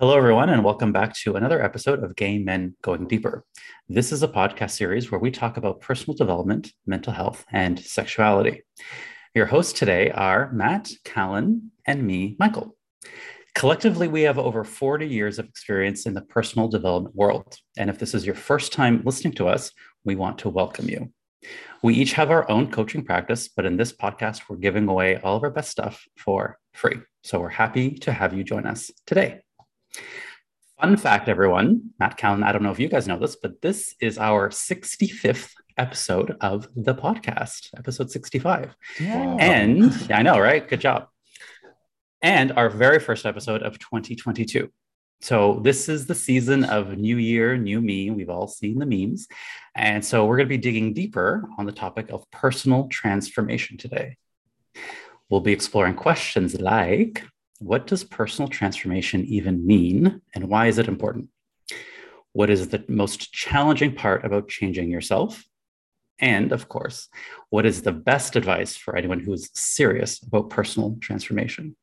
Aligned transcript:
Hello, 0.00 0.16
everyone, 0.16 0.48
and 0.48 0.62
welcome 0.62 0.92
back 0.92 1.12
to 1.12 1.34
another 1.34 1.60
episode 1.60 2.04
of 2.04 2.14
Gay 2.14 2.38
Men 2.38 2.76
Going 2.82 3.08
Deeper. 3.08 3.44
This 3.88 4.12
is 4.12 4.22
a 4.22 4.28
podcast 4.28 4.70
series 4.70 5.10
where 5.10 5.18
we 5.18 5.32
talk 5.32 5.56
about 5.56 5.80
personal 5.80 6.16
development, 6.16 6.72
mental 6.86 7.12
health, 7.12 7.44
and 7.50 7.80
sexuality. 7.80 8.62
Your 9.34 9.46
hosts 9.46 9.76
today 9.76 10.12
are 10.12 10.52
Matt, 10.52 10.88
Callan, 11.02 11.72
and 11.84 12.06
me, 12.06 12.36
Michael. 12.38 12.76
Collectively, 13.56 14.06
we 14.06 14.22
have 14.22 14.38
over 14.38 14.62
40 14.62 15.04
years 15.04 15.40
of 15.40 15.46
experience 15.46 16.06
in 16.06 16.14
the 16.14 16.22
personal 16.22 16.68
development 16.68 17.16
world. 17.16 17.56
And 17.76 17.90
if 17.90 17.98
this 17.98 18.14
is 18.14 18.24
your 18.24 18.36
first 18.36 18.72
time 18.72 19.02
listening 19.04 19.32
to 19.32 19.48
us, 19.48 19.72
we 20.04 20.14
want 20.14 20.38
to 20.38 20.48
welcome 20.48 20.88
you. 20.88 21.12
We 21.82 21.94
each 21.94 22.12
have 22.12 22.30
our 22.30 22.48
own 22.48 22.70
coaching 22.70 23.04
practice, 23.04 23.48
but 23.48 23.66
in 23.66 23.76
this 23.76 23.92
podcast, 23.92 24.42
we're 24.48 24.58
giving 24.58 24.86
away 24.86 25.16
all 25.16 25.36
of 25.36 25.42
our 25.42 25.50
best 25.50 25.72
stuff 25.72 26.04
for 26.16 26.56
free. 26.72 27.00
So 27.24 27.40
we're 27.40 27.48
happy 27.48 27.96
to 27.98 28.12
have 28.12 28.32
you 28.32 28.44
join 28.44 28.64
us 28.64 28.92
today. 29.04 29.40
Fun 30.80 30.96
fact, 30.96 31.28
everyone, 31.28 31.90
Matt 31.98 32.16
Callan, 32.16 32.44
I 32.44 32.52
don't 32.52 32.62
know 32.62 32.70
if 32.70 32.78
you 32.78 32.88
guys 32.88 33.08
know 33.08 33.18
this, 33.18 33.36
but 33.36 33.60
this 33.60 33.96
is 34.00 34.16
our 34.16 34.48
65th 34.48 35.50
episode 35.76 36.36
of 36.40 36.68
the 36.76 36.94
podcast, 36.94 37.70
episode 37.76 38.10
65. 38.10 38.76
Yeah. 39.00 39.36
And 39.40 39.92
yeah, 40.08 40.18
I 40.18 40.22
know, 40.22 40.38
right? 40.38 40.66
Good 40.66 40.80
job. 40.80 41.08
And 42.22 42.52
our 42.52 42.70
very 42.70 42.98
first 42.98 43.26
episode 43.26 43.62
of 43.62 43.78
2022. 43.78 44.70
So 45.20 45.60
this 45.64 45.88
is 45.88 46.06
the 46.06 46.14
season 46.14 46.62
of 46.62 46.96
new 46.96 47.16
year, 47.16 47.56
new 47.56 47.80
me. 47.80 48.10
We've 48.10 48.30
all 48.30 48.46
seen 48.46 48.78
the 48.78 48.86
memes. 48.86 49.26
And 49.74 50.04
so 50.04 50.26
we're 50.26 50.36
going 50.36 50.48
to 50.48 50.56
be 50.56 50.58
digging 50.58 50.94
deeper 50.94 51.48
on 51.58 51.66
the 51.66 51.72
topic 51.72 52.10
of 52.10 52.30
personal 52.30 52.86
transformation 52.88 53.78
today. 53.78 54.16
We'll 55.28 55.40
be 55.40 55.52
exploring 55.52 55.94
questions 55.94 56.60
like 56.60 57.24
what 57.58 57.86
does 57.86 58.04
personal 58.04 58.48
transformation 58.48 59.24
even 59.24 59.66
mean 59.66 60.20
and 60.34 60.48
why 60.48 60.66
is 60.66 60.78
it 60.78 60.88
important? 60.88 61.28
What 62.32 62.50
is 62.50 62.68
the 62.68 62.84
most 62.88 63.32
challenging 63.32 63.94
part 63.94 64.24
about 64.24 64.48
changing 64.48 64.90
yourself? 64.90 65.44
And 66.20 66.52
of 66.52 66.68
course, 66.68 67.08
what 67.50 67.66
is 67.66 67.82
the 67.82 67.92
best 67.92 68.36
advice 68.36 68.76
for 68.76 68.96
anyone 68.96 69.20
who 69.20 69.32
is 69.32 69.50
serious 69.54 70.22
about 70.22 70.50
personal 70.50 70.96
transformation? 71.00 71.76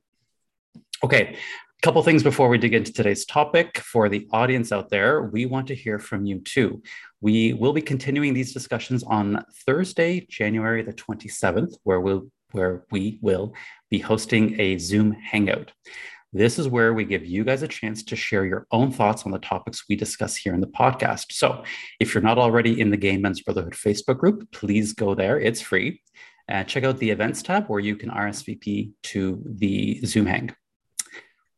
Okay, 1.04 1.36
a 1.36 1.82
couple 1.82 2.02
things 2.04 2.24
before 2.24 2.50
we 2.50 2.58
dig 2.58 2.74
into 2.74 2.92
today's 2.92 3.26
topic. 3.26 3.80
For 3.80 4.10
the 4.10 4.28
audience 4.32 4.72
out 4.72 4.90
there, 4.90 5.24
we 5.24 5.46
want 5.46 5.68
to 5.68 5.76
hear 5.76 6.00
from 6.00 6.26
you 6.26 6.40
too. 6.40 6.82
We 7.22 7.54
will 7.54 7.74
be 7.74 7.82
continuing 7.82 8.34
these 8.34 8.54
discussions 8.54 9.04
on 9.04 9.44
Thursday, 9.66 10.26
January 10.30 10.84
the 10.84 10.94
27th, 10.94 11.76
where 11.84 12.02
we'll 12.02 12.30
where 12.56 12.86
we 12.90 13.20
will 13.22 13.54
be 13.90 14.00
hosting 14.00 14.60
a 14.60 14.78
Zoom 14.78 15.12
Hangout. 15.12 15.74
This 16.32 16.58
is 16.58 16.68
where 16.68 16.94
we 16.94 17.06
give 17.06 17.26
you 17.26 17.44
guys 17.44 17.62
a 17.64 17.68
chance 17.68 18.04
to 18.04 18.16
share 18.16 18.46
your 18.46 18.66
own 18.72 18.92
thoughts 18.92 19.24
on 19.24 19.32
the 19.32 19.40
topics 19.40 19.86
we 19.88 19.96
discuss 19.96 20.36
here 20.36 20.54
in 20.54 20.62
the 20.62 20.68
podcast. 20.68 21.32
So, 21.32 21.64
if 22.00 22.14
you're 22.14 22.24
not 22.24 22.38
already 22.38 22.80
in 22.80 22.90
the 22.90 22.98
Gay 22.98 23.18
Men's 23.18 23.42
Brotherhood 23.42 23.74
Facebook 23.74 24.18
group, 24.18 24.50
please 24.52 24.94
go 24.94 25.16
there. 25.16 25.40
It's 25.40 25.62
free. 25.62 26.02
And 26.48 26.68
check 26.68 26.84
out 26.84 26.98
the 26.98 27.10
events 27.10 27.42
tab 27.42 27.68
where 27.68 27.80
you 27.80 27.96
can 27.96 28.10
RSVP 28.10 28.92
to 29.04 29.44
the 29.46 30.02
Zoom 30.06 30.26
Hang. 30.26 30.56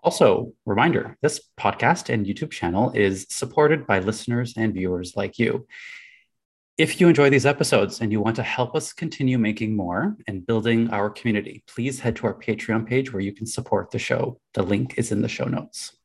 Also, 0.03 0.53
reminder 0.65 1.17
this 1.21 1.41
podcast 1.59 2.13
and 2.13 2.25
YouTube 2.25 2.51
channel 2.51 2.91
is 2.91 3.25
supported 3.29 3.85
by 3.85 3.99
listeners 3.99 4.53
and 4.57 4.73
viewers 4.73 5.15
like 5.15 5.37
you. 5.37 5.67
If 6.77 7.01
you 7.01 7.07
enjoy 7.07 7.31
these 7.31 7.47
episodes 7.47 8.01
and 8.01 8.11
you 8.11 8.21
want 8.21 8.35
to 8.35 8.43
help 8.43 8.75
us 8.75 8.93
continue 8.93 9.39
making 9.39 9.75
more 9.75 10.15
and 10.27 10.45
building 10.45 10.91
our 10.91 11.09
community, 11.09 11.63
please 11.65 11.99
head 11.99 12.15
to 12.17 12.27
our 12.27 12.35
Patreon 12.35 12.85
page 12.85 13.11
where 13.11 13.19
you 13.19 13.33
can 13.33 13.47
support 13.47 13.89
the 13.89 13.97
show. 13.97 14.39
The 14.53 14.61
link 14.61 14.93
is 14.95 15.11
in 15.11 15.23
the 15.23 15.27
show 15.27 15.45
notes. 15.45 15.97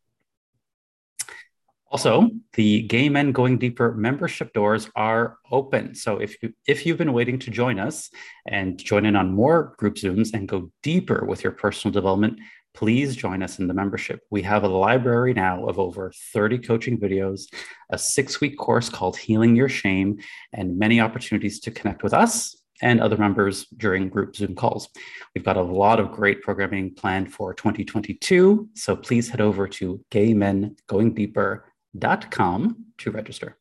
Also, 1.91 2.31
the 2.55 2.84
Gay 2.84 3.11
Men 3.11 3.33
Going 3.33 3.59
Deeper 3.59 3.93
membership 3.93 4.55
doors 4.55 4.89
are 4.97 5.37
open. 5.50 5.95
So 5.95 6.17
if 6.17 6.43
you 6.43 6.55
if 6.67 6.87
you've 6.87 6.97
been 6.97 7.12
waiting 7.12 7.39
to 7.41 7.50
join 7.50 7.78
us 7.78 8.09
and 8.47 8.78
join 8.78 9.04
in 9.04 9.15
on 9.15 9.34
more 9.34 9.75
group 9.77 9.97
Zooms 9.97 10.33
and 10.33 10.49
go 10.49 10.72
deeper 10.83 11.27
with 11.27 11.44
your 11.44 11.53
personal 11.53 11.93
development, 11.93 12.41
please 12.75 13.16
join 13.16 13.43
us 13.43 13.59
in 13.59 13.66
the 13.66 13.75
membership. 13.75 14.21
We 14.31 14.43
have 14.43 14.65
a 14.65 14.69
library 14.69 15.34
now 15.34 15.66
of 15.66 15.78
over 15.78 16.12
30 16.33 16.59
coaching 16.59 16.99
videos, 16.99 17.43
a 17.91 17.99
six 17.99 18.41
week 18.41 18.59
course 18.59 18.88
called 18.88 19.16
Healing 19.16 19.56
Your 19.56 19.69
Shame, 19.69 20.19
and 20.53 20.78
many 20.78 21.00
opportunities 21.00 21.60
to 21.60 21.71
connect 21.71 22.03
with 22.03 22.15
us 22.15 22.56
and 22.83 23.00
other 23.00 23.16
members 23.16 23.66
during 23.77 24.09
group 24.09 24.34
Zoom 24.34 24.55
calls. 24.55 24.88
We've 25.34 25.44
got 25.44 25.56
a 25.56 25.62
lot 25.62 26.00
of 26.00 26.12
great 26.12 26.43
programming 26.43 26.94
planned 26.94 27.33
for 27.33 27.55
2022. 27.55 28.69
So 28.75 28.97
please 28.97 29.28
head 29.28 29.41
over 29.41 29.69
to 29.69 30.04
gaymengoingdeeper.com 30.10 32.87
to 32.99 33.10
register. 33.10 33.56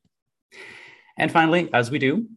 And 1.18 1.32
finally, 1.32 1.70
as 1.74 1.92
we 1.92 2.00
do, 2.00 2.28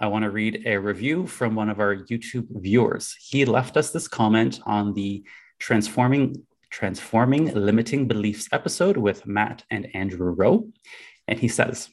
I 0.00 0.08
want 0.08 0.24
to 0.24 0.30
read 0.30 0.64
a 0.66 0.76
review 0.76 1.24
from 1.26 1.54
one 1.54 1.70
of 1.70 1.78
our 1.78 1.94
YouTube 1.94 2.48
viewers. 2.50 3.16
He 3.20 3.44
left 3.44 3.76
us 3.76 3.90
this 3.90 4.08
comment 4.08 4.58
on 4.66 4.92
the 4.92 5.24
transforming 5.58 6.46
transforming 6.70 7.54
limiting 7.54 8.08
beliefs 8.08 8.48
episode 8.50 8.96
with 8.96 9.26
Matt 9.26 9.62
and 9.70 9.88
Andrew 9.94 10.30
Rowe, 10.30 10.72
and 11.28 11.38
he 11.38 11.48
says, 11.48 11.88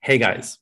"Hey 0.00 0.18
guys, 0.18 0.58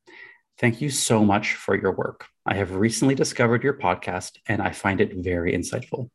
thank 0.59 0.81
you 0.81 0.91
so 0.91 1.25
much 1.25 1.55
for 1.55 1.75
your 1.75 1.93
work. 1.93 2.27
I 2.47 2.55
have 2.55 2.75
recently 2.75 3.15
discovered 3.15 3.65
your 3.65 3.79
podcast 3.79 4.33
and 4.47 4.61
I 4.61 4.71
find 4.71 5.01
it 5.01 5.15
very 5.15 5.53
insightful. 5.53 6.11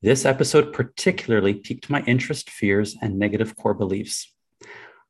This 0.00 0.24
episode 0.24 0.72
particularly 0.72 1.54
piqued 1.54 1.90
my 1.90 2.02
interest, 2.02 2.50
fears, 2.50 2.96
and 3.02 3.18
negative 3.18 3.56
core 3.56 3.74
beliefs. 3.74 4.32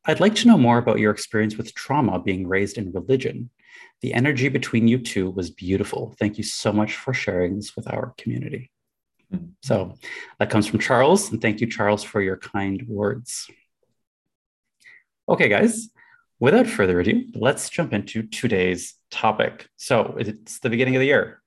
I'd 0.04 0.20
like 0.20 0.34
to 0.36 0.48
know 0.48 0.58
more 0.58 0.78
about 0.78 0.98
your 0.98 1.12
experience 1.12 1.56
with 1.56 1.74
trauma 1.74 2.18
being 2.18 2.48
raised 2.48 2.78
in 2.78 2.92
religion. 2.92 3.50
The 4.00 4.14
energy 4.14 4.48
between 4.48 4.88
you 4.88 4.98
two 4.98 5.30
was 5.30 5.50
beautiful. 5.50 6.14
Thank 6.18 6.38
you 6.38 6.44
so 6.44 6.72
much 6.72 6.96
for 6.96 7.12
sharing 7.12 7.56
this 7.56 7.76
with 7.76 7.86
our 7.86 8.14
community. 8.16 8.70
So 9.62 9.94
that 10.38 10.50
comes 10.50 10.66
from 10.66 10.78
Charles. 10.78 11.30
And 11.30 11.40
thank 11.40 11.60
you, 11.60 11.66
Charles, 11.66 12.02
for 12.02 12.20
your 12.20 12.36
kind 12.36 12.82
words. 12.88 13.50
Okay, 15.28 15.48
guys, 15.48 15.88
without 16.40 16.66
further 16.66 17.00
ado, 17.00 17.24
let's 17.34 17.68
jump 17.68 17.92
into 17.92 18.22
today's 18.22 18.94
topic. 19.10 19.68
So 19.76 20.16
it's 20.18 20.60
the 20.60 20.70
beginning 20.70 20.96
of 20.96 21.00
the 21.00 21.06
year. 21.06 21.42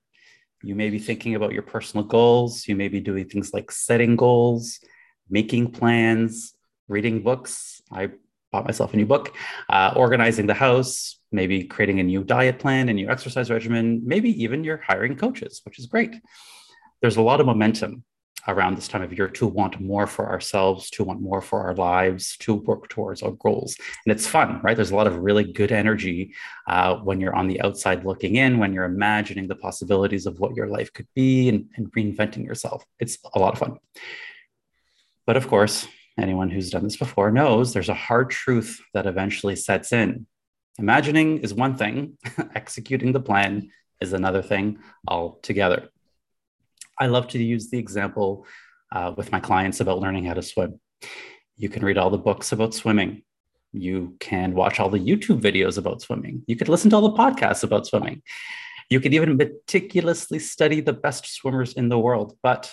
You 0.62 0.76
may 0.76 0.90
be 0.90 1.00
thinking 1.00 1.34
about 1.34 1.52
your 1.52 1.62
personal 1.62 2.06
goals. 2.06 2.68
You 2.68 2.76
may 2.76 2.88
be 2.88 3.00
doing 3.00 3.28
things 3.28 3.52
like 3.52 3.72
setting 3.72 4.14
goals, 4.14 4.78
making 5.28 5.72
plans, 5.72 6.54
reading 6.86 7.22
books. 7.22 7.82
I 7.90 8.10
bought 8.52 8.66
myself 8.66 8.94
a 8.94 8.96
new 8.96 9.06
book, 9.06 9.34
uh, 9.68 9.94
organizing 9.96 10.46
the 10.46 10.54
house, 10.54 11.18
maybe 11.32 11.64
creating 11.64 11.98
a 11.98 12.04
new 12.04 12.22
diet 12.22 12.60
plan, 12.60 12.88
a 12.88 12.92
new 12.92 13.08
exercise 13.08 13.50
regimen, 13.50 14.02
maybe 14.04 14.30
even 14.44 14.62
you're 14.62 14.76
hiring 14.86 15.16
coaches, 15.16 15.62
which 15.64 15.80
is 15.80 15.86
great 15.86 16.14
there's 17.02 17.16
a 17.16 17.22
lot 17.22 17.40
of 17.40 17.46
momentum 17.46 18.04
around 18.48 18.76
this 18.76 18.88
time 18.88 19.02
of 19.02 19.12
year 19.12 19.28
to 19.28 19.46
want 19.46 19.80
more 19.80 20.06
for 20.06 20.28
ourselves, 20.28 20.90
to 20.90 21.04
want 21.04 21.20
more 21.20 21.40
for 21.40 21.60
our 21.60 21.74
lives, 21.74 22.36
to 22.38 22.54
work 22.54 22.88
towards 22.88 23.22
our 23.22 23.32
goals. 23.32 23.76
And 24.04 24.12
it's 24.12 24.26
fun, 24.26 24.60
right? 24.62 24.74
There's 24.74 24.90
a 24.90 24.96
lot 24.96 25.06
of 25.06 25.16
really 25.16 25.52
good 25.52 25.70
energy 25.70 26.34
uh, 26.66 26.96
when 26.96 27.20
you're 27.20 27.36
on 27.36 27.46
the 27.46 27.60
outside 27.60 28.04
looking 28.04 28.36
in, 28.36 28.58
when 28.58 28.72
you're 28.72 28.84
imagining 28.84 29.46
the 29.46 29.54
possibilities 29.54 30.26
of 30.26 30.40
what 30.40 30.56
your 30.56 30.66
life 30.68 30.92
could 30.92 31.06
be 31.14 31.48
and, 31.48 31.66
and 31.76 31.92
reinventing 31.92 32.44
yourself. 32.44 32.84
It's 32.98 33.18
a 33.34 33.38
lot 33.38 33.52
of 33.52 33.60
fun. 33.60 33.76
But 35.24 35.36
of 35.36 35.46
course, 35.46 35.86
anyone 36.18 36.50
who's 36.50 36.70
done 36.70 36.84
this 36.84 36.96
before 36.96 37.30
knows 37.30 37.72
there's 37.72 37.88
a 37.88 37.94
hard 37.94 38.30
truth 38.30 38.80
that 38.92 39.06
eventually 39.06 39.54
sets 39.54 39.92
in. 39.92 40.26
Imagining 40.78 41.38
is 41.38 41.54
one 41.54 41.76
thing, 41.76 42.18
executing 42.56 43.12
the 43.12 43.20
plan 43.20 43.70
is 44.00 44.12
another 44.12 44.42
thing 44.42 44.78
altogether. 45.06 45.90
I 47.02 47.06
love 47.06 47.26
to 47.28 47.42
use 47.42 47.68
the 47.68 47.80
example 47.80 48.46
uh, 48.92 49.12
with 49.16 49.32
my 49.32 49.40
clients 49.40 49.80
about 49.80 49.98
learning 49.98 50.24
how 50.24 50.34
to 50.34 50.42
swim. 50.42 50.78
You 51.56 51.68
can 51.68 51.84
read 51.84 51.98
all 51.98 52.10
the 52.10 52.24
books 52.28 52.52
about 52.52 52.74
swimming. 52.74 53.24
You 53.72 54.14
can 54.20 54.54
watch 54.54 54.78
all 54.78 54.88
the 54.88 55.00
YouTube 55.00 55.40
videos 55.40 55.78
about 55.78 56.00
swimming. 56.00 56.44
You 56.46 56.54
could 56.54 56.68
listen 56.68 56.90
to 56.90 56.96
all 56.96 57.08
the 57.10 57.18
podcasts 57.18 57.64
about 57.64 57.88
swimming. 57.88 58.22
You 58.88 59.00
could 59.00 59.14
even 59.14 59.36
meticulously 59.36 60.38
study 60.38 60.80
the 60.80 60.92
best 60.92 61.26
swimmers 61.26 61.72
in 61.72 61.88
the 61.88 61.98
world. 61.98 62.38
But 62.40 62.72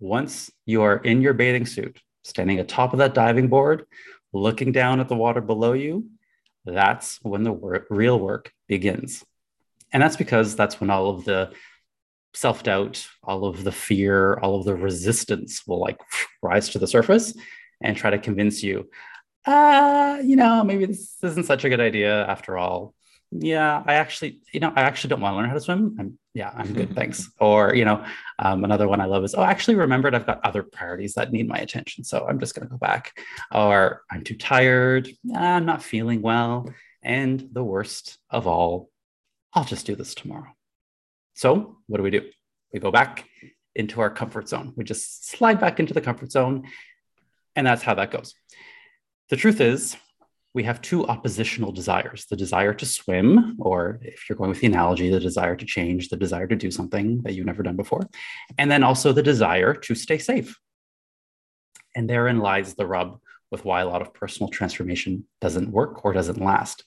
once 0.00 0.50
you 0.66 0.82
are 0.82 0.96
in 0.96 1.22
your 1.22 1.34
bathing 1.34 1.66
suit, 1.66 2.00
standing 2.24 2.58
atop 2.58 2.92
of 2.92 2.98
that 2.98 3.14
diving 3.14 3.46
board, 3.46 3.86
looking 4.32 4.72
down 4.72 4.98
at 4.98 5.08
the 5.08 5.14
water 5.14 5.40
below 5.40 5.74
you, 5.74 6.08
that's 6.64 7.20
when 7.22 7.44
the 7.44 7.52
work, 7.52 7.86
real 7.88 8.18
work 8.18 8.52
begins. 8.66 9.24
And 9.92 10.02
that's 10.02 10.16
because 10.16 10.56
that's 10.56 10.80
when 10.80 10.90
all 10.90 11.08
of 11.08 11.24
the 11.24 11.52
self 12.34 12.62
doubt, 12.62 13.06
all 13.22 13.44
of 13.44 13.64
the 13.64 13.72
fear, 13.72 14.34
all 14.34 14.56
of 14.56 14.64
the 14.64 14.74
resistance 14.74 15.66
will 15.66 15.80
like 15.80 15.98
rise 16.42 16.70
to 16.70 16.78
the 16.78 16.86
surface 16.86 17.34
and 17.80 17.96
try 17.96 18.10
to 18.10 18.18
convince 18.18 18.62
you, 18.62 18.88
uh, 19.46 20.18
you 20.24 20.36
know, 20.36 20.64
maybe 20.64 20.86
this 20.86 21.16
isn't 21.22 21.44
such 21.44 21.64
a 21.64 21.68
good 21.68 21.80
idea 21.80 22.26
after 22.26 22.56
all. 22.56 22.94
yeah, 23.30 23.82
I 23.86 23.94
actually, 23.94 24.40
you 24.52 24.60
know, 24.60 24.72
I 24.74 24.82
actually 24.82 25.10
don't 25.10 25.20
want 25.20 25.34
to 25.34 25.36
learn 25.36 25.48
how 25.48 25.54
to 25.54 25.60
swim. 25.60 25.96
I'm, 25.98 26.18
yeah, 26.34 26.50
I'm 26.54 26.72
good, 26.72 26.94
thanks. 26.96 27.30
Or, 27.40 27.74
you 27.74 27.84
know, 27.84 28.04
um, 28.38 28.64
another 28.64 28.88
one 28.88 29.00
I 29.00 29.06
love 29.06 29.24
is, 29.24 29.34
oh, 29.34 29.42
I 29.42 29.50
actually 29.50 29.74
remembered 29.74 30.14
I've 30.14 30.26
got 30.26 30.44
other 30.44 30.62
priorities 30.62 31.14
that 31.14 31.32
need 31.32 31.48
my 31.48 31.58
attention. 31.58 32.04
So 32.04 32.26
I'm 32.26 32.38
just 32.40 32.54
going 32.54 32.66
to 32.66 32.70
go 32.70 32.78
back. 32.78 33.18
Or 33.52 34.02
I'm 34.10 34.24
too 34.24 34.36
tired. 34.36 35.08
I'm 35.34 35.66
not 35.66 35.82
feeling 35.82 36.22
well. 36.22 36.70
And 37.02 37.48
the 37.52 37.64
worst 37.64 38.18
of 38.30 38.46
all, 38.46 38.88
I'll 39.52 39.64
just 39.64 39.84
do 39.84 39.94
this 39.94 40.14
tomorrow. 40.14 40.53
So 41.34 41.78
what 41.86 41.98
do 41.98 42.02
we 42.02 42.10
do? 42.10 42.22
We 42.72 42.80
go 42.80 42.90
back 42.90 43.28
into 43.74 44.00
our 44.00 44.10
comfort 44.10 44.48
zone. 44.48 44.72
We 44.76 44.84
just 44.84 45.28
slide 45.28 45.60
back 45.60 45.80
into 45.80 45.94
the 45.94 46.00
comfort 46.00 46.32
zone. 46.32 46.64
And 47.56 47.66
that's 47.66 47.82
how 47.82 47.94
that 47.94 48.10
goes. 48.10 48.34
The 49.30 49.36
truth 49.36 49.60
is, 49.60 49.96
we 50.54 50.62
have 50.62 50.80
two 50.80 51.04
oppositional 51.06 51.72
desires 51.72 52.26
the 52.26 52.36
desire 52.36 52.72
to 52.74 52.86
swim, 52.86 53.56
or 53.58 53.98
if 54.02 54.28
you're 54.28 54.38
going 54.38 54.50
with 54.50 54.60
the 54.60 54.68
analogy, 54.68 55.10
the 55.10 55.18
desire 55.18 55.56
to 55.56 55.66
change, 55.66 56.08
the 56.08 56.16
desire 56.16 56.46
to 56.46 56.54
do 56.54 56.70
something 56.70 57.22
that 57.22 57.34
you've 57.34 57.46
never 57.46 57.64
done 57.64 57.76
before, 57.76 58.08
and 58.56 58.70
then 58.70 58.84
also 58.84 59.12
the 59.12 59.22
desire 59.22 59.74
to 59.74 59.94
stay 59.96 60.18
safe. 60.18 60.56
And 61.96 62.08
therein 62.08 62.38
lies 62.38 62.74
the 62.74 62.86
rub 62.86 63.18
with 63.50 63.64
why 63.64 63.80
a 63.80 63.86
lot 63.86 64.02
of 64.02 64.14
personal 64.14 64.48
transformation 64.48 65.26
doesn't 65.40 65.70
work 65.70 66.04
or 66.04 66.12
doesn't 66.12 66.40
last. 66.40 66.84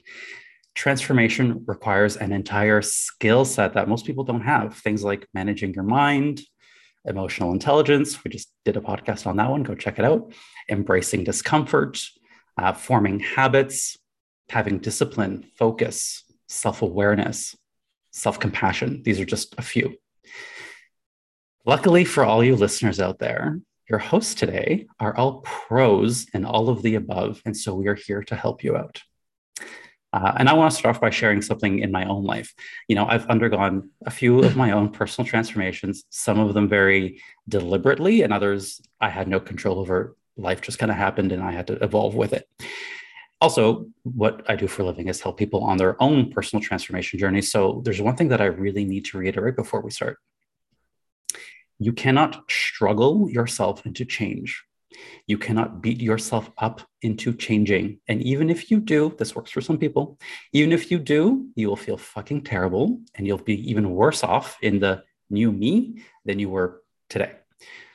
Transformation 0.78 1.64
requires 1.66 2.18
an 2.18 2.32
entire 2.32 2.84
skill 2.84 3.46
set 3.46 3.74
that 3.74 3.90
most 3.90 4.06
people 4.06 4.24
don't 4.24 4.42
have. 4.42 4.78
Things 4.78 5.04
like 5.04 5.28
managing 5.34 5.74
your 5.74 5.84
mind, 5.84 6.44
emotional 7.04 7.52
intelligence. 7.52 8.24
We 8.24 8.30
just 8.30 8.54
did 8.64 8.78
a 8.78 8.80
podcast 8.80 9.26
on 9.26 9.38
that 9.38 9.50
one. 9.50 9.64
Go 9.64 9.74
check 9.74 9.98
it 9.98 10.06
out. 10.06 10.32
Embracing 10.70 11.24
discomfort, 11.24 12.00
uh, 12.60 12.74
forming 12.74 13.20
habits, 13.20 13.98
having 14.50 14.78
discipline, 14.78 15.50
focus, 15.58 16.24
self 16.48 16.84
awareness, 16.84 17.56
self 18.12 18.40
compassion. 18.40 19.02
These 19.02 19.20
are 19.20 19.26
just 19.26 19.56
a 19.58 19.64
few. 19.64 19.96
Luckily 21.66 22.06
for 22.06 22.24
all 22.24 22.44
you 22.44 22.56
listeners 22.56 23.00
out 23.00 23.18
there, 23.18 23.60
your 23.90 23.98
hosts 23.98 24.36
today 24.36 24.86
are 25.00 25.18
all 25.18 25.42
pros 25.42 26.28
in 26.36 26.46
all 26.46 26.70
of 26.70 26.84
the 26.84 26.94
above. 26.94 27.42
And 27.46 27.58
so 27.58 27.74
we 27.74 27.88
are 27.88 27.96
here 27.96 28.22
to 28.26 28.36
help 28.36 28.64
you 28.64 28.78
out. 28.78 29.02
Uh, 30.14 30.34
and 30.38 30.48
I 30.48 30.54
want 30.54 30.72
to 30.72 30.78
start 30.78 30.96
off 30.96 31.02
by 31.02 31.10
sharing 31.10 31.42
something 31.42 31.80
in 31.80 31.92
my 31.92 32.06
own 32.06 32.24
life. 32.24 32.54
You 32.88 32.96
know, 32.96 33.06
I've 33.06 33.28
undergone 33.28 33.90
a 34.06 34.12
few 34.12 34.40
of 34.44 34.56
my 34.56 34.72
own 34.72 34.90
personal 34.90 35.28
transformations, 35.28 36.06
some 36.10 36.40
of 36.40 36.54
them 36.54 36.70
very 36.70 37.22
deliberately, 37.48 38.22
and 38.22 38.32
others 38.32 38.82
I 39.02 39.10
had 39.10 39.28
no 39.28 39.40
control 39.40 39.80
over 39.80 40.16
life 40.38 40.62
just 40.62 40.80
kind 40.80 40.92
of 40.92 40.98
happened 40.98 41.32
and 41.32 41.44
I 41.44 41.52
had 41.52 41.68
to 41.68 41.84
evolve 41.84 42.16
with 42.16 42.34
it. 42.34 42.48
Also, 43.40 43.88
what 44.04 44.50
I 44.50 44.56
do 44.56 44.68
for 44.68 44.82
a 44.82 44.86
living 44.86 45.10
is 45.10 45.22
help 45.22 45.38
people 45.38 45.64
on 45.64 45.78
their 45.78 46.02
own 46.02 46.32
personal 46.32 46.64
transformation 46.64 47.20
journey. 47.20 47.42
So 47.42 47.82
there's 47.84 48.02
one 48.02 48.16
thing 48.16 48.30
that 48.30 48.42
I 48.42 48.46
really 48.46 48.86
need 48.86 49.06
to 49.06 49.18
reiterate 49.18 49.56
before 49.56 49.82
we 49.82 49.92
start. 49.92 50.18
You 51.78 51.94
cannot 51.94 52.50
struggle 52.50 53.30
yourself 53.30 53.86
into 53.86 54.06
change. 54.06 54.64
You 55.28 55.38
cannot 55.38 55.82
beat 55.82 56.02
yourself 56.02 56.50
up 56.58 56.82
into 57.02 57.34
changing. 57.34 58.00
And 58.08 58.22
even 58.22 58.50
if 58.50 58.72
you 58.72 58.80
do, 58.80 59.14
this 59.18 59.36
works 59.36 59.52
for 59.52 59.62
some 59.62 59.78
people, 59.78 60.18
even 60.54 60.72
if 60.72 60.90
you 60.92 61.00
do, 61.00 61.48
you 61.56 61.68
will 61.68 61.76
feel 61.76 61.98
fucking 61.98 62.44
terrible 62.44 63.00
and 63.16 63.28
you'll 63.28 63.38
be 63.38 63.70
even 63.70 63.92
worse 63.92 64.24
off 64.24 64.58
in 64.62 64.80
the 64.80 65.04
new 65.30 65.52
me 65.52 66.02
than 66.26 66.40
you 66.40 66.50
were 66.50 66.82
today. 67.10 67.34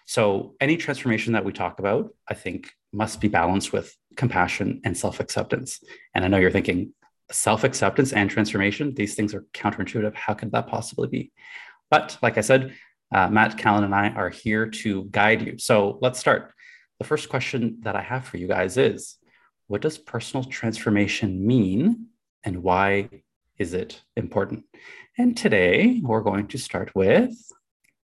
So, 0.06 0.54
any 0.60 0.76
transformation 0.76 1.32
that 1.34 1.44
we 1.44 1.52
talk 1.52 1.78
about, 1.78 2.14
I 2.28 2.34
think, 2.34 2.70
must 2.92 3.20
be 3.20 3.28
balanced 3.28 3.72
with 3.72 3.96
compassion 4.16 4.80
and 4.84 4.96
self 4.96 5.20
acceptance. 5.20 5.82
And 6.14 6.24
I 6.24 6.28
know 6.28 6.38
you're 6.38 6.50
thinking 6.50 6.92
self 7.30 7.64
acceptance 7.64 8.12
and 8.12 8.28
transformation, 8.28 8.94
these 8.94 9.14
things 9.14 9.32
are 9.32 9.46
counterintuitive. 9.54 10.14
How 10.14 10.34
could 10.34 10.52
that 10.52 10.66
possibly 10.66 11.08
be? 11.08 11.32
But 11.90 12.18
like 12.22 12.36
I 12.36 12.42
said, 12.42 12.74
uh, 13.14 13.28
Matt 13.28 13.56
Callan 13.56 13.84
and 13.84 13.94
I 13.94 14.08
are 14.10 14.28
here 14.28 14.66
to 14.66 15.04
guide 15.04 15.42
you. 15.42 15.58
So, 15.58 15.98
let's 16.02 16.18
start. 16.18 16.52
The 16.98 17.06
first 17.06 17.28
question 17.28 17.78
that 17.80 17.96
I 17.96 18.02
have 18.02 18.24
for 18.24 18.36
you 18.36 18.46
guys 18.46 18.76
is 18.76 19.18
what 19.66 19.80
does 19.80 19.98
personal 19.98 20.44
transformation 20.44 21.46
mean 21.46 22.06
and 22.44 22.62
why 22.62 23.08
is 23.58 23.74
it 23.74 24.02
important? 24.16 24.64
And 25.18 25.36
today 25.36 26.00
we're 26.02 26.20
going 26.20 26.48
to 26.48 26.58
start 26.58 26.94
with 26.94 27.34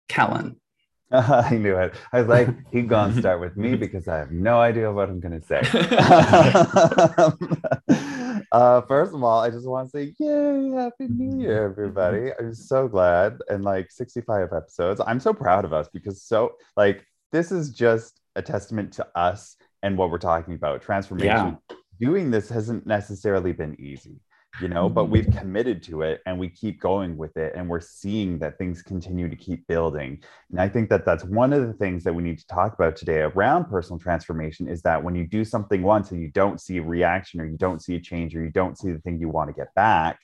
Callan. 0.07 0.59
I 1.11 1.55
knew 1.55 1.77
it. 1.77 1.93
I 2.11 2.19
was 2.19 2.27
like, 2.27 2.49
he'd 2.71 2.89
go 2.89 2.99
and 2.99 3.17
start 3.17 3.39
with 3.39 3.55
me 3.55 3.75
because 3.75 4.07
I 4.07 4.17
have 4.17 4.31
no 4.31 4.59
idea 4.59 4.91
what 4.91 5.09
I'm 5.09 5.19
going 5.19 5.39
to 5.39 5.47
say. 5.47 5.61
uh, 8.51 8.81
first 8.81 9.13
of 9.13 9.23
all, 9.23 9.39
I 9.39 9.49
just 9.49 9.67
want 9.67 9.91
to 9.91 9.97
say, 9.97 10.13
yay, 10.19 10.71
happy 10.71 11.07
new 11.07 11.41
year, 11.41 11.63
everybody. 11.63 12.31
I'm 12.37 12.53
so 12.53 12.87
glad. 12.87 13.37
And 13.49 13.63
like 13.63 13.89
65 13.89 14.49
episodes, 14.53 15.01
I'm 15.05 15.19
so 15.19 15.33
proud 15.33 15.63
of 15.63 15.71
us 15.71 15.87
because 15.93 16.23
so, 16.23 16.55
like, 16.75 17.05
this 17.31 17.51
is 17.51 17.69
just 17.69 18.19
a 18.37 18.41
testament 18.41 18.93
to 18.93 19.07
us 19.15 19.55
and 19.83 19.97
what 19.97 20.09
we're 20.09 20.17
talking 20.17 20.53
about. 20.53 20.81
Transformation. 20.81 21.57
Yeah. 21.69 21.75
Doing 21.99 22.29
this 22.31 22.49
hasn't 22.49 22.85
necessarily 22.85 23.53
been 23.53 23.75
easy 23.79 24.21
you 24.61 24.67
know 24.67 24.89
but 24.89 25.05
we've 25.05 25.25
mm-hmm. 25.25 25.39
committed 25.39 25.83
to 25.83 26.01
it 26.01 26.21
and 26.25 26.37
we 26.37 26.49
keep 26.49 26.79
going 26.79 27.17
with 27.17 27.35
it 27.37 27.53
and 27.55 27.67
we're 27.67 27.79
seeing 27.79 28.39
that 28.39 28.57
things 28.57 28.81
continue 28.81 29.29
to 29.29 29.35
keep 29.35 29.67
building 29.67 30.21
and 30.51 30.59
i 30.59 30.67
think 30.67 30.89
that 30.89 31.05
that's 31.05 31.23
one 31.25 31.53
of 31.53 31.67
the 31.67 31.73
things 31.73 32.03
that 32.03 32.13
we 32.13 32.23
need 32.23 32.39
to 32.39 32.47
talk 32.47 32.73
about 32.73 32.95
today 32.95 33.19
around 33.19 33.65
personal 33.65 33.99
transformation 33.99 34.67
is 34.67 34.81
that 34.81 35.03
when 35.03 35.15
you 35.15 35.25
do 35.25 35.43
something 35.43 35.83
once 35.83 36.11
and 36.11 36.21
you 36.21 36.31
don't 36.31 36.61
see 36.61 36.77
a 36.77 36.81
reaction 36.81 37.39
or 37.39 37.45
you 37.45 37.57
don't 37.57 37.81
see 37.81 37.95
a 37.95 37.99
change 37.99 38.35
or 38.35 38.43
you 38.43 38.51
don't 38.51 38.77
see 38.77 38.91
the 38.91 38.99
thing 38.99 39.19
you 39.19 39.29
want 39.29 39.49
to 39.49 39.53
get 39.53 39.73
back 39.75 40.19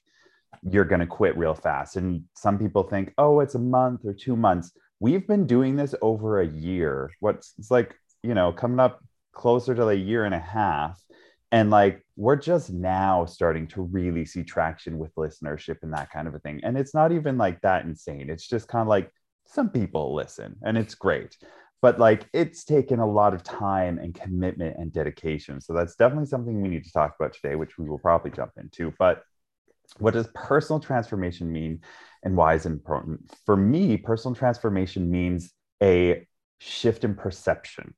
you're 0.69 0.85
going 0.85 1.01
to 1.01 1.07
quit 1.07 1.37
real 1.37 1.55
fast 1.55 1.95
and 1.95 2.23
some 2.35 2.57
people 2.57 2.83
think 2.83 3.13
oh 3.17 3.39
it's 3.39 3.55
a 3.55 3.59
month 3.59 4.01
or 4.05 4.13
two 4.13 4.35
months 4.35 4.71
we've 4.99 5.27
been 5.27 5.45
doing 5.45 5.75
this 5.75 5.93
over 6.01 6.41
a 6.41 6.47
year 6.47 7.11
what's 7.19 7.53
it's 7.57 7.71
like 7.71 7.95
you 8.23 8.33
know 8.33 8.51
coming 8.51 8.79
up 8.79 9.01
closer 9.33 9.75
to 9.75 9.89
a 9.89 9.93
year 9.93 10.25
and 10.25 10.35
a 10.35 10.39
half. 10.39 11.01
And 11.51 11.69
like 11.69 12.03
we're 12.15 12.35
just 12.35 12.71
now 12.71 13.25
starting 13.25 13.67
to 13.67 13.81
really 13.83 14.25
see 14.25 14.43
traction 14.43 14.97
with 14.97 15.13
listenership 15.15 15.77
and 15.83 15.93
that 15.93 16.09
kind 16.09 16.27
of 16.27 16.33
a 16.33 16.39
thing. 16.39 16.61
And 16.63 16.77
it's 16.77 16.95
not 16.95 17.11
even 17.11 17.37
like 17.37 17.61
that 17.61 17.85
insane. 17.85 18.29
It's 18.29 18.47
just 18.47 18.67
kind 18.67 18.81
of 18.81 18.87
like 18.87 19.11
some 19.45 19.69
people 19.69 20.15
listen 20.15 20.55
and 20.63 20.77
it's 20.77 20.95
great. 20.95 21.37
But 21.81 21.99
like 21.99 22.27
it's 22.33 22.63
taken 22.63 22.99
a 22.99 23.09
lot 23.09 23.33
of 23.33 23.43
time 23.43 23.99
and 23.99 24.15
commitment 24.15 24.77
and 24.79 24.91
dedication. 24.91 25.61
So 25.61 25.73
that's 25.73 25.95
definitely 25.95 26.27
something 26.27 26.59
we 26.59 26.69
need 26.69 26.85
to 26.85 26.93
talk 26.93 27.15
about 27.19 27.33
today 27.33 27.55
which 27.55 27.77
we 27.77 27.87
will 27.87 27.99
probably 27.99 28.31
jump 28.31 28.51
into. 28.57 28.93
But 28.97 29.23
what 29.99 30.13
does 30.13 30.27
personal 30.33 30.79
transformation 30.79 31.51
mean 31.51 31.81
and 32.23 32.35
why 32.35 32.55
is 32.55 32.65
it 32.65 32.71
important? 32.71 33.31
For 33.45 33.57
me 33.57 33.97
personal 33.97 34.33
transformation 34.33 35.11
means 35.11 35.51
a 35.83 36.25
shift 36.59 37.03
in 37.03 37.13
perception 37.13 37.93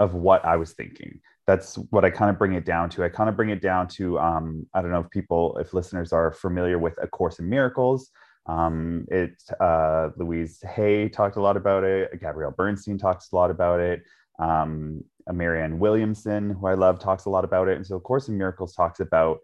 of 0.00 0.14
what 0.14 0.44
i 0.44 0.56
was 0.56 0.72
thinking 0.72 1.20
that's 1.50 1.76
what 1.90 2.04
I 2.04 2.10
kind 2.10 2.30
of 2.30 2.38
bring 2.38 2.52
it 2.52 2.64
down 2.64 2.88
to. 2.90 3.02
I 3.02 3.08
kind 3.08 3.28
of 3.28 3.36
bring 3.36 3.50
it 3.50 3.60
down 3.60 3.88
to 3.88 4.18
um, 4.20 4.66
I 4.72 4.80
don't 4.80 4.92
know 4.92 5.00
if 5.00 5.10
people, 5.10 5.56
if 5.58 5.74
listeners 5.74 6.12
are 6.12 6.30
familiar 6.30 6.78
with 6.78 6.96
A 7.02 7.08
Course 7.08 7.40
in 7.40 7.48
Miracles. 7.48 8.10
Um, 8.46 9.04
it 9.10 9.42
uh, 9.60 10.10
Louise 10.16 10.62
Hay 10.62 11.08
talked 11.08 11.36
a 11.36 11.40
lot 11.40 11.56
about 11.56 11.82
it. 11.82 12.20
Gabrielle 12.20 12.52
Bernstein 12.52 12.98
talks 12.98 13.32
a 13.32 13.36
lot 13.36 13.50
about 13.50 13.80
it. 13.80 14.02
Um, 14.38 15.04
Marianne 15.30 15.78
Williamson, 15.78 16.50
who 16.50 16.66
I 16.66 16.74
love, 16.74 16.98
talks 16.98 17.24
a 17.24 17.30
lot 17.30 17.44
about 17.44 17.68
it. 17.68 17.76
And 17.76 17.86
so, 17.86 17.96
A 17.96 18.00
Course 18.00 18.28
in 18.28 18.38
Miracles 18.38 18.74
talks 18.74 19.00
about 19.00 19.40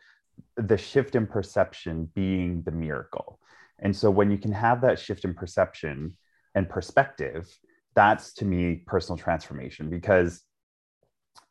the 0.56 0.78
shift 0.78 1.16
in 1.16 1.26
perception 1.26 2.10
being 2.14 2.62
the 2.62 2.70
miracle. 2.70 3.40
And 3.80 3.94
so, 3.94 4.10
when 4.10 4.30
you 4.30 4.38
can 4.38 4.52
have 4.52 4.80
that 4.82 4.98
shift 4.98 5.24
in 5.24 5.34
perception 5.34 6.16
and 6.54 6.68
perspective, 6.68 7.48
that's 7.96 8.34
to 8.34 8.44
me 8.44 8.82
personal 8.86 9.16
transformation 9.16 9.90
because 9.90 10.42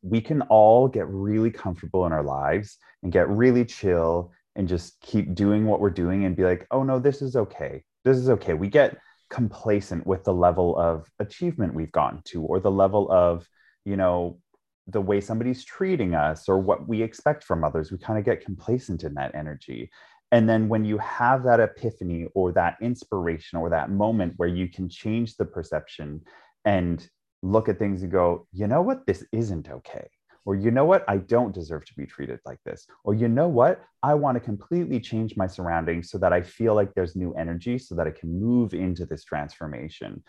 we 0.01 0.21
can 0.21 0.43
all 0.43 0.87
get 0.87 1.07
really 1.09 1.51
comfortable 1.51 2.05
in 2.05 2.13
our 2.13 2.23
lives 2.23 2.77
and 3.03 3.11
get 3.11 3.27
really 3.27 3.65
chill 3.65 4.31
and 4.55 4.67
just 4.67 4.99
keep 5.01 5.33
doing 5.35 5.65
what 5.65 5.81
we're 5.81 5.89
doing 5.89 6.23
and 6.23 6.35
be 6.35 6.43
like, 6.43 6.65
oh 6.71 6.83
no, 6.83 6.99
this 6.99 7.21
is 7.21 7.35
okay. 7.35 7.83
This 8.05 8.17
is 8.17 8.29
okay. 8.29 8.53
We 8.53 8.69
get 8.69 8.97
complacent 9.29 10.05
with 10.05 10.23
the 10.23 10.33
level 10.33 10.77
of 10.77 11.09
achievement 11.19 11.73
we've 11.73 11.91
gotten 11.91 12.21
to 12.25 12.43
or 12.43 12.59
the 12.59 12.71
level 12.71 13.11
of, 13.11 13.47
you 13.83 13.97
know, 13.97 14.39
the 14.87 15.01
way 15.01 15.19
somebody's 15.19 15.65
treating 15.65 16.13
us 16.13 16.47
or 16.47 16.59
what 16.59 16.87
we 16.87 17.01
expect 17.01 17.43
from 17.43 17.63
others. 17.63 17.91
We 17.91 17.97
kind 17.97 18.19
of 18.19 18.25
get 18.25 18.45
complacent 18.45 19.03
in 19.03 19.15
that 19.15 19.33
energy. 19.33 19.89
And 20.31 20.49
then 20.49 20.67
when 20.67 20.85
you 20.85 20.97
have 20.97 21.43
that 21.43 21.59
epiphany 21.59 22.27
or 22.33 22.51
that 22.53 22.77
inspiration 22.81 23.59
or 23.59 23.69
that 23.69 23.89
moment 23.89 24.33
where 24.37 24.49
you 24.49 24.67
can 24.67 24.89
change 24.89 25.37
the 25.37 25.45
perception 25.45 26.21
and 26.65 27.07
look 27.41 27.69
at 27.69 27.79
things 27.79 28.01
and 28.01 28.11
go, 28.11 28.47
you 28.51 28.67
know 28.67 28.81
what, 28.81 29.05
this 29.05 29.23
isn't 29.31 29.69
okay. 29.69 30.09
Or, 30.45 30.55
you 30.55 30.69
know 30.69 30.85
what, 30.85 31.03
I 31.07 31.17
don't 31.17 31.53
deserve 31.53 31.85
to 31.85 31.93
be 31.95 32.05
treated 32.05 32.39
like 32.45 32.59
this. 32.65 32.85
Or, 33.03 33.15
you 33.15 33.27
know 33.27 33.47
what, 33.47 33.83
I 34.03 34.13
want 34.13 34.35
to 34.35 34.39
completely 34.39 34.99
change 34.99 35.35
my 35.35 35.47
surroundings 35.47 36.11
so 36.11 36.19
that 36.19 36.33
I 36.33 36.41
feel 36.41 36.75
like 36.75 36.93
there's 36.93 37.15
new 37.15 37.33
energy 37.33 37.79
so 37.79 37.95
that 37.95 38.05
I 38.05 38.11
can 38.11 38.39
move 38.39 38.73
into 38.73 39.05
this 39.05 39.23
transformation. 39.23 40.23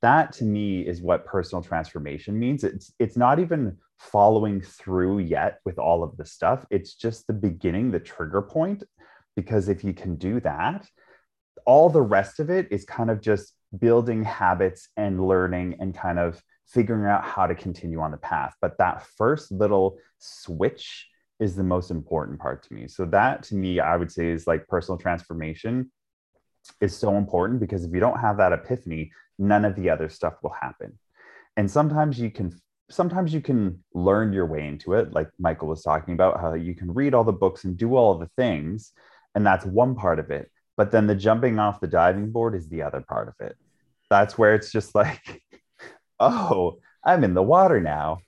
That 0.00 0.32
to 0.34 0.44
me 0.44 0.86
is 0.86 1.02
what 1.02 1.26
personal 1.26 1.62
transformation 1.62 2.38
means. 2.38 2.64
It's, 2.64 2.92
it's 2.98 3.16
not 3.16 3.40
even 3.40 3.76
following 3.98 4.60
through 4.60 5.18
yet 5.18 5.58
with 5.64 5.78
all 5.78 6.02
of 6.02 6.16
the 6.16 6.24
stuff, 6.24 6.64
it's 6.70 6.94
just 6.94 7.26
the 7.26 7.32
beginning, 7.32 7.90
the 7.90 8.00
trigger 8.00 8.40
point 8.40 8.84
because 9.38 9.68
if 9.68 9.84
you 9.84 9.94
can 9.94 10.16
do 10.16 10.40
that, 10.40 10.84
all 11.64 11.88
the 11.88 12.02
rest 12.02 12.40
of 12.40 12.50
it 12.50 12.66
is 12.72 12.84
kind 12.84 13.08
of 13.08 13.20
just 13.20 13.54
building 13.78 14.24
habits 14.24 14.88
and 14.96 15.28
learning 15.28 15.76
and 15.78 15.94
kind 15.94 16.18
of 16.18 16.42
figuring 16.66 17.06
out 17.06 17.22
how 17.22 17.46
to 17.46 17.54
continue 17.54 18.00
on 18.00 18.10
the 18.10 18.16
path. 18.16 18.56
But 18.60 18.78
that 18.78 19.06
first 19.16 19.52
little 19.52 19.98
switch 20.18 21.06
is 21.38 21.54
the 21.54 21.62
most 21.62 21.92
important 21.92 22.40
part 22.40 22.64
to 22.64 22.74
me. 22.74 22.88
So 22.88 23.04
that 23.04 23.44
to 23.44 23.54
me, 23.54 23.78
I 23.78 23.94
would 23.96 24.10
say 24.10 24.28
is 24.28 24.48
like 24.48 24.66
personal 24.66 24.98
transformation 24.98 25.92
is 26.80 26.96
so 26.96 27.14
important 27.14 27.60
because 27.60 27.84
if 27.84 27.94
you 27.94 28.00
don't 28.00 28.18
have 28.18 28.38
that 28.38 28.52
epiphany, 28.52 29.12
none 29.38 29.64
of 29.64 29.76
the 29.76 29.88
other 29.88 30.08
stuff 30.08 30.34
will 30.42 30.56
happen. 30.60 30.98
And 31.56 31.70
sometimes 31.70 32.18
you 32.18 32.32
can 32.32 32.60
sometimes 32.90 33.32
you 33.32 33.40
can 33.40 33.84
learn 33.94 34.32
your 34.32 34.46
way 34.46 34.66
into 34.66 34.94
it 34.94 35.12
like 35.12 35.28
Michael 35.38 35.68
was 35.68 35.82
talking 35.82 36.14
about 36.14 36.40
how 36.40 36.54
you 36.54 36.74
can 36.74 36.92
read 36.92 37.14
all 37.14 37.22
the 37.22 37.32
books 37.32 37.64
and 37.64 37.76
do 37.76 37.94
all 37.94 38.18
the 38.18 38.30
things 38.36 38.92
and 39.38 39.46
that's 39.46 39.64
one 39.64 39.94
part 39.94 40.18
of 40.18 40.32
it. 40.32 40.50
But 40.76 40.90
then 40.90 41.06
the 41.06 41.14
jumping 41.14 41.60
off 41.60 41.80
the 41.80 41.86
diving 41.86 42.32
board 42.32 42.56
is 42.56 42.68
the 42.68 42.82
other 42.82 43.00
part 43.00 43.28
of 43.28 43.34
it. 43.38 43.56
That's 44.10 44.36
where 44.36 44.56
it's 44.56 44.72
just 44.72 44.96
like 44.96 45.42
oh, 46.20 46.80
I'm 47.04 47.22
in 47.22 47.34
the 47.34 47.42
water 47.42 47.80
now 47.80 48.18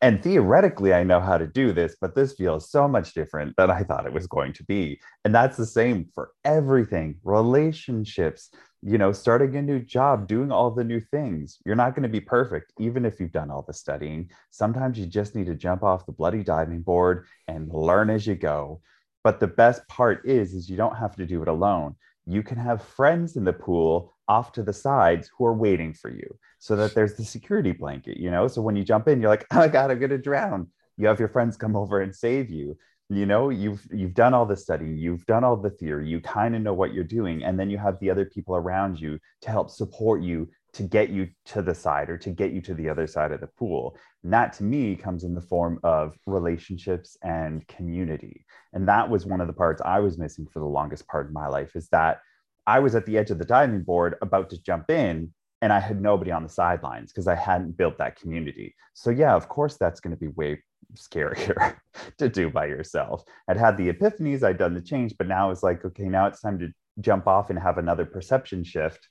and 0.00 0.22
theoretically 0.22 0.94
i 0.94 1.02
know 1.02 1.20
how 1.20 1.36
to 1.36 1.46
do 1.46 1.72
this 1.72 1.96
but 2.00 2.14
this 2.14 2.34
feels 2.34 2.70
so 2.70 2.86
much 2.86 3.14
different 3.14 3.54
than 3.56 3.70
i 3.70 3.82
thought 3.82 4.06
it 4.06 4.12
was 4.12 4.26
going 4.26 4.52
to 4.52 4.64
be 4.64 5.00
and 5.24 5.34
that's 5.34 5.56
the 5.56 5.66
same 5.66 6.06
for 6.14 6.30
everything 6.44 7.16
relationships 7.24 8.50
you 8.82 8.96
know 8.96 9.10
starting 9.12 9.56
a 9.56 9.62
new 9.62 9.80
job 9.80 10.28
doing 10.28 10.52
all 10.52 10.70
the 10.70 10.84
new 10.84 11.00
things 11.10 11.58
you're 11.66 11.74
not 11.74 11.94
going 11.94 12.02
to 12.04 12.08
be 12.08 12.20
perfect 12.20 12.72
even 12.78 13.04
if 13.04 13.18
you've 13.18 13.32
done 13.32 13.50
all 13.50 13.64
the 13.66 13.74
studying 13.74 14.30
sometimes 14.50 14.98
you 14.98 15.06
just 15.06 15.34
need 15.34 15.46
to 15.46 15.54
jump 15.54 15.82
off 15.82 16.06
the 16.06 16.12
bloody 16.12 16.44
diving 16.44 16.80
board 16.80 17.26
and 17.48 17.68
learn 17.72 18.08
as 18.08 18.24
you 18.24 18.36
go 18.36 18.80
but 19.28 19.40
the 19.40 19.46
best 19.46 19.86
part 19.88 20.24
is 20.24 20.54
is 20.54 20.70
you 20.70 20.76
don't 20.82 20.96
have 20.96 21.14
to 21.14 21.26
do 21.26 21.42
it 21.42 21.48
alone 21.48 21.94
you 22.24 22.42
can 22.42 22.58
have 22.58 22.82
friends 22.82 23.36
in 23.36 23.44
the 23.44 23.52
pool 23.52 24.14
off 24.28 24.52
to 24.52 24.62
the 24.62 24.72
sides 24.72 25.30
who 25.36 25.46
are 25.46 25.54
waiting 25.54 25.94
for 25.94 26.10
you 26.10 26.38
so 26.58 26.76
that 26.76 26.94
there's 26.94 27.14
the 27.14 27.24
security 27.24 27.72
blanket, 27.72 28.18
you 28.18 28.30
know? 28.30 28.46
So 28.46 28.60
when 28.60 28.76
you 28.76 28.84
jump 28.84 29.08
in, 29.08 29.20
you're 29.20 29.30
like, 29.30 29.46
oh 29.52 29.56
my 29.56 29.68
God, 29.68 29.90
I'm 29.90 29.98
gonna 29.98 30.18
drown. 30.18 30.68
You 30.98 31.06
have 31.08 31.18
your 31.18 31.28
friends 31.28 31.56
come 31.56 31.74
over 31.74 32.00
and 32.02 32.14
save 32.14 32.50
you. 32.50 32.76
You 33.10 33.24
know, 33.24 33.48
you've 33.48 33.86
you've 33.90 34.12
done 34.12 34.34
all 34.34 34.44
the 34.44 34.56
studying, 34.56 34.98
you've 34.98 35.24
done 35.24 35.42
all 35.42 35.56
the 35.56 35.70
theory, 35.70 36.06
you 36.06 36.20
kind 36.20 36.54
of 36.54 36.60
know 36.60 36.74
what 36.74 36.92
you're 36.92 37.04
doing, 37.04 37.42
and 37.42 37.58
then 37.58 37.70
you 37.70 37.78
have 37.78 37.98
the 38.00 38.10
other 38.10 38.26
people 38.26 38.54
around 38.54 39.00
you 39.00 39.18
to 39.40 39.50
help 39.50 39.70
support 39.70 40.20
you 40.20 40.46
to 40.78 40.84
get 40.84 41.10
you 41.10 41.28
to 41.44 41.60
the 41.60 41.74
side 41.74 42.08
or 42.08 42.16
to 42.16 42.30
get 42.30 42.52
you 42.52 42.60
to 42.60 42.72
the 42.72 42.88
other 42.88 43.08
side 43.08 43.32
of 43.32 43.40
the 43.40 43.48
pool. 43.48 43.96
And 44.22 44.32
that 44.32 44.52
to 44.54 44.62
me 44.62 44.94
comes 44.94 45.24
in 45.24 45.34
the 45.34 45.40
form 45.40 45.80
of 45.82 46.16
relationships 46.24 47.16
and 47.20 47.66
community. 47.66 48.46
And 48.72 48.86
that 48.86 49.10
was 49.10 49.26
one 49.26 49.40
of 49.40 49.48
the 49.48 49.52
parts 49.52 49.82
I 49.84 49.98
was 49.98 50.18
missing 50.18 50.46
for 50.46 50.60
the 50.60 50.66
longest 50.66 51.08
part 51.08 51.26
of 51.26 51.32
my 51.32 51.48
life 51.48 51.74
is 51.74 51.88
that 51.88 52.20
I 52.64 52.78
was 52.78 52.94
at 52.94 53.06
the 53.06 53.18
edge 53.18 53.32
of 53.32 53.40
the 53.40 53.44
diving 53.44 53.82
board 53.82 54.14
about 54.22 54.50
to 54.50 54.62
jump 54.62 54.88
in 54.88 55.34
and 55.60 55.72
I 55.72 55.80
had 55.80 56.00
nobody 56.00 56.30
on 56.30 56.44
the 56.44 56.48
sidelines 56.48 57.10
because 57.10 57.26
I 57.26 57.34
hadn't 57.34 57.76
built 57.76 57.98
that 57.98 58.14
community. 58.14 58.76
So 58.94 59.10
yeah, 59.10 59.34
of 59.34 59.48
course 59.48 59.78
that's 59.78 59.98
going 59.98 60.14
to 60.14 60.20
be 60.20 60.28
way 60.28 60.62
scarier 60.94 61.74
to 62.18 62.28
do 62.28 62.50
by 62.50 62.66
yourself. 62.66 63.24
I'd 63.48 63.56
had 63.56 63.76
the 63.76 63.92
epiphanies, 63.92 64.44
I'd 64.44 64.58
done 64.58 64.74
the 64.74 64.80
change, 64.80 65.14
but 65.18 65.26
now 65.26 65.50
it's 65.50 65.64
like, 65.64 65.84
okay, 65.84 66.04
now 66.04 66.26
it's 66.26 66.40
time 66.40 66.60
to 66.60 66.68
jump 67.00 67.26
off 67.26 67.50
and 67.50 67.58
have 67.58 67.78
another 67.78 68.04
perception 68.04 68.62
shift. 68.62 69.08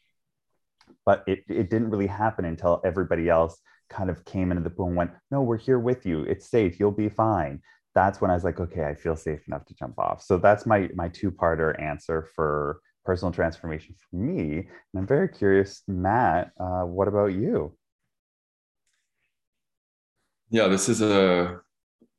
But 1.06 1.24
it, 1.28 1.44
it 1.48 1.70
didn't 1.70 1.90
really 1.90 2.08
happen 2.08 2.46
until 2.46 2.82
everybody 2.84 3.30
else 3.30 3.60
kind 3.90 4.10
of 4.10 4.26
came 4.26 4.52
into 4.52 4.64
the 4.64 4.70
pool 4.70 4.88
and 4.88 4.96
went, 4.96 5.12
no, 5.32 5.42
we're 5.42 5.58
here 5.58 5.80
with 5.80 6.06
you. 6.06 6.24
It's 6.24 6.50
safe. 6.50 6.80
You'll 6.80 6.92
be 6.92 7.10
fine. 7.10 7.62
That's 7.96 8.22
when 8.22 8.30
I 8.30 8.34
was 8.34 8.44
like, 8.44 8.60
okay, 8.60 8.86
I 8.86 8.94
feel 8.94 9.16
safe 9.16 9.48
enough 9.48 9.66
to 9.66 9.74
jump 9.74 9.98
off. 9.98 10.22
So 10.22 10.38
that's 10.38 10.66
my 10.66 10.90
my 10.94 11.08
two-parter 11.08 11.82
answer 11.82 12.28
for 12.36 12.82
personal 13.06 13.32
transformation 13.32 13.96
for 13.98 14.18
me. 14.18 14.58
And 14.58 14.68
I'm 14.96 15.08
very 15.08 15.30
curious, 15.30 15.82
Matt, 15.88 16.52
uh, 16.60 16.84
what 16.84 17.08
about 17.08 17.28
you? 17.28 17.76
Yeah, 20.50 20.68
this 20.68 20.90
is 20.90 21.02
a 21.02 21.62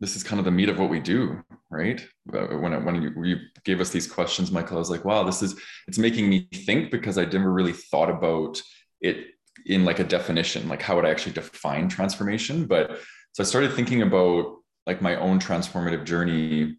this 0.01 0.17
is 0.17 0.23
kind 0.23 0.39
of 0.39 0.45
the 0.45 0.51
meat 0.51 0.69
of 0.69 0.79
what 0.79 0.91
we 0.91 1.01
do, 1.01 1.43
right? 1.71 2.07
Uh, 2.33 2.57
when 2.59 2.85
when 2.85 3.03
you, 3.03 3.25
you 3.25 3.37
gave 3.65 3.81
us 3.81 3.91
these 3.91 4.07
questions, 4.07 4.51
Michael, 4.51 4.77
I 4.77 4.81
was 4.81 4.91
like, 4.91 5.05
wow, 5.05 5.23
this 5.23 5.43
is 5.43 5.55
it's 5.87 5.99
making 5.99 6.29
me 6.29 6.49
think 6.55 6.91
because 6.91 7.19
I 7.19 7.25
never 7.25 7.53
really 7.53 7.73
thought 7.73 8.11
about 8.11 8.61
it 9.01 9.27
in 9.67 9.85
like 9.85 9.99
a 9.99 10.05
definition, 10.05 10.69
like 10.69 10.83
how 10.83 10.97
would 10.97 11.05
I 11.05 11.11
actually 11.11 11.33
define 11.33 11.89
transformation? 11.89 12.67
But 12.67 13.01
so 13.33 13.43
I 13.43 13.47
started 13.47 13.73
thinking 13.73 14.03
about 14.03 14.57
like 14.87 15.03
my 15.03 15.17
own 15.17 15.39
transformative 15.39 16.05
journey 16.05 16.79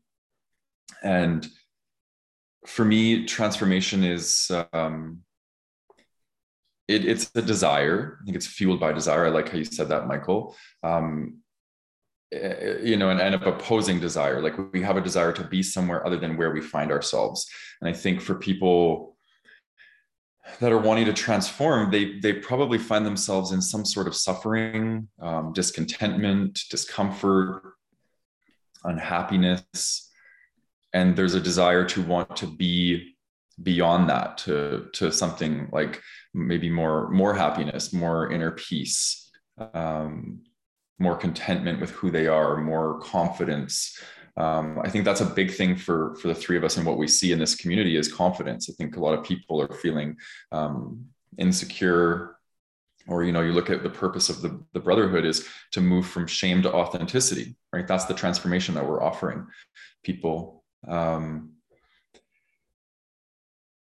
and 1.03 1.47
for 2.65 2.85
me, 2.85 3.25
transformation 3.25 4.03
is 4.03 4.51
um, 4.73 5.19
it, 6.87 7.05
it's 7.05 7.31
a 7.35 7.41
desire. 7.41 8.19
I 8.21 8.25
think 8.25 8.35
it's 8.35 8.47
fueled 8.47 8.79
by 8.79 8.91
desire. 8.91 9.27
I 9.27 9.29
like 9.29 9.49
how 9.49 9.57
you 9.57 9.65
said 9.65 9.89
that, 9.89 10.07
Michael. 10.07 10.55
Um, 10.83 11.41
you 12.31 12.97
know, 12.97 13.09
and, 13.09 13.19
and 13.19 13.35
of 13.35 13.43
opposing 13.43 13.99
desire. 13.99 14.41
Like 14.41 14.55
we 14.73 14.81
have 14.81 14.97
a 14.97 15.01
desire 15.01 15.31
to 15.33 15.43
be 15.43 15.63
somewhere 15.63 16.05
other 16.05 16.17
than 16.17 16.37
where 16.37 16.51
we 16.51 16.61
find 16.61 16.91
ourselves. 16.91 17.47
And 17.81 17.89
I 17.89 17.93
think 17.93 18.21
for 18.21 18.35
people 18.35 19.17
that 20.59 20.71
are 20.71 20.79
wanting 20.79 21.05
to 21.05 21.13
transform, 21.13 21.91
they 21.91 22.19
they 22.19 22.33
probably 22.33 22.77
find 22.77 23.05
themselves 23.05 23.51
in 23.51 23.61
some 23.61 23.85
sort 23.85 24.07
of 24.07 24.15
suffering, 24.15 25.07
um, 25.21 25.53
discontentment, 25.53 26.59
discomfort, 26.69 27.61
unhappiness 28.83 30.09
and 30.93 31.15
there's 31.15 31.35
a 31.35 31.41
desire 31.41 31.85
to 31.85 32.01
want 32.01 32.35
to 32.37 32.47
be 32.47 33.15
beyond 33.61 34.09
that 34.09 34.37
to 34.37 34.87
to 34.93 35.11
something 35.11 35.67
like 35.71 36.01
maybe 36.33 36.69
more 36.69 37.09
more 37.09 37.33
happiness 37.33 37.91
more 37.91 38.31
inner 38.31 38.51
peace 38.51 39.29
um, 39.73 40.41
more 40.99 41.15
contentment 41.15 41.79
with 41.79 41.91
who 41.91 42.11
they 42.11 42.27
are 42.27 42.57
more 42.57 42.99
confidence. 42.99 43.99
Um, 44.37 44.79
i 44.83 44.89
think 44.89 45.03
that's 45.03 45.19
a 45.21 45.25
big 45.25 45.51
thing 45.51 45.75
for 45.75 46.15
for 46.15 46.29
the 46.29 46.35
three 46.35 46.55
of 46.55 46.63
us 46.63 46.77
and 46.77 46.85
what 46.85 46.97
we 46.97 47.07
see 47.07 47.33
in 47.33 47.39
this 47.39 47.55
community 47.55 47.97
is 47.97 48.13
confidence. 48.13 48.69
I 48.69 48.73
think 48.73 48.95
a 48.95 48.99
lot 48.99 49.17
of 49.17 49.25
people 49.25 49.61
are 49.61 49.73
feeling 49.73 50.17
um, 50.51 51.05
insecure 51.37 52.37
or 53.07 53.23
you 53.23 53.31
know 53.31 53.41
you 53.41 53.53
look 53.53 53.69
at 53.69 53.83
the 53.83 53.89
purpose 53.89 54.29
of 54.29 54.41
the, 54.41 54.63
the 54.73 54.79
brotherhood 54.79 55.25
is 55.25 55.47
to 55.71 55.81
move 55.81 56.05
from 56.05 56.27
shame 56.27 56.61
to 56.63 56.73
authenticity 56.73 57.55
right? 57.73 57.87
That's 57.87 58.05
the 58.05 58.13
transformation 58.13 58.73
that 58.75 58.87
we're 58.87 59.03
offering 59.03 59.45
people. 60.03 60.63
Um, 60.87 61.53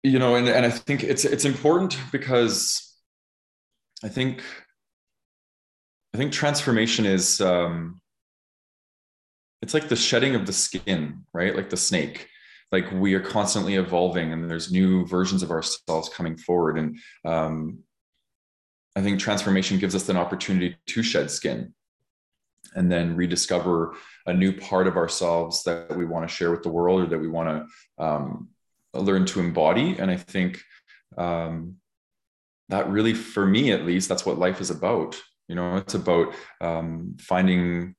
you 0.04 0.20
know 0.20 0.36
and, 0.36 0.48
and 0.48 0.66
i 0.66 0.70
think 0.70 1.04
it's 1.04 1.26
it's 1.26 1.46
important 1.46 1.98
because 2.12 2.94
i 4.04 4.10
think 4.10 4.44
i 6.14 6.18
think 6.18 6.32
transformation 6.32 7.06
is 7.06 7.42
um, 7.42 8.00
it's 9.62 9.74
like 9.74 9.88
the 9.88 9.96
shedding 9.96 10.36
of 10.36 10.46
the 10.46 10.54
skin 10.54 11.24
right 11.34 11.56
like 11.56 11.70
the 11.70 11.78
snake 11.78 12.28
like 12.72 12.92
we 12.92 13.14
are 13.14 13.20
constantly 13.20 13.76
evolving 13.76 14.34
and 14.34 14.50
there's 14.50 14.72
new 14.72 15.06
versions 15.06 15.44
of 15.44 15.52
ourselves 15.52 16.10
coming 16.10 16.38
forward 16.38 16.78
and 16.78 16.98
um, 17.26 17.80
i 18.96 19.02
think 19.02 19.20
transformation 19.20 19.78
gives 19.78 19.96
us 19.96 20.10
an 20.10 20.18
opportunity 20.18 20.76
to 20.86 21.04
shed 21.04 21.30
skin 21.30 21.74
and 22.76 22.92
then 22.92 23.16
rediscover 23.16 23.96
a 24.26 24.34
new 24.34 24.54
part 24.54 24.88
of 24.88 24.98
ourselves 24.98 25.64
that 25.64 25.96
we 25.96 26.06
want 26.06 26.28
to 26.28 26.34
share 26.34 26.52
with 26.52 26.64
the 26.64 26.70
world 26.70 27.02
or 27.02 27.06
that 27.06 27.20
we 27.20 27.28
want 27.28 27.68
to 27.98 28.04
um, 28.04 28.50
learn 28.94 29.26
to 29.26 29.40
embody. 29.40 29.98
And 29.98 30.10
I 30.10 30.18
think 30.18 30.62
um, 31.18 31.76
that 32.70 32.90
really, 32.90 33.14
for 33.14 33.46
me 33.46 33.72
at 33.72 33.86
least, 33.86 34.10
that's 34.10 34.26
what 34.26 34.40
life 34.40 34.62
is 34.62 34.70
about. 34.70 35.20
You 35.48 35.56
know, 35.56 35.78
it's 35.78 35.94
about 35.94 36.34
um, 36.62 37.16
finding 37.20 37.96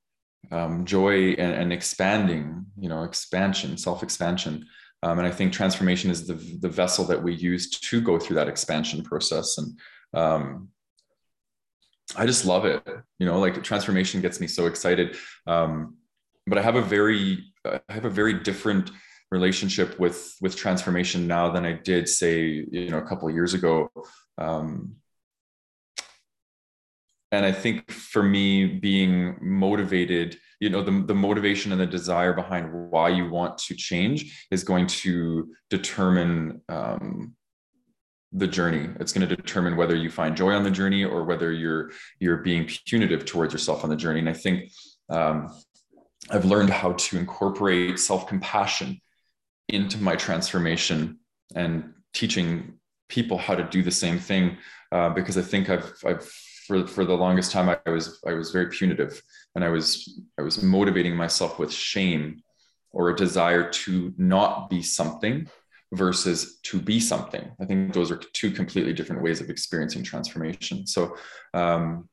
um, 0.51 0.85
joy 0.85 1.31
and, 1.33 1.55
and, 1.55 1.73
expanding, 1.73 2.67
you 2.79 2.89
know, 2.89 3.03
expansion, 3.03 3.77
self 3.77 4.03
expansion. 4.03 4.67
Um, 5.03 5.19
and 5.19 5.29
I 5.29 5.31
think 5.31 5.53
transformation 5.53 6.11
is 6.11 6.27
the, 6.27 6.35
the 6.61 6.69
vessel 6.69 7.05
that 7.07 7.23
we 7.23 7.35
use 7.35 7.71
to 7.71 8.01
go 8.01 8.19
through 8.19 8.37
that 8.37 8.49
expansion 8.49 9.03
process. 9.03 9.59
And 9.59 9.79
um, 10.15 10.69
I 12.17 12.27
just 12.27 12.47
love 12.47 12.65
it. 12.65 12.83
You 13.19 13.27
know, 13.27 13.39
like 13.39 13.63
transformation 13.63 14.21
gets 14.21 14.41
me 14.41 14.47
so 14.47 14.67
excited. 14.67 15.17
Um, 15.47 15.97
but 16.47 16.59
I 16.59 16.63
have 16.63 16.77
a 16.77 16.83
very, 16.83 17.53
I 17.67 17.81
have 17.89 18.05
a 18.05 18.11
very 18.11 18.35
different 18.35 18.91
relationship 19.31 19.99
with 19.99 20.35
with 20.41 20.55
transformation 20.57 21.27
now 21.27 21.51
than 21.51 21.65
I 21.65 21.73
did, 21.73 22.09
say, 22.09 22.65
you 22.71 22.91
know, 22.91 22.99
a 22.99 23.07
couple 23.07 23.29
of 23.29 23.35
years 23.35 23.55
ago. 23.55 23.91
Um, 24.39 24.97
and 27.35 27.45
I 27.45 27.53
think 27.53 27.91
for 27.91 28.23
me, 28.23 28.67
being 28.67 29.37
motivated, 29.41 30.39
you 30.61 30.71
know, 30.71 30.83
the, 30.83 31.05
the 31.07 31.15
motivation 31.15 31.73
and 31.73 31.81
the 31.81 31.87
desire 31.87 32.33
behind 32.33 32.73
why 32.91 33.09
you 33.09 33.29
want 33.29 33.59
to 33.59 33.75
change 33.75 34.47
is 34.51 34.63
going 34.63 34.87
to 34.87 35.53
determine 35.71 36.63
um, 36.69 37.35
the 38.33 38.47
journey. 38.47 38.89
It's 39.01 39.13
going 39.13 39.29
to 39.29 39.37
determine 39.37 39.77
whether 39.77 39.95
you 39.95 40.11
find 40.11 40.37
joy 40.37 40.53
on 40.53 40.65
the 40.65 40.71
journey 40.71 41.05
or 41.05 41.25
whether 41.25 41.53
you're 41.53 41.93
you're 42.19 42.39
being 42.39 42.69
punitive 42.87 43.25
towards 43.25 43.53
yourself 43.53 43.85
on 43.85 43.91
the 43.91 43.97
journey. 43.97 44.21
And 44.21 44.29
i 44.29 44.33
think 44.33 44.71
um, 45.09 45.55
i've 46.31 46.45
learned 46.45 46.71
how 46.71 46.93
to 46.93 47.19
incorporate 47.19 47.99
self-compassion 47.99 49.01
into 49.69 49.99
my 49.99 50.17
transformation 50.17 51.19
and 51.55 51.93
teaching 52.13 52.75
people 53.09 53.39
how 53.39 53.55
to 53.55 53.65
do 53.65 53.83
the 53.83 53.91
same 53.91 54.19
thing 54.19 54.57
uh, 54.93 55.11
because 55.11 55.37
I 55.37 55.43
think 55.43 55.69
I've 55.69 55.93
I've 56.05 56.31
for 56.67 56.87
for 56.87 57.05
the 57.05 57.15
longest 57.15 57.53
time 57.53 57.69
I 57.69 57.91
was 57.91 58.21
I 58.27 58.33
was 58.33 58.51
very 58.51 58.69
punitive 58.69 59.23
and 59.55 59.65
I 59.65 59.69
was 59.69 60.21
I 60.39 60.43
was 60.43 60.63
motivating 60.63 61.15
myself 61.15 61.59
with 61.59 61.73
shame 61.73 62.43
or 62.91 63.11
a 63.11 63.17
desire 63.17 63.69
to 63.71 64.15
not 64.17 64.71
be 64.71 64.83
something 64.83 65.49
versus 65.93 66.59
to 66.63 66.81
be 66.81 66.99
something. 67.01 67.51
I 67.61 67.65
think 67.65 67.93
those 67.93 68.11
are 68.11 68.17
two 68.17 68.51
completely 68.51 68.93
different 68.93 69.23
ways 69.23 69.41
of 69.41 69.51
experiencing 69.51 70.03
transformation. 70.03 70.87
So 70.87 71.17
um, 71.53 72.09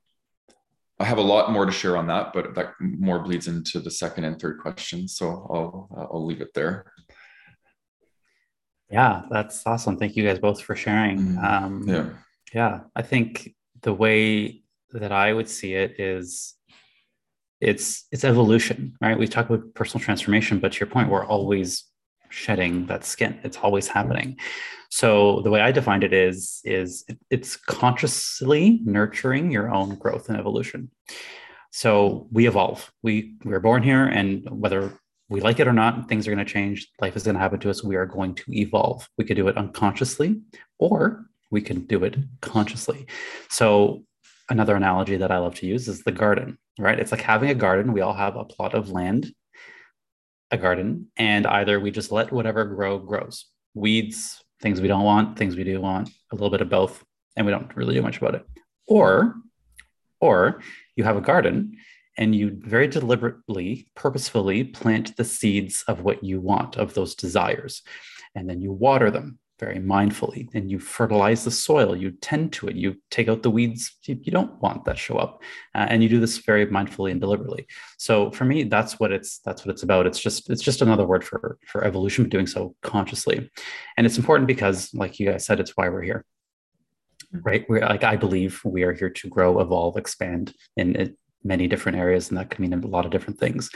I 0.99 1.05
have 1.05 1.17
a 1.17 1.21
lot 1.21 1.51
more 1.51 1.65
to 1.65 1.71
share 1.71 1.97
on 1.97 2.07
that, 2.07 2.33
but 2.33 2.53
that 2.55 2.73
more 2.79 3.19
bleeds 3.19 3.47
into 3.47 3.79
the 3.79 3.89
second 3.89 4.23
and 4.25 4.39
third 4.39 4.59
questions. 4.59 5.15
So 5.15 5.27
I'll 5.27 6.09
I'll 6.11 6.25
leave 6.25 6.41
it 6.41 6.53
there. 6.53 6.91
Yeah, 8.89 9.21
that's 9.29 9.65
awesome. 9.65 9.97
Thank 9.97 10.15
you 10.15 10.25
guys 10.25 10.39
both 10.39 10.61
for 10.61 10.75
sharing. 10.75 11.17
Mm, 11.19 11.43
um, 11.43 11.87
yeah, 11.87 12.09
yeah. 12.53 12.79
I 12.95 13.01
think 13.01 13.55
the 13.81 13.93
way 13.93 14.63
that 14.91 15.11
I 15.11 15.33
would 15.33 15.49
see 15.49 15.73
it 15.73 15.99
is 15.99 16.55
it's 17.59 18.05
it's 18.11 18.23
evolution, 18.23 18.95
right? 19.01 19.17
We 19.17 19.27
talk 19.27 19.49
about 19.49 19.73
personal 19.75 20.03
transformation, 20.03 20.59
but 20.59 20.73
to 20.73 20.79
your 20.79 20.89
point, 20.89 21.09
we're 21.09 21.25
always 21.25 21.85
shedding 22.29 22.87
that 22.87 23.05
skin. 23.05 23.39
It's 23.43 23.57
always 23.57 23.87
happening. 23.87 24.37
So 24.89 25.41
the 25.41 25.51
way 25.51 25.61
I 25.61 25.71
defined 25.71 26.03
it 26.03 26.13
is 26.13 26.59
is 26.63 27.05
it's 27.29 27.55
consciously 27.55 28.81
nurturing 28.83 29.51
your 29.51 29.73
own 29.73 29.95
growth 29.95 30.27
and 30.27 30.37
evolution. 30.37 30.89
So 31.71 32.27
we 32.31 32.47
evolve. 32.47 32.91
We 33.01 33.35
we're 33.45 33.59
born 33.59 33.83
here, 33.83 34.05
and 34.05 34.47
whether 34.49 34.99
we 35.29 35.39
like 35.39 35.59
it 35.61 35.67
or 35.67 35.73
not, 35.73 36.09
things 36.09 36.27
are 36.27 36.35
going 36.35 36.45
to 36.45 36.51
change. 36.51 36.89
Life 36.99 37.15
is 37.15 37.23
going 37.23 37.35
to 37.35 37.41
happen 37.41 37.59
to 37.61 37.69
us. 37.69 37.83
We 37.83 37.95
are 37.95 38.05
going 38.05 38.35
to 38.35 38.43
evolve. 38.49 39.07
We 39.17 39.23
could 39.23 39.37
do 39.37 39.47
it 39.47 39.55
unconsciously, 39.55 40.41
or 40.79 41.25
we 41.51 41.61
can 41.61 41.81
do 41.81 42.03
it 42.03 42.15
consciously. 42.41 43.05
So 43.49 44.03
another 44.49 44.75
analogy 44.75 45.17
that 45.17 45.31
I 45.31 45.37
love 45.37 45.55
to 45.55 45.67
use 45.67 45.87
is 45.87 46.03
the 46.03 46.11
garden, 46.11 46.57
right? 46.79 46.99
It's 46.99 47.11
like 47.11 47.21
having 47.21 47.49
a 47.49 47.55
garden. 47.55 47.93
We 47.93 48.01
all 48.01 48.13
have 48.13 48.35
a 48.35 48.45
plot 48.45 48.73
of 48.73 48.89
land, 48.89 49.33
a 50.49 50.57
garden, 50.57 51.11
and 51.17 51.45
either 51.45 51.79
we 51.79 51.91
just 51.91 52.11
let 52.11 52.31
whatever 52.31 52.65
grow 52.65 52.97
grows. 52.97 53.45
Weeds, 53.73 54.41
things 54.61 54.81
we 54.81 54.87
don't 54.87 55.03
want, 55.03 55.37
things 55.37 55.55
we 55.55 55.63
do 55.63 55.79
want, 55.79 56.09
a 56.31 56.35
little 56.35 56.49
bit 56.49 56.61
of 56.61 56.69
both, 56.69 57.03
and 57.35 57.45
we 57.45 57.51
don't 57.51 57.75
really 57.75 57.93
do 57.93 58.01
much 58.01 58.17
about 58.17 58.35
it. 58.35 58.45
Or 58.87 59.35
or 60.19 60.61
you 60.95 61.03
have 61.03 61.17
a 61.17 61.21
garden 61.21 61.77
and 62.17 62.35
you 62.35 62.59
very 62.63 62.87
deliberately, 62.87 63.87
purposefully 63.95 64.63
plant 64.63 65.15
the 65.17 65.23
seeds 65.23 65.83
of 65.87 66.01
what 66.01 66.23
you 66.23 66.39
want, 66.39 66.75
of 66.77 66.93
those 66.93 67.15
desires. 67.15 67.81
And 68.35 68.49
then 68.49 68.61
you 68.61 68.71
water 68.71 69.09
them 69.09 69.39
very 69.61 69.77
mindfully 69.77 70.49
and 70.55 70.69
you 70.71 70.79
fertilize 70.79 71.45
the 71.45 71.51
soil 71.51 71.95
you 71.95 72.11
tend 72.19 72.51
to 72.51 72.67
it 72.67 72.75
you 72.75 72.95
take 73.11 73.29
out 73.29 73.43
the 73.43 73.49
weeds 73.49 73.95
you, 74.05 74.31
don't 74.31 74.59
want 74.61 74.83
that 74.83 74.97
show 74.97 75.15
up 75.17 75.41
uh, 75.75 75.85
and 75.89 76.03
you 76.03 76.09
do 76.09 76.19
this 76.19 76.39
very 76.39 76.65
mindfully 76.67 77.11
and 77.11 77.21
deliberately. 77.21 77.65
So 77.97 78.31
for 78.31 78.45
me 78.45 78.63
that's 78.63 78.99
what 78.99 79.11
it's 79.11 79.39
that's 79.39 79.65
what 79.65 79.71
it's 79.71 79.83
about. 79.83 80.07
It's 80.07 80.19
just 80.19 80.49
it's 80.49 80.63
just 80.63 80.81
another 80.81 81.05
word 81.05 81.23
for 81.23 81.57
for 81.65 81.83
evolution 81.83 82.23
but 82.23 82.31
doing 82.31 82.47
so 82.47 82.75
consciously. 82.81 83.49
And 83.97 84.05
it's 84.05 84.17
important 84.17 84.47
because 84.47 84.93
like 84.93 85.19
you 85.19 85.27
guys 85.27 85.45
said 85.45 85.59
it's 85.59 85.77
why 85.77 85.89
we're 85.89 86.01
here. 86.01 86.25
Right? 87.33 87.65
We're 87.69 87.79
like 87.81 88.03
i 88.03 88.17
believe 88.17 88.59
we 88.65 88.83
are 88.83 88.93
here 88.93 89.09
to 89.09 89.29
grow 89.29 89.59
evolve 89.59 89.95
expand 89.97 90.53
in, 90.75 90.95
in 90.95 91.15
many 91.43 91.67
different 91.67 91.97
areas 91.97 92.29
and 92.29 92.37
that 92.37 92.49
can 92.49 92.61
mean 92.61 92.73
a 92.73 92.87
lot 92.87 93.05
of 93.05 93.11
different 93.11 93.39
things 93.39 93.69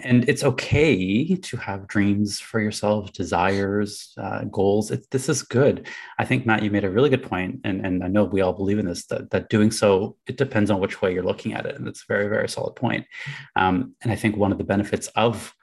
and 0.00 0.28
it's 0.28 0.44
okay 0.44 1.34
to 1.34 1.56
have 1.56 1.88
dreams 1.88 2.38
for 2.38 2.60
yourself 2.60 3.12
desires 3.12 4.14
uh, 4.16 4.44
goals. 4.44 4.92
It, 4.92 5.10
this 5.10 5.28
is 5.28 5.42
good. 5.42 5.88
I 6.18 6.24
think 6.24 6.46
matt 6.46 6.62
you 6.62 6.70
made 6.70 6.84
a 6.84 6.90
really 6.90 7.10
good 7.10 7.22
point 7.22 7.60
and, 7.64 7.84
and 7.84 8.04
i 8.04 8.08
know 8.08 8.24
we 8.24 8.40
all 8.40 8.52
believe 8.52 8.78
in 8.78 8.86
this 8.86 9.06
that, 9.06 9.30
that 9.30 9.48
doing 9.48 9.70
so 9.70 10.16
it 10.26 10.36
depends 10.36 10.70
on 10.70 10.80
which 10.80 11.00
way 11.02 11.12
you're 11.12 11.22
looking 11.22 11.52
at 11.52 11.66
it 11.66 11.76
and 11.76 11.88
it's 11.88 12.02
a 12.02 12.12
very 12.12 12.28
very 12.28 12.48
solid 12.48 12.74
point. 12.74 13.06
Um, 13.56 13.94
and 14.02 14.12
i 14.12 14.16
think 14.16 14.36
one 14.36 14.52
of 14.52 14.58
the 14.58 14.64
benefits 14.64 15.08
of 15.08 15.54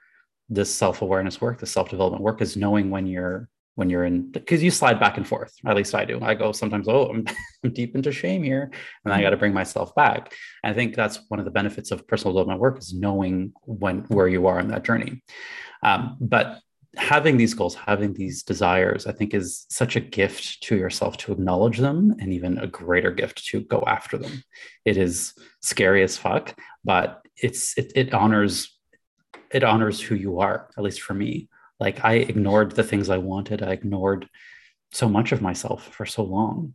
this 0.48 0.72
self-awareness 0.74 1.40
work 1.40 1.58
the 1.58 1.66
self-development 1.66 2.22
work 2.22 2.40
is 2.40 2.56
knowing 2.56 2.90
when 2.90 3.06
you're 3.06 3.48
when 3.76 3.88
you're 3.90 4.04
in 4.04 4.30
because 4.32 4.62
you 4.62 4.70
slide 4.70 4.98
back 4.98 5.16
and 5.16 5.28
forth. 5.28 5.54
At 5.64 5.76
least 5.76 5.94
i 5.94 6.04
do. 6.04 6.18
I 6.20 6.34
go 6.34 6.50
sometimes 6.52 6.88
oh 6.88 7.10
i'm, 7.10 7.24
I'm 7.64 7.72
deep 7.72 7.94
into 7.94 8.10
shame 8.10 8.42
here 8.42 8.70
and 9.04 9.14
i 9.14 9.22
got 9.22 9.30
to 9.30 9.36
bring 9.36 9.54
myself 9.54 9.94
back. 9.94 10.34
And 10.64 10.72
i 10.72 10.74
think 10.74 10.96
that's 10.96 11.20
one 11.28 11.38
of 11.38 11.44
the 11.44 11.52
benefits 11.52 11.90
of 11.92 12.06
personal 12.08 12.32
development 12.32 12.60
work 12.60 12.78
is 12.78 12.92
knowing 12.92 13.52
when 13.62 14.00
where 14.08 14.28
you 14.28 14.48
are 14.48 14.58
in 14.58 14.68
that 14.68 14.84
journey. 14.84 15.22
Um, 15.82 16.16
but 16.20 16.58
having 16.96 17.36
these 17.36 17.52
goals 17.52 17.74
having 17.74 18.14
these 18.14 18.42
desires 18.42 19.06
i 19.06 19.12
think 19.12 19.34
is 19.34 19.66
such 19.68 19.96
a 19.96 20.00
gift 20.00 20.62
to 20.62 20.76
yourself 20.76 21.18
to 21.18 21.30
acknowledge 21.30 21.76
them 21.76 22.14
and 22.20 22.32
even 22.32 22.56
a 22.56 22.66
greater 22.66 23.10
gift 23.10 23.46
to 23.46 23.60
go 23.60 23.84
after 23.86 24.16
them. 24.16 24.42
It 24.86 24.96
is 24.96 25.34
scary 25.60 26.02
as 26.02 26.16
fuck 26.16 26.56
but 26.84 27.20
it's 27.36 27.76
it, 27.76 27.92
it 27.94 28.14
honors 28.14 28.78
it 29.52 29.62
honors 29.62 30.00
who 30.00 30.14
you 30.14 30.40
are 30.40 30.70
at 30.78 30.82
least 30.82 31.02
for 31.02 31.12
me 31.12 31.48
like 31.78 32.04
I 32.04 32.14
ignored 32.14 32.72
the 32.72 32.84
things 32.84 33.10
I 33.10 33.18
wanted. 33.18 33.62
I 33.62 33.72
ignored 33.72 34.28
so 34.92 35.08
much 35.08 35.32
of 35.32 35.42
myself 35.42 35.88
for 35.94 36.06
so 36.06 36.22
long. 36.22 36.74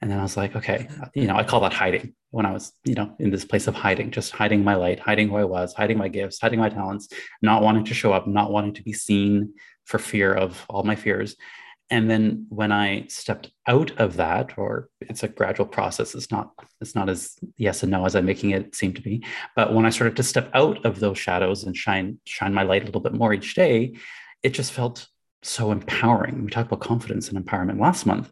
And 0.00 0.10
then 0.10 0.18
I 0.18 0.22
was 0.22 0.36
like, 0.36 0.54
okay, 0.54 0.88
you 1.14 1.26
know, 1.26 1.36
I 1.36 1.44
call 1.44 1.60
that 1.60 1.72
hiding 1.72 2.14
when 2.30 2.44
I 2.44 2.52
was, 2.52 2.72
you 2.84 2.94
know, 2.94 3.14
in 3.18 3.30
this 3.30 3.44
place 3.44 3.68
of 3.68 3.74
hiding, 3.74 4.10
just 4.10 4.32
hiding 4.32 4.62
my 4.62 4.74
light, 4.74 4.98
hiding 4.98 5.28
who 5.28 5.36
I 5.36 5.44
was, 5.44 5.72
hiding 5.72 5.96
my 5.96 6.08
gifts, 6.08 6.40
hiding 6.40 6.58
my 6.58 6.68
talents, 6.68 7.08
not 7.40 7.62
wanting 7.62 7.84
to 7.84 7.94
show 7.94 8.12
up, 8.12 8.26
not 8.26 8.50
wanting 8.50 8.74
to 8.74 8.82
be 8.82 8.92
seen 8.92 9.54
for 9.84 9.98
fear 9.98 10.34
of 10.34 10.62
all 10.68 10.82
my 10.82 10.96
fears. 10.96 11.36
And 11.90 12.10
then 12.10 12.46
when 12.48 12.72
I 12.72 13.06
stepped 13.08 13.50
out 13.66 13.92
of 13.98 14.16
that, 14.16 14.58
or 14.58 14.88
it's 15.00 15.22
a 15.22 15.28
gradual 15.28 15.66
process, 15.66 16.14
it's 16.14 16.30
not, 16.30 16.50
it's 16.80 16.94
not 16.94 17.08
as 17.08 17.36
yes 17.56 17.82
and 17.82 17.92
no 17.92 18.04
as 18.04 18.16
I'm 18.16 18.24
making 18.24 18.50
it 18.50 18.74
seem 18.74 18.94
to 18.94 19.02
be. 19.02 19.24
But 19.54 19.72
when 19.72 19.86
I 19.86 19.90
started 19.90 20.16
to 20.16 20.22
step 20.22 20.50
out 20.54 20.84
of 20.84 20.98
those 20.98 21.18
shadows 21.18 21.64
and 21.64 21.76
shine, 21.76 22.18
shine 22.24 22.52
my 22.52 22.62
light 22.62 22.82
a 22.82 22.86
little 22.86 23.00
bit 23.00 23.12
more 23.14 23.32
each 23.32 23.54
day, 23.54 23.94
it 24.44 24.50
just 24.50 24.72
felt 24.72 25.08
so 25.42 25.72
empowering. 25.72 26.44
We 26.44 26.50
talked 26.50 26.68
about 26.68 26.86
confidence 26.86 27.28
and 27.28 27.44
empowerment 27.44 27.80
last 27.80 28.06
month. 28.06 28.30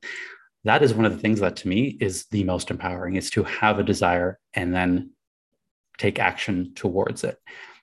That 0.64 0.82
is 0.82 0.94
one 0.94 1.06
of 1.06 1.12
the 1.12 1.18
things 1.18 1.40
that 1.40 1.56
to 1.56 1.68
me 1.68 1.96
is 2.00 2.26
the 2.26 2.44
most 2.44 2.70
empowering 2.70 3.16
is 3.16 3.30
to 3.30 3.42
have 3.42 3.78
a 3.78 3.82
desire 3.82 4.38
and 4.54 4.72
then 4.72 5.10
take 5.98 6.20
action 6.20 6.72
towards 6.74 7.24
it. 7.24 7.38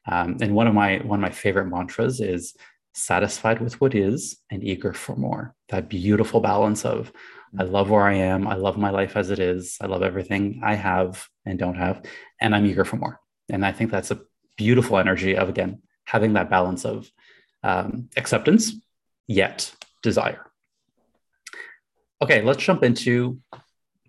Um, 0.10 0.38
and 0.42 0.56
one 0.56 0.68
of 0.68 0.74
my 0.74 0.98
one 1.00 1.20
of 1.20 1.22
my 1.22 1.30
favorite 1.32 1.68
mantras 1.68 2.22
is 2.22 2.56
satisfied 2.94 3.62
with 3.62 3.80
what 3.82 3.94
is 3.94 4.38
and 4.50 4.64
eager 4.64 4.94
for 4.94 5.16
more. 5.16 5.56
That 5.70 5.90
beautiful 5.90 6.40
balance 6.40 6.86
of 6.86 7.12
I 7.58 7.64
love 7.64 7.90
where 7.90 8.04
I 8.04 8.14
am, 8.14 8.48
I 8.48 8.56
love 8.56 8.78
my 8.78 8.92
life 8.92 9.18
as 9.18 9.32
it 9.32 9.40
is, 9.40 9.78
I 9.82 9.88
love 9.88 10.04
everything 10.04 10.62
I 10.64 10.76
have 10.76 11.28
and 11.46 11.58
don't 11.58 11.76
have, 11.76 12.04
and 12.40 12.56
I'm 12.56 12.66
eager 12.66 12.86
for 12.86 12.98
more. 12.98 13.20
And 13.50 13.66
I 13.66 13.72
think 13.72 13.92
that's 13.92 14.12
a 14.12 14.22
beautiful 14.56 14.98
energy 14.98 15.36
of 15.36 15.50
again 15.50 15.82
having 16.06 16.34
that 16.34 16.50
balance 16.50 16.86
of 16.86 17.12
um, 17.64 18.10
acceptance, 18.18 18.74
yet 19.28 19.74
desire. 20.02 20.46
Okay, 22.22 22.42
let's 22.42 22.64
jump 22.64 22.84
into 22.84 23.40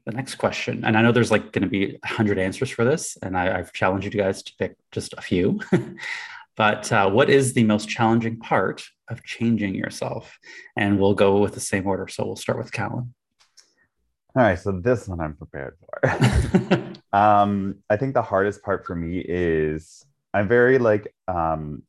the 0.04 0.12
next 0.12 0.36
question. 0.36 0.84
And 0.84 0.96
I 0.96 1.02
know 1.02 1.12
there's 1.12 1.30
like 1.30 1.52
going 1.52 1.62
to 1.62 1.68
be 1.68 1.98
a 2.02 2.06
hundred 2.06 2.38
answers 2.38 2.70
for 2.70 2.84
this, 2.84 3.16
and 3.22 3.36
I, 3.36 3.56
have 3.56 3.72
challenged 3.72 4.12
you 4.12 4.20
guys 4.20 4.42
to 4.44 4.52
pick 4.58 4.76
just 4.90 5.12
a 5.16 5.20
few. 5.20 5.60
but 6.56 6.90
uh, 6.92 7.10
what 7.10 7.30
is 7.30 7.52
the 7.52 7.64
most 7.64 7.88
challenging 7.88 8.38
part 8.38 8.84
of 9.08 9.24
changing 9.24 9.74
yourself? 9.74 10.38
And 10.76 10.98
we'll 10.98 11.14
go 11.14 11.38
with 11.38 11.54
the 11.54 11.60
same 11.60 11.86
order. 11.86 12.08
So 12.08 12.24
we'll 12.24 12.36
start 12.36 12.58
with 12.58 12.72
Callan. 12.72 13.14
All 14.36 14.44
right, 14.44 14.58
so 14.58 14.72
this 14.72 15.08
one 15.08 15.20
I'm 15.20 15.34
prepared 15.34 15.76
for. 15.80 16.92
um, 17.12 17.76
I 17.90 17.96
think 17.96 18.14
the 18.14 18.22
hardest 18.22 18.62
part 18.62 18.86
for 18.86 18.94
me 18.94 19.18
is 19.18 20.04
I'm 20.32 20.46
very 20.46 20.78
like 20.78 21.12
um, 21.26 21.82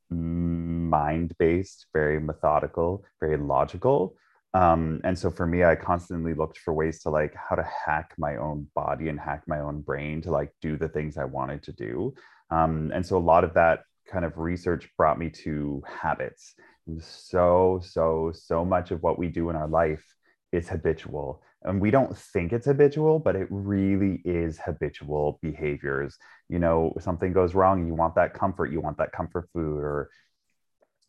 mind 0.91 1.33
based, 1.39 1.87
very 1.93 2.19
methodical, 2.19 3.03
very 3.19 3.37
logical. 3.37 4.15
Um, 4.53 4.99
and 5.05 5.17
so 5.17 5.31
for 5.31 5.47
me, 5.47 5.63
I 5.63 5.75
constantly 5.75 6.33
looked 6.33 6.57
for 6.57 6.73
ways 6.73 7.01
to 7.03 7.09
like 7.09 7.33
how 7.35 7.55
to 7.55 7.63
hack 7.85 8.13
my 8.17 8.35
own 8.35 8.67
body 8.75 9.07
and 9.07 9.19
hack 9.19 9.43
my 9.47 9.61
own 9.61 9.81
brain 9.81 10.21
to 10.23 10.31
like 10.31 10.51
do 10.61 10.75
the 10.77 10.89
things 10.89 11.17
I 11.17 11.25
wanted 11.25 11.63
to 11.63 11.71
do. 11.71 12.13
Um, 12.49 12.91
and 12.93 13.05
so 13.05 13.17
a 13.17 13.29
lot 13.33 13.45
of 13.45 13.53
that 13.53 13.83
kind 14.11 14.25
of 14.25 14.37
research 14.37 14.89
brought 14.97 15.17
me 15.17 15.29
to 15.29 15.81
habits. 15.87 16.53
So, 16.99 17.79
so, 17.81 18.33
so 18.33 18.65
much 18.65 18.91
of 18.91 19.01
what 19.01 19.17
we 19.17 19.29
do 19.29 19.49
in 19.49 19.55
our 19.55 19.69
life 19.69 20.03
is 20.51 20.67
habitual 20.67 21.41
and 21.63 21.79
we 21.79 21.91
don't 21.91 22.17
think 22.17 22.51
it's 22.51 22.65
habitual 22.65 23.19
but 23.19 23.35
it 23.35 23.47
really 23.49 24.21
is 24.25 24.59
habitual 24.59 25.39
behaviors 25.41 26.17
you 26.49 26.59
know 26.59 26.93
something 26.99 27.33
goes 27.33 27.53
wrong 27.53 27.87
you 27.87 27.93
want 27.93 28.15
that 28.15 28.33
comfort 28.33 28.71
you 28.71 28.81
want 28.81 28.97
that 28.97 29.11
comfort 29.11 29.47
food 29.53 29.79
or 29.79 30.09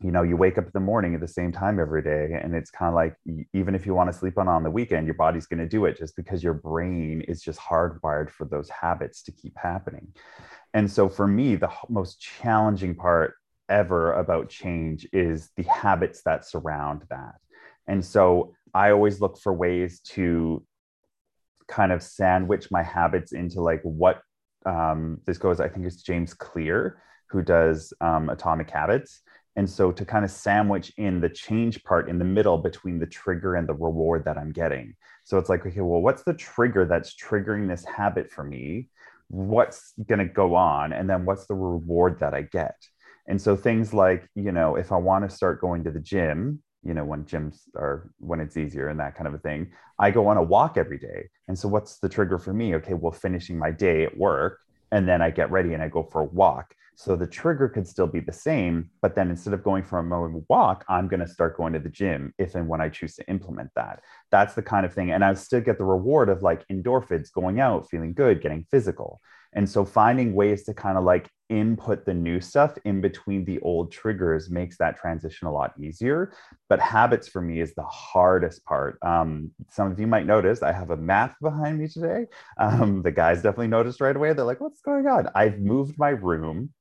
you 0.02 0.10
know 0.10 0.22
you 0.22 0.36
wake 0.36 0.58
up 0.58 0.64
in 0.64 0.70
the 0.74 0.80
morning 0.80 1.14
at 1.14 1.20
the 1.20 1.28
same 1.28 1.52
time 1.52 1.78
every 1.78 2.02
day 2.02 2.38
and 2.42 2.54
it's 2.54 2.70
kind 2.70 2.88
of 2.88 2.94
like 2.94 3.16
even 3.52 3.74
if 3.74 3.86
you 3.86 3.94
want 3.94 4.10
to 4.10 4.18
sleep 4.18 4.38
on 4.38 4.48
on 4.48 4.62
the 4.62 4.70
weekend 4.70 5.06
your 5.06 5.14
body's 5.14 5.46
going 5.46 5.58
to 5.58 5.68
do 5.68 5.84
it 5.84 5.96
just 5.96 6.16
because 6.16 6.42
your 6.42 6.54
brain 6.54 7.20
is 7.22 7.42
just 7.42 7.60
hardwired 7.60 8.30
for 8.30 8.44
those 8.44 8.68
habits 8.68 9.22
to 9.22 9.32
keep 9.32 9.56
happening 9.56 10.06
and 10.74 10.90
so 10.90 11.08
for 11.08 11.26
me 11.26 11.54
the 11.56 11.70
most 11.88 12.20
challenging 12.20 12.94
part 12.94 13.34
ever 13.72 14.12
about 14.12 14.50
change 14.50 15.08
is 15.12 15.50
the 15.56 15.64
habits 15.64 16.22
that 16.22 16.44
surround 16.44 17.02
that. 17.08 17.36
And 17.88 18.04
so 18.04 18.54
I 18.74 18.90
always 18.90 19.20
look 19.20 19.38
for 19.38 19.52
ways 19.52 20.00
to 20.10 20.64
kind 21.68 21.90
of 21.90 22.02
sandwich 22.02 22.70
my 22.70 22.82
habits 22.82 23.32
into 23.32 23.62
like 23.62 23.80
what 23.82 24.20
um, 24.66 25.20
this 25.24 25.38
goes, 25.38 25.58
I 25.58 25.68
think 25.68 25.86
it's 25.86 26.02
James 26.02 26.34
Clear 26.34 27.02
who 27.30 27.42
does 27.42 27.94
um, 28.02 28.28
Atomic 28.28 28.70
Habits. 28.70 29.22
And 29.56 29.68
so 29.68 29.92
to 29.92 30.04
kind 30.04 30.24
of 30.24 30.30
sandwich 30.30 30.92
in 30.96 31.20
the 31.20 31.28
change 31.28 31.82
part 31.84 32.08
in 32.08 32.18
the 32.18 32.24
middle 32.24 32.58
between 32.58 32.98
the 32.98 33.06
trigger 33.06 33.54
and 33.54 33.68
the 33.68 33.74
reward 33.74 34.24
that 34.24 34.38
I'm 34.38 34.50
getting. 34.52 34.94
So 35.24 35.38
it's 35.38 35.48
like, 35.48 35.66
okay, 35.66 35.80
well, 35.80 36.00
what's 36.00 36.22
the 36.22 36.34
trigger 36.34 36.84
that's 36.84 37.14
triggering 37.14 37.68
this 37.68 37.84
habit 37.84 38.30
for 38.30 38.44
me? 38.44 38.88
What's 39.28 39.92
going 40.08 40.18
to 40.20 40.24
go 40.24 40.54
on? 40.54 40.92
And 40.92 41.08
then 41.08 41.24
what's 41.24 41.46
the 41.46 41.54
reward 41.54 42.18
that 42.20 42.34
I 42.34 42.42
get? 42.42 42.76
And 43.28 43.40
so 43.40 43.54
things 43.54 43.94
like, 43.94 44.28
you 44.34 44.52
know, 44.52 44.76
if 44.76 44.90
I 44.90 44.96
want 44.96 45.28
to 45.28 45.34
start 45.34 45.60
going 45.60 45.84
to 45.84 45.90
the 45.90 46.00
gym, 46.00 46.62
you 46.82 46.94
know, 46.94 47.04
when 47.04 47.24
gyms 47.24 47.60
are, 47.76 48.10
when 48.18 48.40
it's 48.40 48.56
easier 48.56 48.88
and 48.88 48.98
that 48.98 49.14
kind 49.14 49.28
of 49.28 49.34
a 49.34 49.38
thing, 49.38 49.70
I 49.98 50.10
go 50.10 50.26
on 50.26 50.36
a 50.36 50.42
walk 50.42 50.76
every 50.76 50.98
day. 50.98 51.28
And 51.46 51.56
so 51.56 51.68
what's 51.68 51.98
the 51.98 52.08
trigger 52.08 52.38
for 52.38 52.52
me? 52.52 52.74
Okay, 52.76 52.94
well, 52.94 53.12
finishing 53.12 53.58
my 53.58 53.70
day 53.70 54.04
at 54.04 54.16
work, 54.16 54.58
and 54.92 55.08
then 55.08 55.20
I 55.20 55.30
get 55.30 55.50
ready 55.50 55.74
and 55.74 55.82
I 55.82 55.88
go 55.88 56.04
for 56.04 56.20
a 56.20 56.26
walk. 56.26 56.74
So 56.94 57.16
the 57.16 57.26
trigger 57.26 57.68
could 57.68 57.88
still 57.88 58.06
be 58.06 58.20
the 58.20 58.32
same, 58.32 58.90
but 59.00 59.14
then 59.14 59.30
instead 59.30 59.54
of 59.54 59.64
going 59.64 59.82
for 59.82 59.98
a 59.98 60.38
walk, 60.48 60.84
I'm 60.88 61.08
going 61.08 61.20
to 61.20 61.26
start 61.26 61.56
going 61.56 61.72
to 61.72 61.78
the 61.78 61.88
gym 61.88 62.34
if 62.38 62.54
and 62.54 62.68
when 62.68 62.80
I 62.82 62.90
choose 62.90 63.16
to 63.16 63.28
implement 63.28 63.70
that. 63.74 64.00
That's 64.30 64.54
the 64.54 64.62
kind 64.62 64.84
of 64.84 64.92
thing. 64.92 65.10
And 65.10 65.24
I 65.24 65.32
still 65.34 65.62
get 65.62 65.78
the 65.78 65.84
reward 65.84 66.28
of 66.28 66.42
like 66.42 66.68
endorphins, 66.68 67.32
going 67.32 67.60
out, 67.60 67.88
feeling 67.88 68.12
good, 68.12 68.42
getting 68.42 68.66
physical. 68.70 69.20
And 69.54 69.68
so 69.68 69.84
finding 69.84 70.34
ways 70.34 70.64
to 70.64 70.74
kind 70.74 70.98
of 70.98 71.04
like 71.04 71.28
input 71.52 72.04
the 72.04 72.14
new 72.14 72.40
stuff 72.40 72.76
in 72.84 73.00
between 73.00 73.44
the 73.44 73.60
old 73.60 73.92
triggers 73.92 74.50
makes 74.50 74.78
that 74.78 74.96
transition 74.96 75.46
a 75.46 75.52
lot 75.52 75.72
easier. 75.78 76.32
But 76.68 76.80
habits 76.80 77.28
for 77.28 77.42
me 77.42 77.60
is 77.60 77.74
the 77.74 77.82
hardest 77.84 78.64
part. 78.64 78.98
Um, 79.02 79.50
some 79.70 79.92
of 79.92 80.00
you 80.00 80.06
might 80.06 80.26
notice 80.26 80.62
I 80.62 80.72
have 80.72 80.90
a 80.90 80.96
map 80.96 81.36
behind 81.40 81.78
me 81.78 81.88
today. 81.88 82.26
Um, 82.58 83.02
the 83.02 83.12
guys 83.12 83.42
definitely 83.42 83.68
noticed 83.68 84.00
right 84.00 84.16
away. 84.16 84.32
They're 84.32 84.44
like, 84.44 84.60
what's 84.60 84.80
going 84.80 85.06
on? 85.06 85.28
I've 85.34 85.58
moved 85.60 85.98
my 85.98 86.10
room 86.10 86.72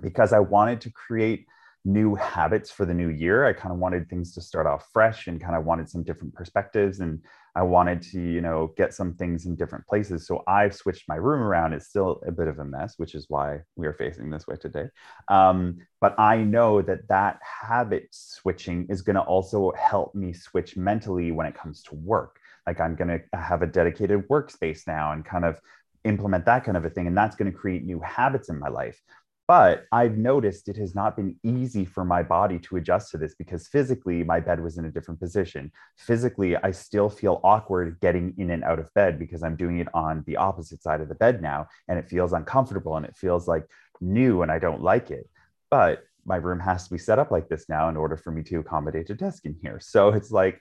because 0.00 0.32
I 0.32 0.40
wanted 0.40 0.80
to 0.82 0.90
create 0.90 1.46
new 1.84 2.14
habits 2.14 2.70
for 2.70 2.84
the 2.84 2.94
new 2.94 3.08
year. 3.08 3.46
I 3.46 3.52
kind 3.52 3.72
of 3.72 3.78
wanted 3.78 4.08
things 4.08 4.34
to 4.34 4.40
start 4.40 4.66
off 4.66 4.88
fresh 4.92 5.26
and 5.26 5.40
kind 5.40 5.56
of 5.56 5.64
wanted 5.64 5.88
some 5.88 6.02
different 6.02 6.34
perspectives 6.34 7.00
and 7.00 7.20
I 7.56 7.62
wanted 7.62 8.02
to, 8.02 8.20
you 8.20 8.40
know, 8.40 8.72
get 8.76 8.94
some 8.94 9.14
things 9.14 9.46
in 9.46 9.56
different 9.56 9.86
places. 9.86 10.26
So 10.26 10.42
I've 10.46 10.74
switched 10.74 11.08
my 11.08 11.16
room 11.16 11.42
around. 11.42 11.72
It's 11.72 11.88
still 11.88 12.20
a 12.26 12.30
bit 12.30 12.48
of 12.48 12.58
a 12.58 12.64
mess, 12.64 12.94
which 12.96 13.14
is 13.14 13.26
why 13.28 13.60
we 13.76 13.86
are 13.86 13.94
facing 13.94 14.30
this 14.30 14.46
way 14.46 14.56
today. 14.56 14.86
Um, 15.28 15.78
but 16.00 16.18
I 16.18 16.38
know 16.38 16.80
that 16.82 17.08
that 17.08 17.40
habit 17.42 18.08
switching 18.12 18.86
is 18.88 19.02
going 19.02 19.16
to 19.16 19.22
also 19.22 19.72
help 19.76 20.14
me 20.14 20.32
switch 20.32 20.76
mentally 20.76 21.32
when 21.32 21.46
it 21.46 21.54
comes 21.54 21.82
to 21.84 21.94
work. 21.96 22.38
Like 22.66 22.80
I'm 22.80 22.94
going 22.94 23.08
to 23.08 23.36
have 23.36 23.62
a 23.62 23.66
dedicated 23.66 24.28
workspace 24.28 24.86
now 24.86 25.12
and 25.12 25.24
kind 25.24 25.44
of 25.44 25.60
implement 26.04 26.44
that 26.46 26.64
kind 26.64 26.76
of 26.76 26.84
a 26.84 26.90
thing. 26.90 27.06
And 27.06 27.16
that's 27.16 27.36
going 27.36 27.50
to 27.50 27.56
create 27.56 27.84
new 27.84 28.00
habits 28.00 28.48
in 28.48 28.58
my 28.58 28.68
life. 28.68 29.00
But 29.50 29.86
I've 29.90 30.16
noticed 30.16 30.68
it 30.68 30.76
has 30.76 30.94
not 30.94 31.16
been 31.16 31.34
easy 31.42 31.84
for 31.84 32.04
my 32.04 32.22
body 32.22 32.56
to 32.60 32.76
adjust 32.76 33.10
to 33.10 33.18
this 33.18 33.34
because 33.34 33.66
physically 33.66 34.22
my 34.22 34.38
bed 34.38 34.62
was 34.62 34.78
in 34.78 34.84
a 34.84 34.92
different 34.92 35.18
position. 35.18 35.72
Physically, 35.96 36.54
I 36.54 36.70
still 36.70 37.10
feel 37.10 37.40
awkward 37.42 37.98
getting 38.00 38.32
in 38.38 38.50
and 38.50 38.62
out 38.62 38.78
of 38.78 38.94
bed 38.94 39.18
because 39.18 39.42
I'm 39.42 39.56
doing 39.56 39.80
it 39.80 39.88
on 39.92 40.22
the 40.28 40.36
opposite 40.36 40.84
side 40.84 41.00
of 41.00 41.08
the 41.08 41.16
bed 41.16 41.42
now. 41.42 41.66
And 41.88 41.98
it 41.98 42.08
feels 42.08 42.32
uncomfortable 42.32 42.96
and 42.96 43.04
it 43.04 43.16
feels 43.16 43.48
like 43.48 43.66
new 44.00 44.42
and 44.42 44.52
I 44.52 44.60
don't 44.60 44.84
like 44.84 45.10
it. 45.10 45.28
But 45.68 46.04
my 46.24 46.36
room 46.36 46.60
has 46.60 46.84
to 46.84 46.92
be 46.92 46.98
set 46.98 47.18
up 47.18 47.32
like 47.32 47.48
this 47.48 47.68
now 47.68 47.88
in 47.88 47.96
order 47.96 48.16
for 48.16 48.30
me 48.30 48.44
to 48.44 48.60
accommodate 48.60 49.10
a 49.10 49.14
desk 49.14 49.46
in 49.46 49.56
here. 49.60 49.80
So 49.82 50.10
it's 50.10 50.30
like, 50.30 50.60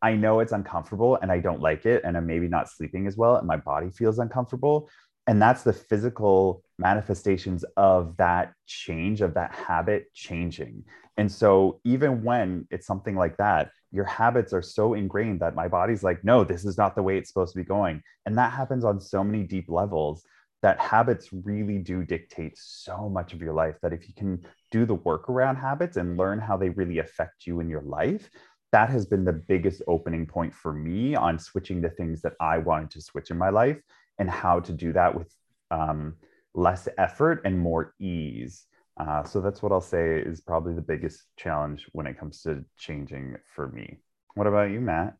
I 0.00 0.14
know 0.14 0.40
it's 0.40 0.52
uncomfortable 0.52 1.18
and 1.20 1.30
I 1.30 1.40
don't 1.40 1.60
like 1.60 1.84
it. 1.84 2.00
And 2.02 2.16
I'm 2.16 2.26
maybe 2.26 2.48
not 2.48 2.70
sleeping 2.70 3.06
as 3.06 3.18
well. 3.18 3.36
And 3.36 3.46
my 3.46 3.58
body 3.58 3.90
feels 3.90 4.18
uncomfortable 4.18 4.88
and 5.26 5.42
that's 5.42 5.62
the 5.62 5.72
physical 5.72 6.62
manifestations 6.78 7.64
of 7.76 8.16
that 8.16 8.52
change 8.66 9.20
of 9.20 9.34
that 9.34 9.54
habit 9.54 10.12
changing. 10.14 10.84
And 11.16 11.30
so 11.30 11.80
even 11.84 12.22
when 12.22 12.66
it's 12.70 12.86
something 12.86 13.16
like 13.16 13.36
that 13.38 13.70
your 13.90 14.04
habits 14.04 14.52
are 14.52 14.62
so 14.62 14.94
ingrained 14.94 15.40
that 15.40 15.54
my 15.54 15.68
body's 15.68 16.02
like 16.02 16.22
no 16.22 16.44
this 16.44 16.64
is 16.64 16.76
not 16.76 16.94
the 16.94 17.02
way 17.02 17.16
it's 17.16 17.28
supposed 17.28 17.54
to 17.54 17.58
be 17.58 17.64
going. 17.64 18.02
And 18.26 18.36
that 18.38 18.52
happens 18.52 18.84
on 18.84 19.00
so 19.00 19.24
many 19.24 19.42
deep 19.42 19.66
levels 19.68 20.22
that 20.62 20.80
habits 20.80 21.28
really 21.32 21.78
do 21.78 22.04
dictate 22.04 22.54
so 22.56 23.08
much 23.08 23.32
of 23.32 23.40
your 23.40 23.52
life 23.52 23.76
that 23.82 23.92
if 23.92 24.08
you 24.08 24.14
can 24.14 24.44
do 24.70 24.84
the 24.84 24.94
work 24.94 25.28
around 25.28 25.56
habits 25.56 25.96
and 25.96 26.16
learn 26.16 26.38
how 26.38 26.56
they 26.56 26.70
really 26.70 26.98
affect 26.98 27.46
you 27.46 27.60
in 27.60 27.68
your 27.68 27.82
life 27.82 28.30
that 28.72 28.90
has 28.90 29.06
been 29.06 29.24
the 29.24 29.32
biggest 29.32 29.80
opening 29.86 30.26
point 30.26 30.52
for 30.52 30.72
me 30.72 31.14
on 31.14 31.38
switching 31.38 31.80
the 31.80 31.88
things 31.90 32.20
that 32.22 32.34
I 32.40 32.58
wanted 32.58 32.90
to 32.90 33.00
switch 33.00 33.30
in 33.30 33.38
my 33.38 33.48
life 33.48 33.80
and 34.18 34.30
how 34.30 34.60
to 34.60 34.72
do 34.72 34.92
that 34.92 35.14
with 35.14 35.32
um, 35.70 36.16
less 36.54 36.88
effort 36.98 37.42
and 37.44 37.58
more 37.58 37.94
ease. 37.98 38.64
Uh, 38.98 39.22
so 39.24 39.40
that's 39.40 39.62
what 39.62 39.72
I'll 39.72 39.80
say 39.80 40.18
is 40.18 40.40
probably 40.40 40.74
the 40.74 40.80
biggest 40.80 41.24
challenge 41.36 41.86
when 41.92 42.06
it 42.06 42.18
comes 42.18 42.42
to 42.42 42.64
changing 42.78 43.36
for 43.54 43.68
me. 43.68 43.98
What 44.34 44.46
about 44.46 44.70
you, 44.70 44.80
Matt? 44.80 45.16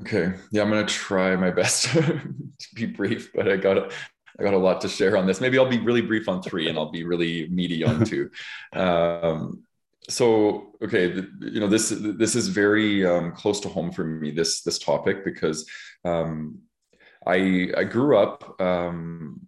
Okay, 0.00 0.34
yeah, 0.50 0.62
I'm 0.62 0.70
gonna 0.70 0.86
try 0.86 1.36
my 1.36 1.50
best 1.50 1.84
to 1.92 2.20
be 2.74 2.86
brief, 2.86 3.32
but 3.32 3.48
I 3.48 3.56
got 3.56 3.92
I 4.38 4.42
got 4.42 4.54
a 4.54 4.58
lot 4.58 4.80
to 4.80 4.88
share 4.88 5.16
on 5.16 5.26
this. 5.26 5.40
Maybe 5.40 5.58
I'll 5.58 5.68
be 5.68 5.78
really 5.78 6.00
brief 6.00 6.28
on 6.28 6.42
three, 6.42 6.68
and 6.68 6.76
I'll 6.76 6.90
be 6.90 7.04
really 7.04 7.48
meaty 7.48 7.84
on 7.84 8.04
two. 8.04 8.30
um, 8.72 9.64
so 10.08 10.74
okay 10.82 11.10
the, 11.12 11.30
you 11.40 11.60
know 11.60 11.66
this 11.66 11.88
this 11.88 12.34
is 12.34 12.48
very 12.48 13.06
um, 13.06 13.32
close 13.32 13.60
to 13.60 13.68
home 13.68 13.90
for 13.90 14.04
me 14.04 14.30
this 14.30 14.60
this 14.62 14.78
topic 14.78 15.24
because 15.24 15.66
um, 16.04 16.58
I, 17.26 17.70
I 17.76 17.84
grew 17.84 18.18
up 18.18 18.60
um, 18.60 19.40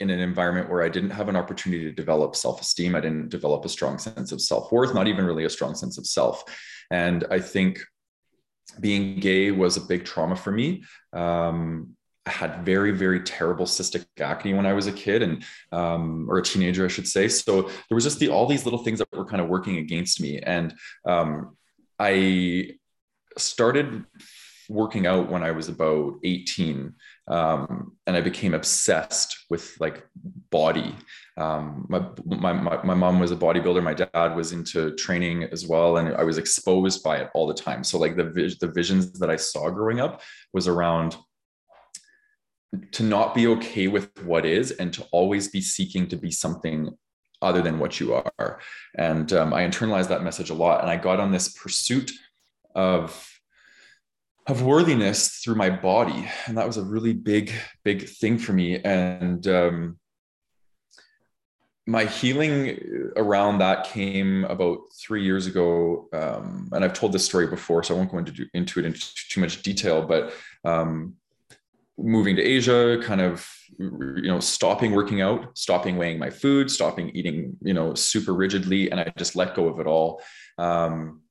in 0.00 0.10
an 0.10 0.20
environment 0.20 0.70
where 0.70 0.82
I 0.82 0.88
didn't 0.88 1.10
have 1.10 1.28
an 1.28 1.36
opportunity 1.36 1.84
to 1.84 1.92
develop 1.92 2.34
self 2.34 2.60
esteem. 2.60 2.94
I 2.94 3.00
didn't 3.00 3.28
develop 3.28 3.64
a 3.64 3.68
strong 3.68 3.98
sense 3.98 4.32
of 4.32 4.40
self 4.40 4.72
worth, 4.72 4.94
not 4.94 5.08
even 5.08 5.24
really 5.24 5.44
a 5.44 5.50
strong 5.50 5.74
sense 5.74 5.98
of 5.98 6.06
self. 6.06 6.44
And 6.90 7.24
I 7.30 7.40
think 7.40 7.80
being 8.78 9.20
gay 9.20 9.50
was 9.50 9.76
a 9.76 9.80
big 9.80 10.04
trauma 10.04 10.36
for 10.36 10.50
me. 10.50 10.84
Um, 11.12 11.96
I 12.26 12.30
had 12.30 12.64
very, 12.64 12.92
very 12.92 13.20
terrible 13.20 13.64
cystic 13.64 14.04
acne 14.18 14.54
when 14.54 14.66
I 14.66 14.72
was 14.72 14.86
a 14.86 14.92
kid 14.92 15.22
and 15.22 15.44
um, 15.72 16.28
or 16.30 16.38
a 16.38 16.42
teenager, 16.42 16.84
I 16.84 16.88
should 16.88 17.08
say. 17.08 17.28
So 17.28 17.62
there 17.62 17.94
was 17.94 18.04
just 18.04 18.18
the 18.18 18.28
all 18.28 18.46
these 18.46 18.64
little 18.64 18.84
things 18.84 18.98
that 18.98 19.08
were 19.12 19.24
kind 19.24 19.42
of 19.42 19.48
working 19.48 19.78
against 19.78 20.20
me, 20.20 20.38
and 20.38 20.74
um, 21.06 21.56
I 21.98 22.72
started 23.38 24.04
working 24.68 25.06
out 25.06 25.30
when 25.30 25.42
I 25.42 25.50
was 25.50 25.68
about 25.68 26.14
18. 26.22 26.94
Um, 27.30 27.92
and 28.08 28.16
I 28.16 28.20
became 28.20 28.54
obsessed 28.54 29.46
with 29.50 29.76
like 29.78 30.04
body. 30.50 30.96
Um, 31.36 31.86
my, 31.88 32.04
my, 32.26 32.52
my, 32.52 32.82
my, 32.82 32.94
mom 32.94 33.20
was 33.20 33.30
a 33.30 33.36
bodybuilder. 33.36 33.82
My 33.84 33.94
dad 33.94 34.34
was 34.34 34.50
into 34.50 34.96
training 34.96 35.44
as 35.44 35.64
well. 35.64 35.98
And 35.98 36.12
I 36.16 36.24
was 36.24 36.38
exposed 36.38 37.04
by 37.04 37.18
it 37.18 37.30
all 37.32 37.46
the 37.46 37.54
time. 37.54 37.84
So 37.84 37.98
like 37.98 38.16
the, 38.16 38.56
the 38.60 38.66
visions 38.66 39.12
that 39.20 39.30
I 39.30 39.36
saw 39.36 39.70
growing 39.70 40.00
up 40.00 40.22
was 40.52 40.66
around 40.66 41.16
to 42.92 43.02
not 43.04 43.34
be 43.34 43.46
okay 43.46 43.86
with 43.86 44.10
what 44.24 44.44
is 44.44 44.72
and 44.72 44.92
to 44.94 45.06
always 45.12 45.48
be 45.48 45.60
seeking 45.60 46.08
to 46.08 46.16
be 46.16 46.32
something 46.32 46.90
other 47.42 47.62
than 47.62 47.78
what 47.78 48.00
you 48.00 48.14
are. 48.14 48.60
And 48.96 49.32
um, 49.32 49.54
I 49.54 49.62
internalized 49.62 50.08
that 50.08 50.24
message 50.24 50.50
a 50.50 50.54
lot. 50.54 50.82
And 50.82 50.90
I 50.90 50.96
got 50.96 51.20
on 51.20 51.30
this 51.30 51.52
pursuit 51.52 52.10
of 52.74 53.39
of 54.50 54.62
worthiness 54.62 55.38
through 55.38 55.54
my 55.54 55.70
body. 55.70 56.28
And 56.46 56.58
that 56.58 56.66
was 56.66 56.76
a 56.76 56.82
really 56.82 57.12
big 57.12 57.52
big 57.84 58.08
thing 58.08 58.38
for 58.38 58.52
me. 58.52 58.80
And 58.82 59.46
um, 59.46 59.98
my 61.86 62.04
healing 62.04 62.78
around 63.16 63.58
that 63.58 63.84
came 63.84 64.44
about 64.44 64.78
three 65.00 65.24
years 65.24 65.46
ago. 65.46 66.08
Um, 66.12 66.68
and 66.72 66.84
i've 66.84 66.92
told 66.92 67.12
this 67.12 67.24
story 67.24 67.46
before 67.46 67.82
so 67.82 67.94
i 67.94 67.98
won't 67.98 68.10
go 68.10 68.18
into, 68.18 68.46
into 68.54 68.80
it 68.80 68.86
in 68.86 68.94
too 68.94 69.40
much 69.40 69.62
detail 69.62 70.02
but 70.02 70.32
um, 70.64 71.14
moving 71.98 72.36
to 72.36 72.42
asia 72.42 72.98
kind 73.02 73.20
of 73.20 73.48
you 73.78 74.28
know 74.28 74.40
stopping 74.40 74.92
working 74.92 75.20
out 75.20 75.56
stopping 75.56 75.96
weighing 75.96 76.18
my 76.18 76.30
food 76.30 76.70
stopping 76.70 77.10
eating 77.10 77.56
you 77.62 77.74
know 77.74 77.94
super 77.94 78.34
rigidly 78.34 78.90
and 78.90 79.00
i 79.00 79.12
just 79.16 79.36
let 79.36 79.54
go 79.54 79.68
of 79.68 79.80
it 79.80 79.86
all. 79.86 80.22
Um, 80.58 81.22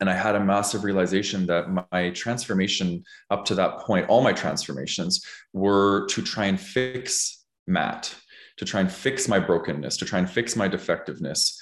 and 0.00 0.10
I 0.10 0.14
had 0.14 0.34
a 0.34 0.44
massive 0.44 0.84
realization 0.84 1.46
that 1.46 1.70
my 1.92 2.10
transformation 2.10 3.02
up 3.30 3.44
to 3.46 3.54
that 3.54 3.78
point, 3.78 4.08
all 4.08 4.22
my 4.22 4.32
transformations 4.32 5.24
were 5.52 6.06
to 6.08 6.22
try 6.22 6.46
and 6.46 6.60
fix 6.60 7.44
Matt, 7.66 8.14
to 8.58 8.64
try 8.64 8.80
and 8.80 8.92
fix 8.92 9.26
my 9.28 9.38
brokenness, 9.38 9.96
to 9.98 10.04
try 10.04 10.18
and 10.18 10.28
fix 10.30 10.54
my 10.56 10.68
defectiveness. 10.68 11.60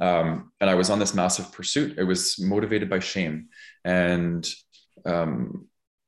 Um, 0.00 0.52
and 0.60 0.68
I 0.68 0.74
was 0.74 0.90
on 0.90 0.98
this 0.98 1.14
massive 1.14 1.50
pursuit. 1.52 1.98
It 1.98 2.04
was 2.04 2.36
motivated 2.38 2.90
by 2.90 2.98
shame. 2.98 3.48
And 3.84 4.46
um, 5.06 5.66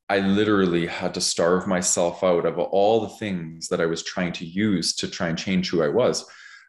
I 0.08 0.18
literally 0.18 0.86
had 0.86 1.14
to 1.14 1.20
starve 1.20 1.66
myself 1.66 2.24
out 2.24 2.46
of 2.46 2.58
all 2.58 3.00
the 3.00 3.16
things 3.16 3.68
that 3.68 3.80
I 3.80 3.86
was 3.86 4.02
trying 4.02 4.32
to 4.34 4.44
use 4.44 4.94
to 4.96 5.08
try 5.08 5.28
and 5.28 5.38
change 5.38 5.70
who 5.70 5.82
I 5.82 5.88
was. 5.88 6.26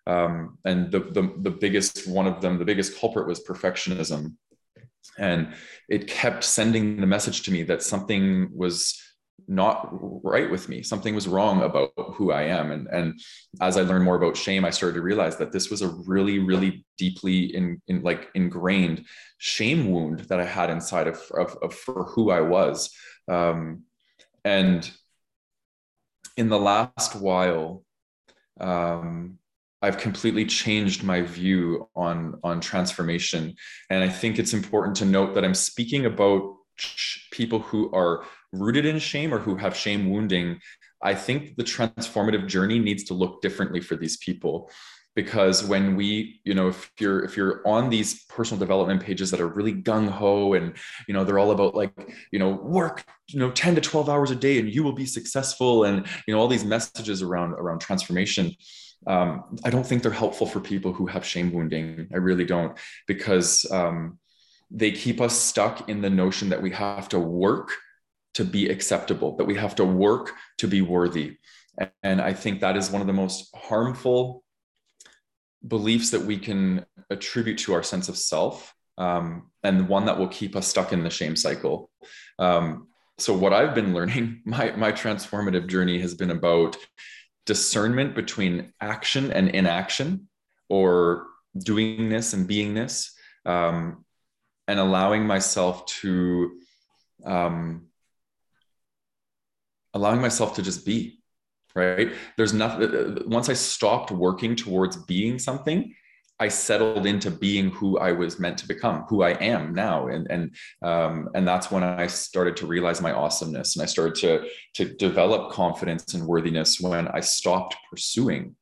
um, 0.07 0.57
and 0.65 0.91
the, 0.91 0.99
the 0.99 1.33
the 1.41 1.51
biggest 1.51 2.07
one 2.07 2.27
of 2.27 2.41
them, 2.41 2.57
the 2.57 2.65
biggest 2.65 2.97
culprit 2.99 3.27
was 3.27 3.43
perfectionism, 3.43 4.35
and 5.17 5.53
it 5.89 6.07
kept 6.07 6.43
sending 6.43 6.99
the 6.99 7.07
message 7.07 7.43
to 7.43 7.51
me 7.51 7.63
that 7.63 7.83
something 7.83 8.49
was 8.53 8.99
not 9.47 9.89
right 10.23 10.49
with 10.49 10.69
me. 10.69 10.81
Something 10.83 11.15
was 11.15 11.27
wrong 11.27 11.61
about 11.63 11.91
who 12.15 12.31
i 12.31 12.43
am. 12.43 12.71
And 12.71 12.87
and 12.87 13.19
as 13.59 13.77
i 13.77 13.81
learned 13.81 14.05
more 14.05 14.15
about 14.15 14.37
shame 14.37 14.63
i 14.63 14.69
started 14.69 14.95
to 14.95 15.01
realize 15.01 15.37
that 15.37 15.51
this 15.51 15.69
was 15.69 15.81
a 15.81 15.93
really 16.05 16.39
really 16.39 16.85
deeply 16.97 17.55
in, 17.55 17.81
in 17.87 18.01
like 18.01 18.29
ingrained 18.35 19.05
shame 19.37 19.91
wound 19.91 20.19
that 20.21 20.39
i 20.39 20.45
had 20.45 20.69
inside 20.69 21.07
of, 21.07 21.19
of, 21.33 21.57
of 21.61 21.73
for 21.73 22.03
who 22.05 22.31
i 22.31 22.41
was. 22.41 22.93
Um, 23.27 23.83
and 24.43 24.89
in 26.37 26.49
the 26.49 26.59
last 26.59 27.15
while 27.15 27.83
um, 28.59 29.37
I've 29.81 29.97
completely 29.97 30.45
changed 30.45 31.03
my 31.03 31.21
view 31.21 31.89
on 31.95 32.39
on 32.43 32.61
transformation, 32.61 33.55
and 33.89 34.03
I 34.03 34.09
think 34.09 34.37
it's 34.37 34.53
important 34.53 34.95
to 34.97 35.05
note 35.05 35.33
that 35.35 35.45
I'm 35.45 35.55
speaking 35.55 36.05
about 36.05 36.55
people 37.31 37.59
who 37.59 37.91
are 37.93 38.23
rooted 38.51 38.85
in 38.85 38.99
shame 38.99 39.33
or 39.33 39.39
who 39.39 39.55
have 39.55 39.75
shame 39.75 40.09
wounding. 40.09 40.59
I 41.03 41.15
think 41.15 41.55
the 41.55 41.63
transformative 41.63 42.47
journey 42.47 42.79
needs 42.79 43.03
to 43.05 43.13
look 43.13 43.41
differently 43.41 43.81
for 43.81 43.95
these 43.95 44.17
people 44.17 44.69
because 45.15 45.63
when 45.63 45.95
we 45.95 46.39
you 46.43 46.53
know 46.53 46.69
if 46.69 46.91
you're 46.99 47.23
if 47.25 47.35
you're 47.35 47.67
on 47.67 47.89
these 47.89 48.23
personal 48.25 48.59
development 48.59 49.01
pages 49.01 49.31
that 49.31 49.41
are 49.41 49.47
really 49.47 49.73
gung-ho 49.73 50.53
and 50.53 50.73
you 51.07 51.13
know 51.13 51.23
they're 51.23 51.39
all 51.39 51.51
about 51.51 51.75
like 51.75 51.91
you 52.31 52.39
know 52.39 52.49
work 52.49 53.03
you 53.27 53.39
know 53.39 53.51
10 53.51 53.75
to 53.75 53.81
12 53.81 54.09
hours 54.09 54.31
a 54.31 54.35
day 54.35 54.59
and 54.59 54.73
you 54.73 54.83
will 54.83 54.93
be 54.93 55.05
successful 55.05 55.83
and 55.83 56.07
you 56.27 56.33
know 56.33 56.39
all 56.39 56.47
these 56.47 56.63
messages 56.63 57.21
around 57.21 57.53
around 57.53 57.79
transformation 57.79 58.53
um, 59.07 59.57
I 59.63 59.69
don't 59.69 59.85
think 59.85 60.03
they're 60.03 60.11
helpful 60.11 60.47
for 60.47 60.59
people 60.59 60.93
who 60.93 61.07
have 61.07 61.25
shame 61.25 61.51
wounding. 61.51 62.07
I 62.13 62.17
really 62.17 62.45
don't, 62.45 62.77
because 63.07 63.69
um, 63.71 64.19
they 64.69 64.91
keep 64.91 65.19
us 65.19 65.37
stuck 65.37 65.89
in 65.89 66.01
the 66.01 66.09
notion 66.09 66.49
that 66.49 66.61
we 66.61 66.71
have 66.71 67.09
to 67.09 67.19
work 67.19 67.71
to 68.35 68.45
be 68.45 68.69
acceptable, 68.69 69.35
that 69.37 69.45
we 69.45 69.55
have 69.55 69.75
to 69.75 69.85
work 69.85 70.31
to 70.59 70.67
be 70.67 70.81
worthy. 70.81 71.37
And 72.03 72.21
I 72.21 72.33
think 72.33 72.61
that 72.61 72.77
is 72.77 72.91
one 72.91 73.01
of 73.01 73.07
the 73.07 73.13
most 73.13 73.53
harmful 73.55 74.43
beliefs 75.67 76.11
that 76.11 76.21
we 76.21 76.37
can 76.37 76.85
attribute 77.09 77.57
to 77.59 77.73
our 77.73 77.83
sense 77.83 78.09
of 78.09 78.17
self, 78.17 78.73
um, 78.97 79.49
and 79.63 79.87
one 79.87 80.05
that 80.05 80.17
will 80.17 80.27
keep 80.27 80.55
us 80.55 80.67
stuck 80.67 80.93
in 80.93 81.03
the 81.03 81.09
shame 81.09 81.35
cycle. 81.35 81.89
Um, 82.39 82.87
so, 83.17 83.33
what 83.33 83.53
I've 83.53 83.75
been 83.75 83.93
learning, 83.93 84.41
my 84.45 84.71
my 84.71 84.91
transformative 84.91 85.67
journey 85.67 85.99
has 85.99 86.13
been 86.13 86.31
about 86.31 86.77
discernment 87.45 88.15
between 88.15 88.73
action 88.80 89.32
and 89.32 89.49
inaction 89.49 90.30
or 90.69 91.27
doingness 91.58 92.34
and 92.34 92.49
beingness 92.49 93.12
um, 93.45 94.06
and 94.67 94.80
allowing 94.80 95.25
myself 95.25 95.86
to 95.88 96.60
um, 97.25 97.88
allowing 99.93 100.21
myself 100.21 100.56
to 100.56 100.62
just 100.62 100.86
be 100.86 101.21
right? 101.75 102.13
There's 102.38 102.54
nothing 102.54 103.23
once 103.25 103.49
i 103.49 103.54
stopped 103.54 104.12
working 104.12 104.56
towards 104.56 104.97
being 104.97 105.39
something 105.39 105.93
I 106.41 106.47
settled 106.47 107.06
into 107.06 107.30
being 107.30 107.69
who 107.69 107.99
I 107.99 108.12
was 108.12 108.39
meant 108.39 108.58
to 108.58 108.67
become, 108.67 109.04
who 109.04 109.21
I 109.21 109.34
am 109.34 109.75
now, 109.75 110.08
and 110.08 110.25
and 110.32 110.56
um, 110.82 111.30
and 111.36 111.47
that's 111.47 111.69
when 111.69 111.84
I 111.84 112.08
started 112.08 112.58
to 112.58 112.65
realize 112.65 112.99
my 112.99 113.12
awesomeness, 113.12 113.75
and 113.75 113.84
I 113.84 113.86
started 113.86 114.15
to 114.15 114.49
to 114.77 114.86
develop 114.95 115.51
confidence 115.51 116.15
and 116.15 116.25
worthiness 116.25 116.82
when 116.82 117.08
I 117.08 117.19
stopped 117.19 117.75
pursuing 117.91 118.56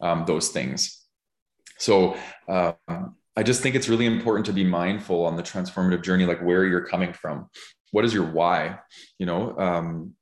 um, 0.00 0.24
those 0.26 0.48
things. 0.48 1.04
So 1.76 2.16
uh, 2.48 2.72
I 3.36 3.42
just 3.42 3.62
think 3.62 3.74
it's 3.76 3.90
really 3.90 4.06
important 4.06 4.46
to 4.46 4.54
be 4.54 4.64
mindful 4.64 5.26
on 5.26 5.36
the 5.36 5.42
transformative 5.42 6.02
journey, 6.02 6.24
like 6.24 6.40
where 6.40 6.64
you're 6.64 6.86
coming 6.86 7.12
from, 7.12 7.50
what 7.90 8.06
is 8.06 8.14
your 8.14 8.24
why, 8.24 8.78
you 9.18 9.26
know. 9.26 9.56
Um, 9.58 10.14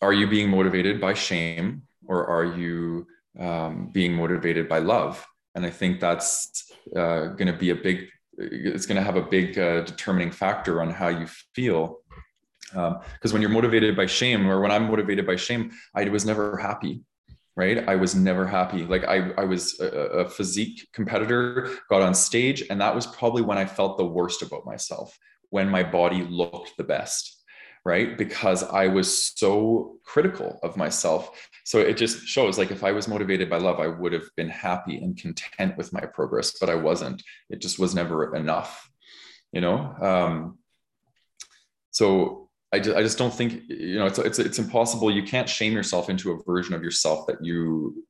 are 0.00 0.12
you 0.12 0.28
being 0.28 0.48
motivated 0.48 1.00
by 1.00 1.14
shame 1.14 1.82
or 2.06 2.24
are 2.28 2.44
you 2.44 3.04
um, 3.36 3.90
being 3.92 4.14
motivated 4.14 4.68
by 4.68 4.78
love 4.78 5.26
and 5.58 5.66
I 5.66 5.70
think 5.70 5.98
that's 5.98 6.70
uh, 6.94 7.34
going 7.38 7.48
to 7.48 7.52
be 7.52 7.70
a 7.70 7.74
big. 7.74 8.06
It's 8.38 8.86
going 8.86 8.96
to 8.96 9.02
have 9.02 9.16
a 9.16 9.22
big 9.22 9.58
uh, 9.58 9.80
determining 9.80 10.30
factor 10.30 10.80
on 10.80 10.90
how 10.90 11.08
you 11.08 11.26
feel. 11.52 11.98
Because 12.70 13.30
um, 13.30 13.32
when 13.32 13.42
you're 13.42 13.50
motivated 13.50 13.96
by 13.96 14.06
shame, 14.06 14.46
or 14.46 14.60
when 14.60 14.70
I'm 14.70 14.86
motivated 14.86 15.26
by 15.26 15.34
shame, 15.34 15.72
I 15.96 16.04
was 16.04 16.24
never 16.24 16.56
happy 16.56 17.02
right? 17.56 17.88
I 17.88 17.96
was 17.96 18.14
never 18.14 18.46
happy. 18.46 18.84
Like 18.84 19.02
I, 19.02 19.32
I 19.36 19.44
was 19.44 19.80
a, 19.80 19.88
a, 20.22 20.28
physique 20.28 20.86
competitor, 20.92 21.68
got 21.90 22.02
on 22.02 22.14
stage, 22.14 22.62
and 22.70 22.80
that 22.80 22.94
was 22.94 23.04
probably 23.08 23.42
when 23.42 23.58
I 23.58 23.64
felt 23.64 23.98
the 23.98 24.04
worst 24.04 24.42
about 24.42 24.64
myself, 24.64 25.18
when 25.50 25.68
my 25.68 25.82
body 25.82 26.22
looked 26.22 26.76
the 26.76 26.84
best 26.84 27.38
right? 27.84 28.18
Because 28.18 28.62
I 28.62 28.86
was 28.86 29.32
so 29.34 29.96
critical 30.04 30.60
of 30.62 30.76
myself. 30.76 31.48
So 31.68 31.80
it 31.80 31.98
just 31.98 32.26
shows 32.26 32.56
like 32.56 32.70
if 32.70 32.82
I 32.82 32.92
was 32.92 33.08
motivated 33.08 33.50
by 33.50 33.58
love, 33.58 33.78
I 33.78 33.88
would 33.88 34.14
have 34.14 34.24
been 34.38 34.48
happy 34.48 34.96
and 34.96 35.14
content 35.18 35.76
with 35.76 35.92
my 35.92 36.00
progress, 36.00 36.56
but 36.58 36.70
I 36.70 36.74
wasn't. 36.74 37.22
It 37.50 37.60
just 37.60 37.78
was 37.78 37.94
never 37.94 38.34
enough, 38.34 38.90
you 39.52 39.60
know? 39.60 39.76
Um, 40.00 40.58
so 41.90 42.48
I 42.72 42.78
just, 42.78 42.96
I 42.96 43.02
just 43.02 43.18
don't 43.18 43.34
think, 43.34 43.64
you 43.68 43.98
know, 43.98 44.06
it's, 44.06 44.18
it's, 44.18 44.38
it's 44.38 44.58
impossible. 44.58 45.10
You 45.10 45.22
can't 45.22 45.46
shame 45.46 45.74
yourself 45.74 46.08
into 46.08 46.32
a 46.32 46.42
version 46.44 46.72
of 46.72 46.82
yourself 46.82 47.26
that 47.26 47.44
you 47.44 48.02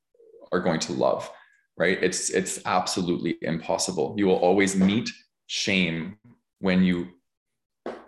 are 0.52 0.60
going 0.60 0.78
to 0.78 0.92
love, 0.92 1.28
right? 1.76 1.98
It's, 2.00 2.30
it's 2.30 2.60
absolutely 2.64 3.38
impossible. 3.42 4.14
You 4.16 4.28
will 4.28 4.36
always 4.36 4.76
meet 4.76 5.10
shame 5.48 6.16
when 6.60 6.84
you 6.84 7.08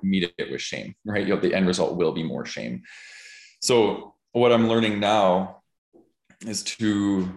meet 0.01 0.33
it 0.39 0.49
with 0.49 0.61
shame, 0.61 0.95
right? 1.05 1.27
You 1.27 1.35
know, 1.35 1.41
the 1.41 1.55
end 1.55 1.67
result 1.67 1.97
will 1.97 2.13
be 2.13 2.23
more 2.23 2.47
shame. 2.47 2.85
So 3.61 4.15
what 4.33 4.53
I'm 4.53 4.69
learning 4.69 5.01
now 5.01 5.63
is 6.47 6.63
to 6.63 7.29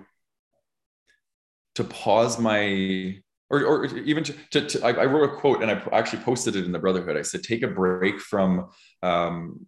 to 1.75 1.83
pause 1.83 2.39
my 2.39 3.17
or, 3.49 3.63
or 3.63 3.85
even 3.85 4.23
to, 4.23 4.33
to, 4.51 4.67
to 4.67 4.85
I, 4.85 4.91
I, 4.91 5.05
wrote 5.05 5.31
a 5.31 5.35
quote 5.35 5.61
and 5.61 5.69
I 5.69 5.81
actually 5.91 6.23
posted 6.23 6.55
it 6.55 6.65
in 6.65 6.71
the 6.71 6.79
Brotherhood. 6.79 7.17
I 7.17 7.21
said, 7.21 7.43
take 7.43 7.61
a 7.61 7.67
break 7.67 8.19
from 8.19 8.69
um, 9.03 9.67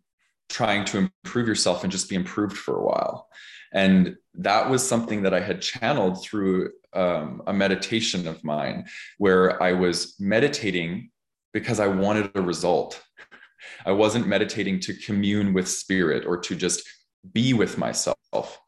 trying 0.49 0.85
to 0.85 1.09
improve 1.23 1.47
yourself 1.47 1.83
and 1.83 1.91
just 1.91 2.09
be 2.09 2.15
improved 2.15 2.57
for 2.57 2.77
a 2.77 2.83
while. 2.83 3.27
And 3.73 4.15
that 4.35 4.69
was 4.69 4.87
something 4.87 5.23
that 5.23 5.33
I 5.33 5.39
had 5.39 5.61
channeled 5.61 6.23
through 6.23 6.71
um, 6.93 7.43
a 7.45 7.53
meditation 7.53 8.27
of 8.27 8.43
mine 8.43 8.85
where 9.17 9.61
I 9.61 9.73
was 9.73 10.15
meditating 10.19 11.11
because 11.53 11.79
I 11.79 11.87
wanted 11.87 12.31
a 12.35 12.41
result. 12.41 13.03
I 13.85 13.91
wasn't 13.91 14.27
meditating 14.27 14.79
to 14.81 14.93
commune 14.93 15.53
with 15.53 15.67
spirit 15.67 16.25
or 16.25 16.37
to 16.37 16.55
just 16.55 16.87
be 17.33 17.53
with 17.53 17.77
myself. 17.77 18.59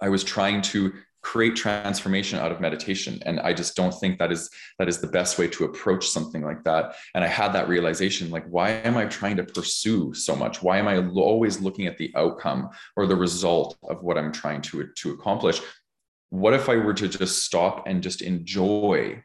I 0.00 0.08
was 0.08 0.24
trying 0.24 0.62
to 0.62 0.92
create 1.20 1.56
transformation 1.56 2.38
out 2.38 2.52
of 2.52 2.60
meditation 2.60 3.20
and 3.26 3.40
i 3.40 3.52
just 3.52 3.74
don't 3.74 3.92
think 3.92 4.20
that 4.20 4.30
is 4.30 4.48
that 4.78 4.88
is 4.88 5.00
the 5.00 5.06
best 5.08 5.36
way 5.36 5.48
to 5.48 5.64
approach 5.64 6.08
something 6.08 6.42
like 6.42 6.62
that 6.62 6.94
and 7.12 7.24
i 7.24 7.26
had 7.26 7.52
that 7.52 7.68
realization 7.68 8.30
like 8.30 8.46
why 8.46 8.70
am 8.70 8.96
i 8.96 9.04
trying 9.04 9.36
to 9.36 9.42
pursue 9.42 10.14
so 10.14 10.36
much 10.36 10.62
why 10.62 10.78
am 10.78 10.86
i 10.86 10.96
always 11.16 11.60
looking 11.60 11.88
at 11.88 11.98
the 11.98 12.12
outcome 12.14 12.70
or 12.96 13.04
the 13.04 13.16
result 13.16 13.76
of 13.90 14.00
what 14.04 14.16
i'm 14.16 14.30
trying 14.30 14.62
to 14.62 14.86
to 14.94 15.10
accomplish 15.10 15.60
what 16.30 16.54
if 16.54 16.68
i 16.68 16.76
were 16.76 16.94
to 16.94 17.08
just 17.08 17.42
stop 17.42 17.88
and 17.88 18.00
just 18.00 18.22
enjoy 18.22 19.20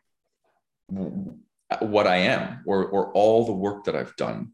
what 1.82 2.08
I 2.08 2.18
am 2.18 2.62
or, 2.66 2.86
or 2.86 3.12
all 3.14 3.46
the 3.46 3.54
work 3.54 3.86
that 3.86 3.96
I've 3.96 4.16
done 4.16 4.52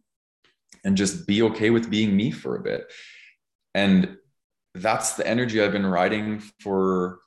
and 0.83 0.95
just 0.95 1.27
be 1.27 1.41
okay 1.43 1.69
with 1.69 1.89
being 1.89 2.15
me 2.15 2.31
for 2.31 2.55
a 2.55 2.61
bit. 2.61 2.91
And 3.79 4.17
that's 4.75 5.13
the 5.13 5.25
energy 5.25 5.61
I've 5.61 5.71
been 5.71 5.85
riding 5.85 6.39
for. 6.61 7.19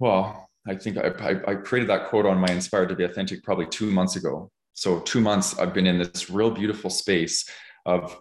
Well, 0.00 0.48
I 0.66 0.74
think 0.74 0.98
I, 0.98 1.08
I, 1.28 1.50
I 1.50 1.54
created 1.54 1.88
that 1.90 2.08
quote 2.08 2.26
on 2.26 2.38
my 2.38 2.48
Inspired 2.48 2.88
to 2.88 2.96
be 2.96 3.04
Authentic 3.04 3.44
probably 3.44 3.66
two 3.66 3.90
months 3.90 4.16
ago. 4.16 4.50
So, 4.72 5.00
two 5.00 5.20
months 5.20 5.58
I've 5.58 5.74
been 5.74 5.86
in 5.86 5.98
this 5.98 6.28
real 6.28 6.50
beautiful 6.50 6.90
space 6.90 7.48
of 7.86 8.20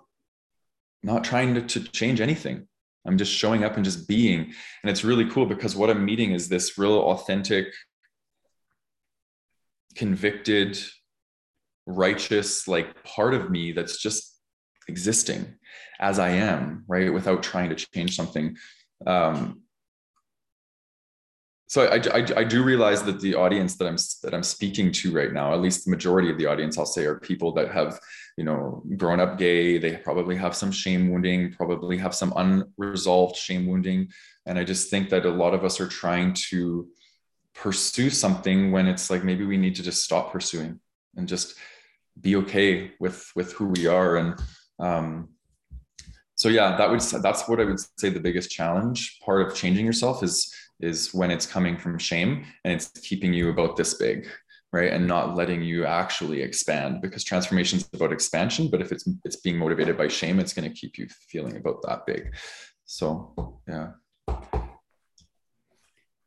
not 1.01 1.23
trying 1.23 1.55
to, 1.55 1.61
to 1.61 1.79
change 1.91 2.21
anything. 2.21 2.67
I'm 3.07 3.17
just 3.17 3.31
showing 3.31 3.63
up 3.63 3.75
and 3.75 3.85
just 3.85 4.07
being. 4.07 4.41
And 4.83 4.91
it's 4.91 5.03
really 5.03 5.27
cool 5.29 5.47
because 5.47 5.75
what 5.75 5.89
I'm 5.89 6.05
meeting 6.05 6.33
is 6.33 6.49
this 6.49 6.77
real 6.77 6.99
authentic 7.13 7.67
convicted, 9.95 10.77
righteous, 11.87 12.67
like 12.67 13.03
part 13.03 13.33
of 13.33 13.49
me 13.49 13.71
that's 13.71 13.97
just 13.99 14.37
existing 14.87 15.55
as 15.99 16.19
I 16.19 16.29
am, 16.29 16.83
right? 16.87 17.13
Without 17.13 17.43
trying 17.43 17.69
to 17.69 17.75
change 17.75 18.15
something. 18.15 18.57
Um, 19.05 19.61
so 21.67 21.85
I, 21.85 21.97
I, 21.97 22.25
I 22.37 22.43
do 22.43 22.63
realize 22.63 23.03
that 23.03 23.21
the 23.21 23.35
audience 23.35 23.75
that 23.77 23.85
I'm 23.85 23.97
that 24.23 24.33
I'm 24.33 24.43
speaking 24.43 24.91
to 24.93 25.11
right 25.11 25.31
now, 25.31 25.53
at 25.53 25.61
least 25.61 25.85
the 25.85 25.91
majority 25.91 26.31
of 26.31 26.37
the 26.39 26.47
audience, 26.47 26.79
I'll 26.79 26.85
say, 26.87 27.05
are 27.05 27.19
people 27.19 27.53
that 27.53 27.71
have 27.71 27.99
you 28.37 28.43
know 28.43 28.81
grown 28.97 29.19
up 29.19 29.37
gay. 29.37 29.77
They 29.77 29.97
probably 29.97 30.35
have 30.35 30.55
some 30.55 30.71
shame 30.71 31.11
wounding, 31.11 31.53
probably 31.53 31.97
have 31.97 32.15
some 32.15 32.33
unresolved 32.35 33.35
shame 33.35 33.67
wounding, 33.67 34.09
and 34.47 34.57
I 34.57 34.63
just 34.63 34.89
think 34.89 35.09
that 35.09 35.27
a 35.27 35.29
lot 35.29 35.53
of 35.53 35.63
us 35.63 35.79
are 35.79 35.87
trying 35.87 36.33
to 36.49 36.87
pursue 37.53 38.09
something 38.09 38.71
when 38.71 38.87
it's 38.87 39.11
like 39.11 39.23
maybe 39.23 39.45
we 39.45 39.57
need 39.57 39.75
to 39.75 39.83
just 39.83 40.03
stop 40.03 40.31
pursuing 40.31 40.79
and 41.17 41.27
just 41.27 41.55
be 42.19 42.35
okay 42.37 42.93
with 42.99 43.31
with 43.35 43.53
who 43.53 43.67
we 43.67 43.85
are 43.85 44.17
and 44.17 44.41
um, 44.79 45.29
so 46.39 46.47
yeah 46.47 46.77
that 46.77 46.89
would 46.89 47.01
that's 47.01 47.47
what 47.47 47.59
i 47.59 47.65
would 47.65 47.79
say 47.99 48.09
the 48.09 48.19
biggest 48.19 48.49
challenge 48.49 49.19
part 49.23 49.45
of 49.45 49.53
changing 49.53 49.85
yourself 49.85 50.23
is 50.23 50.53
is 50.79 51.13
when 51.13 51.29
it's 51.29 51.45
coming 51.45 51.77
from 51.77 51.99
shame 51.99 52.45
and 52.63 52.73
it's 52.73 52.87
keeping 53.01 53.33
you 53.33 53.49
about 53.49 53.75
this 53.75 53.95
big 53.95 54.25
right 54.71 54.93
and 54.93 55.05
not 55.05 55.35
letting 55.35 55.61
you 55.61 55.85
actually 55.85 56.41
expand 56.41 57.01
because 57.01 57.25
transformation 57.25 57.77
is 57.77 57.89
about 57.93 58.13
expansion 58.13 58.69
but 58.71 58.81
if 58.81 58.91
it's 58.93 59.07
it's 59.25 59.35
being 59.35 59.57
motivated 59.57 59.97
by 59.97 60.07
shame 60.07 60.39
it's 60.39 60.53
going 60.53 60.67
to 60.67 60.73
keep 60.73 60.97
you 60.97 61.07
feeling 61.29 61.57
about 61.57 61.81
that 61.81 62.05
big 62.05 62.33
so 62.85 63.59
yeah 63.67 63.89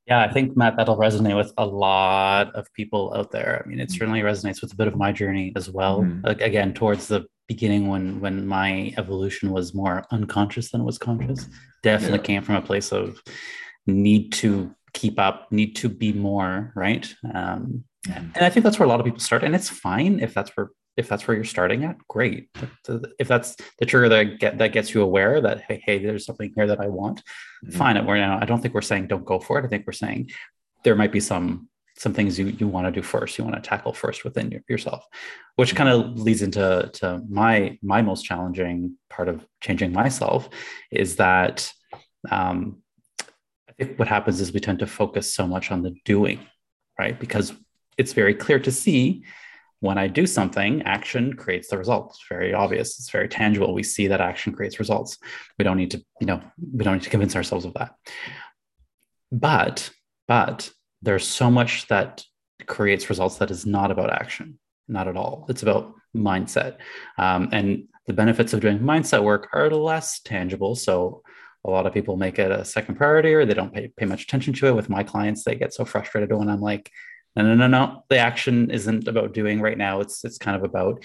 yeah, 0.05 0.21
I 0.21 0.33
think 0.33 0.57
Matt, 0.57 0.77
that'll 0.77 0.97
resonate 0.97 1.37
with 1.37 1.53
a 1.57 1.65
lot 1.65 2.53
of 2.57 2.67
people 2.75 3.15
out 3.17 3.31
there. 3.31 3.63
I 3.65 3.69
mean, 3.69 3.79
it 3.79 3.85
mm-hmm. 3.89 3.99
certainly 3.99 4.21
resonates 4.21 4.61
with 4.61 4.73
a 4.73 4.77
bit 4.77 4.89
of 4.89 4.97
my 4.97 5.13
journey 5.13 5.53
as 5.55 5.71
well. 5.71 6.01
Mm-hmm. 6.01 6.27
Again, 6.27 6.75
towards 6.75 7.07
the 7.07 7.27
beginning 7.53 7.89
when 7.89 8.21
when 8.21 8.47
my 8.47 8.95
evolution 8.97 9.51
was 9.51 9.75
more 9.75 10.05
unconscious 10.11 10.71
than 10.71 10.81
it 10.81 10.85
was 10.85 10.99
conscious, 10.99 11.49
definitely 11.83 12.19
yeah. 12.19 12.31
came 12.31 12.43
from 12.43 12.57
a 12.57 12.69
place 12.71 12.93
of 12.93 13.23
need 13.87 14.33
to 14.41 14.75
keep 14.95 15.19
up, 15.19 15.51
need 15.51 15.77
to 15.77 15.89
be 15.89 16.13
more, 16.13 16.73
right? 16.75 17.07
Um, 17.35 17.85
and 18.09 18.45
I 18.45 18.51
think 18.51 18.65
that's 18.65 18.79
where 18.79 18.87
a 18.87 18.89
lot 18.89 19.01
of 19.01 19.07
people 19.07 19.21
start, 19.21 19.45
and 19.45 19.55
it's 19.55 19.69
fine 19.69 20.21
if 20.21 20.35
that's 20.35 20.51
where 20.57 20.71
if 20.97 21.09
that's 21.09 21.27
where 21.27 21.35
you're 21.35 21.57
starting 21.57 21.85
at, 21.85 21.97
great. 22.09 22.51
If 23.19 23.27
that's 23.29 23.57
the 23.79 23.87
trigger 23.87 24.09
that 24.11 24.39
get 24.41 24.59
that 24.59 24.73
gets 24.73 24.93
you 24.93 25.03
aware 25.03 25.41
that 25.41 25.63
hey, 25.69 25.83
hey, 25.87 25.99
there's 25.99 26.27
something 26.27 26.53
here 26.55 26.67
that 26.67 26.81
I 26.81 26.89
want, 26.89 27.19
mm-hmm. 27.21 27.79
fine. 27.79 28.05
We're 28.07 28.17
now. 28.17 28.39
I 28.41 28.45
don't 28.45 28.61
think 28.61 28.75
we're 28.75 28.91
saying 28.91 29.07
don't 29.07 29.25
go 29.25 29.39
for 29.39 29.59
it. 29.59 29.65
I 29.65 29.69
think 29.69 29.87
we're 29.87 29.93
saying 30.05 30.31
there 30.85 30.97
might 30.97 31.13
be 31.13 31.21
some 31.21 31.69
some 31.97 32.15
things 32.15 32.39
you 32.39 32.47
you 32.47 32.67
want 32.67 32.87
to 32.87 32.93
do 32.93 33.03
first. 33.03 33.39
You 33.39 33.45
want 33.45 33.57
to 33.57 33.69
tackle 33.69 33.93
first 33.93 34.25
within 34.25 34.51
your, 34.51 34.63
yourself, 34.69 35.07
which 35.57 35.71
mm-hmm. 35.71 35.77
kind 35.79 35.89
of 35.91 36.21
leads 36.21 36.43
into 36.43 36.91
to 36.95 37.23
my 37.29 37.79
my 37.83 38.03
most 38.03 38.25
challenging 38.25 38.97
part 39.11 39.29
of 39.29 39.47
changing 39.61 39.93
myself 39.93 40.49
is 40.91 41.17
that 41.17 41.73
um, 42.31 42.83
I 43.69 43.73
think 43.73 43.99
what 43.99 44.09
happens 44.09 44.41
is 44.41 44.53
we 44.53 44.61
tend 44.61 44.79
to 44.81 44.87
focus 44.87 45.35
so 45.35 45.47
much 45.47 45.71
on 45.71 45.83
the 45.83 45.95
doing, 46.05 46.41
right? 46.99 47.19
Because 47.19 47.53
it's 47.99 48.13
very 48.13 48.35
clear 48.35 48.59
to 48.61 48.71
see 48.71 49.25
when 49.83 49.99
I 49.99 50.07
do 50.07 50.29
something, 50.29 50.83
action 50.83 51.35
creates 51.35 51.67
the 51.69 51.77
results. 51.77 52.17
It's 52.17 52.29
very 52.29 52.55
obvious. 52.55 53.01
It's 53.01 53.11
very 53.11 53.29
tangible. 53.29 53.75
We 53.75 53.83
see 53.83 54.07
that 54.07 54.21
action 54.21 54.53
creates 54.53 54.79
results. 54.79 55.19
We 55.59 55.65
don't 55.65 55.77
need 55.77 55.91
to, 55.91 56.05
you 56.21 56.27
know, 56.29 56.41
we 56.73 56.85
don't 56.85 56.95
need 56.95 57.03
to 57.03 57.11
convince 57.11 57.35
ourselves 57.35 57.65
of 57.65 57.75
that. 57.75 57.97
But, 59.33 59.91
but 60.29 60.71
there's 61.03 61.27
so 61.27 61.51
much 61.51 61.87
that 61.89 62.25
creates 62.67 63.09
results 63.11 63.39
that 63.39 63.51
is 63.51 63.67
not 63.67 63.91
about 63.91 64.13
action, 64.13 64.59
not 64.89 65.09
at 65.09 65.17
all. 65.17 65.47
It's 65.49 65.63
about 65.63 65.95
mindset. 66.17 66.77
Um, 67.19 67.49
and 67.53 67.89
the 68.07 68.13
benefits 68.13 68.53
of 68.53 68.61
doing 68.61 68.79
mindset 68.79 69.23
work 69.23 69.49
are 69.53 69.71
less 69.71 70.21
tangible. 70.21 70.75
So 70.75 71.23
a 71.65 71.71
lot 71.71 71.87
of 71.87 71.95
people 71.95 72.17
make 72.17 72.39
it 72.39 72.51
a 72.51 72.65
second 72.65 72.97
priority 72.97 73.35
or 73.35 73.45
they 73.45 73.55
don't 73.55 73.73
pay, 73.73 73.89
pay 73.97 74.07
much 74.07 74.25
attention 74.25 74.53
to 74.55 74.67
it. 74.67 74.75
With 74.75 74.91
my 74.91 75.03
clients, 75.03 75.45
they 75.45 75.55
get 75.55 75.75
so 75.75 75.85
frustrated 75.85 76.33
when 76.33 76.49
I'm 76.49 76.61
like, 76.61 76.91
no, 77.37 77.43
no, 77.43 77.55
no, 77.55 77.67
no. 77.67 78.05
The 78.11 78.19
action 78.19 78.71
isn't 78.71 79.09
about 79.09 79.33
doing 79.33 79.61
right 79.61 79.79
now. 79.79 80.01
It's 80.01 80.23
it's 80.25 80.37
kind 80.37 80.57
of 80.57 80.65
about 80.65 81.03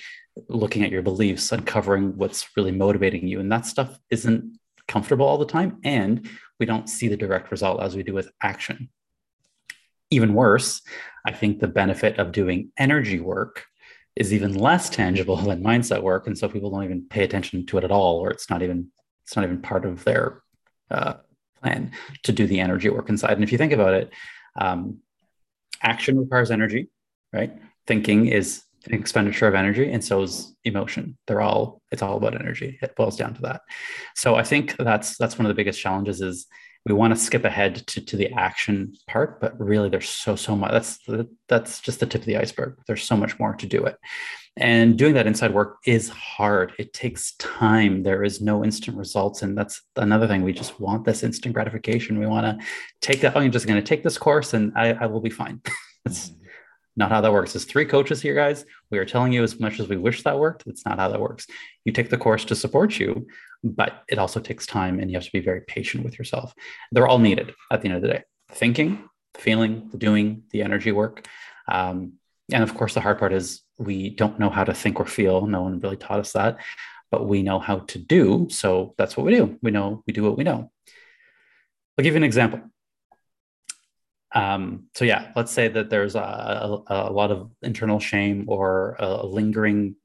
looking 0.50 0.84
at 0.84 0.92
your 0.92 1.02
beliefs, 1.02 1.52
uncovering 1.52 2.18
what's 2.18 2.50
really 2.58 2.72
motivating 2.72 3.28
you, 3.28 3.40
and 3.40 3.52
that 3.52 3.66
stuff 3.66 3.98
isn't 4.10 4.60
comfortable 4.90 5.26
all 5.26 5.38
the 5.38 5.46
time, 5.46 5.78
and 5.86 6.30
we 6.60 6.66
don't 6.66 6.90
see 6.90 7.08
the 7.08 7.16
direct 7.16 7.50
result 7.50 7.82
as 7.82 7.96
we 7.96 8.04
do 8.04 8.14
with 8.14 8.30
action. 8.42 8.90
Even 10.10 10.34
worse, 10.34 10.82
I 11.26 11.32
think 11.32 11.60
the 11.60 11.68
benefit 11.68 12.18
of 12.20 12.32
doing 12.32 12.72
energy 12.78 13.20
work 13.20 13.66
is 14.16 14.34
even 14.34 14.56
less 14.56 14.90
tangible 14.90 15.36
than 15.38 15.64
mindset 15.64 16.02
work, 16.02 16.28
and 16.28 16.38
so 16.38 16.50
people 16.50 16.72
don't 16.72 16.84
even 16.84 17.06
pay 17.10 17.24
attention 17.24 17.66
to 17.68 17.78
it 17.78 17.84
at 17.84 17.92
all, 17.92 18.20
or 18.20 18.32
it's 18.32 18.50
not 18.50 18.62
even 18.62 18.88
it's 19.24 19.36
not 19.36 19.44
even 19.44 19.62
part 19.62 19.84
of 19.86 20.04
their 20.06 20.42
uh, 20.90 21.16
plan 21.62 21.92
to 22.24 22.32
do 22.32 22.48
the 22.48 22.62
energy 22.62 22.90
work 22.90 23.10
inside. 23.10 23.34
And 23.34 23.44
if 23.44 23.52
you 23.52 23.58
think 23.58 23.74
about 23.74 23.94
it. 23.94 24.12
Um, 24.60 25.02
action 25.82 26.20
requires 26.20 26.52
energy, 26.52 26.90
right? 27.34 27.54
Thinking 27.86 28.28
is 28.28 28.64
an 28.86 28.94
expenditure 28.94 29.48
of 29.48 29.56
energy, 29.56 29.92
and 29.92 30.04
so 30.04 30.22
is 30.24 30.56
emotion. 30.64 31.18
They're 31.28 31.42
all 31.42 31.82
it's 31.92 32.02
all 32.02 32.18
about 32.18 32.40
energy. 32.40 32.80
It 32.82 32.96
boils 32.96 33.18
down 33.18 33.34
to 33.36 33.42
that. 33.44 33.62
So 34.16 34.36
I 34.36 34.44
think 34.44 34.76
that's 34.78 35.18
that's 35.18 35.38
one 35.38 35.46
of 35.46 35.50
the 35.50 35.56
biggest 35.56 35.80
challenges 35.80 36.22
is 36.22 36.48
we 36.88 36.94
want 36.94 37.14
to 37.14 37.20
skip 37.20 37.44
ahead 37.44 37.76
to, 37.88 38.02
to 38.02 38.16
the 38.16 38.32
action 38.32 38.94
part, 39.08 39.42
but 39.42 39.60
really 39.60 39.90
there's 39.90 40.08
so 40.08 40.38
so 40.38 40.56
much. 40.56 40.72
That's 40.72 41.00
that's 41.50 41.82
just 41.82 42.00
the 42.00 42.06
tip 42.06 42.22
of 42.22 42.26
the 42.26 42.38
iceberg. 42.38 42.80
There's 42.88 43.04
so 43.04 43.18
much 43.18 43.38
more 43.40 43.54
to 43.56 43.66
do 43.66 43.84
it. 43.86 43.98
And 44.56 44.98
doing 44.98 45.14
that 45.14 45.28
inside 45.28 45.54
work 45.54 45.78
is 45.86 46.10
hard. 46.10 46.74
It 46.80 46.94
takes 46.94 47.34
time. 47.34 48.04
There 48.04 48.24
is 48.24 48.42
no 48.42 48.64
instant 48.64 48.98
results. 48.98 49.44
And 49.44 49.56
that's 49.56 49.82
another 49.98 50.28
thing. 50.28 50.44
We 50.44 50.54
just 50.54 50.80
want 50.80 51.06
this 51.06 51.24
instant 51.24 51.54
gratification. 51.54 52.20
We 52.20 52.26
want 52.26 52.46
to 52.46 52.66
take 53.02 53.22
that. 53.22 53.36
Oh, 53.36 53.42
I'm 53.42 53.52
just 53.52 53.68
going 53.68 53.80
to 53.80 53.88
take 53.88 54.04
this 54.04 54.18
course 54.18 54.54
and 54.54 54.72
I, 54.76 54.94
I 54.94 55.06
will 55.06 55.22
be 55.22 55.30
fine. 55.30 55.62
that's 56.06 56.30
mm-hmm. 56.30 56.44
not 56.96 57.12
how 57.12 57.22
that 57.22 57.34
works. 57.34 57.54
There's 57.54 57.66
three 57.66 57.86
coaches 57.86 58.20
here, 58.20 58.34
guys. 58.34 58.66
We 58.90 58.98
are 58.98 59.06
telling 59.06 59.32
you 59.32 59.44
as 59.44 59.60
much 59.60 59.80
as 59.80 59.90
we 59.90 59.98
wish 59.98 60.24
that 60.24 60.40
worked. 60.40 60.66
That's 60.66 60.86
not 60.86 60.98
how 60.98 61.10
that 61.10 61.22
works. 61.22 61.46
You 61.86 61.92
take 61.92 62.10
the 62.10 62.18
course 62.18 62.44
to 62.46 62.56
support 62.56 62.98
you, 62.98 63.28
but 63.64 64.04
it 64.08 64.20
also 64.20 64.40
takes 64.40 64.66
time 64.66 65.00
and 65.00 65.10
you 65.10 65.18
have 65.18 65.26
to 65.26 65.32
be 65.32 65.40
very 65.40 65.62
patient 65.62 66.04
with 66.04 66.18
yourself. 66.18 66.54
They're 66.92 67.08
all 67.08 67.20
needed 67.20 67.54
at 67.72 67.82
the 67.82 67.90
end 67.90 67.98
of 67.98 68.02
the 68.02 68.10
day 68.10 68.24
thinking, 68.52 69.04
the 69.34 69.42
feeling, 69.42 69.90
the 69.92 69.98
doing, 69.98 70.44
the 70.52 70.62
energy 70.62 70.92
work. 70.92 71.28
Um, 71.68 72.14
and 72.52 72.64
of 72.64 72.74
course, 72.76 72.94
the 72.94 73.02
hard 73.02 73.20
part 73.20 73.34
is 73.34 73.62
we 73.78 74.10
don't 74.10 74.40
know 74.40 74.50
how 74.50 74.64
to 74.64 74.74
think 74.74 75.00
or 75.00 75.06
feel. 75.06 75.46
No 75.46 75.64
one 75.64 75.80
really 75.80 75.98
taught 75.98 76.20
us 76.20 76.32
that, 76.32 76.58
but 77.12 77.28
we 77.28 77.44
know 77.44 77.60
how 77.60 77.80
to 77.80 78.00
do. 78.00 78.48
So 78.50 78.96
that's 78.98 79.18
what 79.18 79.26
we 79.26 79.36
do. 79.36 79.60
We 79.62 79.72
know 79.72 80.04
we 80.08 80.14
do 80.14 80.24
what 80.24 80.38
we 80.38 80.44
know. 80.44 80.72
I'll 81.98 82.04
give 82.04 82.14
you 82.14 82.18
an 82.18 82.24
example. 82.24 82.62
Um, 84.34 84.88
so 84.94 85.04
yeah, 85.04 85.32
let's 85.36 85.52
say 85.52 85.68
that 85.68 85.90
there's 85.90 86.16
a, 86.16 86.20
a, 86.20 86.84
a 86.88 87.12
lot 87.12 87.32
of 87.32 87.52
internal 87.62 88.00
shame 88.00 88.46
or 88.48 88.96
a 89.00 89.26
lingering 89.26 89.96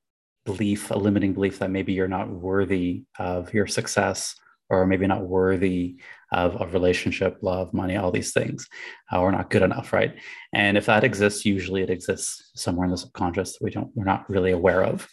belief, 0.45 0.91
a 0.91 0.99
limiting 0.99 1.33
belief 1.33 1.59
that 1.59 1.71
maybe 1.71 1.93
you're 1.93 2.09
not 2.09 2.29
worthy 2.29 3.05
of 3.19 3.53
your 3.55 3.67
success 3.67 4.35
or 4.69 4.87
maybe 4.87 5.07
not 5.07 5.23
worthy 5.23 5.97
of 6.33 6.61
a 6.61 6.67
relationship, 6.67 7.39
love, 7.43 7.75
money, 7.75 7.97
all 7.97 8.11
these 8.11 8.33
things, 8.33 8.67
uh, 9.13 9.21
or 9.21 9.31
not 9.31 9.51
good 9.51 9.63
enough, 9.63 9.93
right? 9.93 10.15
And 10.55 10.79
if 10.79 10.87
that 10.87 11.05
exists, 11.05 11.45
usually 11.45 11.83
it 11.83 11.91
exists 11.91 12.51
somewhere 12.55 12.87
in 12.87 12.91
the 12.91 12.97
subconscious 12.97 13.53
that 13.53 13.63
we 13.63 13.71
don't 13.71 13.91
we're 13.95 14.05
not 14.05 14.29
really 14.31 14.53
aware 14.53 14.83
of. 14.83 15.07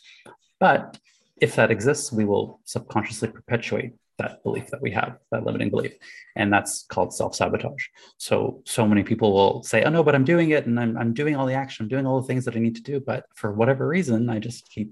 But 0.59 0.97
if 1.41 1.55
that 1.55 1.71
exists, 1.71 2.11
we 2.11 2.25
will 2.25 2.61
subconsciously 2.65 3.29
perpetuate 3.29 3.93
that 4.17 4.43
belief 4.43 4.67
that 4.67 4.81
we 4.81 4.91
have, 4.91 5.17
that 5.31 5.45
limiting 5.45 5.69
belief. 5.69 5.93
And 6.35 6.51
that's 6.51 6.83
called 6.83 7.13
self-sabotage. 7.13 7.85
So 8.17 8.61
so 8.65 8.87
many 8.87 9.03
people 9.03 9.33
will 9.33 9.63
say, 9.63 9.83
oh 9.83 9.89
no, 9.89 10.03
but 10.03 10.15
I'm 10.15 10.25
doing 10.25 10.51
it 10.51 10.67
and 10.67 10.79
I'm 10.79 10.97
I'm 10.97 11.13
doing 11.13 11.35
all 11.35 11.45
the 11.45 11.53
action, 11.53 11.83
I'm 11.83 11.89
doing 11.89 12.05
all 12.05 12.21
the 12.21 12.27
things 12.27 12.45
that 12.45 12.55
I 12.55 12.59
need 12.59 12.75
to 12.75 12.83
do. 12.83 12.99
But 12.99 13.25
for 13.35 13.51
whatever 13.51 13.87
reason, 13.87 14.29
I 14.29 14.39
just 14.39 14.69
keep 14.69 14.91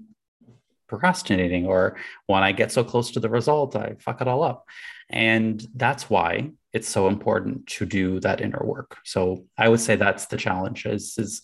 procrastinating 0.88 1.66
or 1.66 1.96
when 2.26 2.42
i 2.42 2.52
get 2.52 2.72
so 2.72 2.82
close 2.82 3.10
to 3.10 3.20
the 3.20 3.28
result 3.28 3.76
i 3.76 3.94
fuck 4.00 4.20
it 4.20 4.28
all 4.28 4.42
up. 4.42 4.66
And 5.10 5.66
that's 5.74 6.10
why 6.10 6.50
it's 6.74 6.88
so 6.88 7.08
important 7.08 7.66
to 7.66 7.86
do 7.86 8.20
that 8.20 8.40
inner 8.40 8.62
work. 8.62 8.98
So 9.04 9.44
i 9.56 9.68
would 9.68 9.80
say 9.80 9.96
that's 9.96 10.26
the 10.26 10.36
challenge 10.36 10.86
is, 10.86 11.16
is 11.18 11.42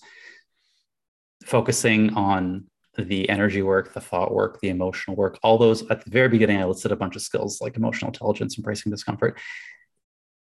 focusing 1.44 2.14
on 2.14 2.66
the 2.96 3.28
energy 3.28 3.60
work 3.60 3.92
the 3.92 4.00
thought 4.00 4.32
work 4.32 4.60
the 4.60 4.68
emotional 4.68 5.16
work 5.16 5.36
all 5.42 5.58
those 5.58 5.82
at 5.90 6.04
the 6.04 6.10
very 6.10 6.28
beginning 6.28 6.58
i 6.58 6.64
listed 6.64 6.92
a 6.92 6.96
bunch 6.96 7.16
of 7.16 7.22
skills 7.22 7.60
like 7.60 7.76
emotional 7.76 8.08
intelligence 8.08 8.56
embracing 8.56 8.90
discomfort. 8.90 9.38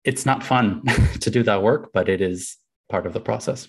It's 0.05 0.27
not 0.27 0.45
fun 0.45 0.83
to 1.21 1.31
do 1.31 1.43
that 1.45 1.63
work 1.63 1.91
but 1.93 2.09
it 2.09 2.21
is 2.21 2.57
part 2.89 3.07
of 3.07 3.13
the 3.13 3.21
process 3.21 3.69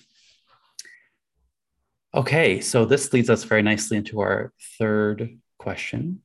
Okay, 2.18 2.60
so 2.60 2.84
this 2.84 3.12
leads 3.12 3.30
us 3.30 3.44
very 3.44 3.62
nicely 3.62 3.96
into 3.96 4.18
our 4.18 4.52
third 4.76 5.38
question. 5.56 6.20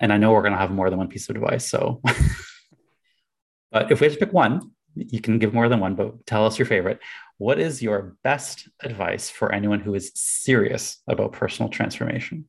And 0.00 0.10
I 0.10 0.16
know 0.16 0.32
we're 0.32 0.40
going 0.40 0.54
to 0.54 0.58
have 0.58 0.70
more 0.70 0.88
than 0.88 0.98
one 0.98 1.08
piece 1.08 1.28
of 1.28 1.36
advice. 1.36 1.68
So, 1.68 2.00
but 3.70 3.92
if 3.92 4.00
we 4.00 4.06
have 4.06 4.14
to 4.14 4.18
pick 4.18 4.32
one, 4.32 4.70
you 4.94 5.20
can 5.20 5.38
give 5.38 5.52
more 5.52 5.68
than 5.68 5.78
one, 5.78 5.94
but 5.94 6.24
tell 6.24 6.46
us 6.46 6.58
your 6.58 6.64
favorite. 6.64 7.00
What 7.36 7.60
is 7.60 7.82
your 7.82 8.16
best 8.24 8.66
advice 8.82 9.28
for 9.28 9.52
anyone 9.52 9.78
who 9.78 9.94
is 9.94 10.10
serious 10.14 11.02
about 11.06 11.32
personal 11.32 11.68
transformation? 11.68 12.48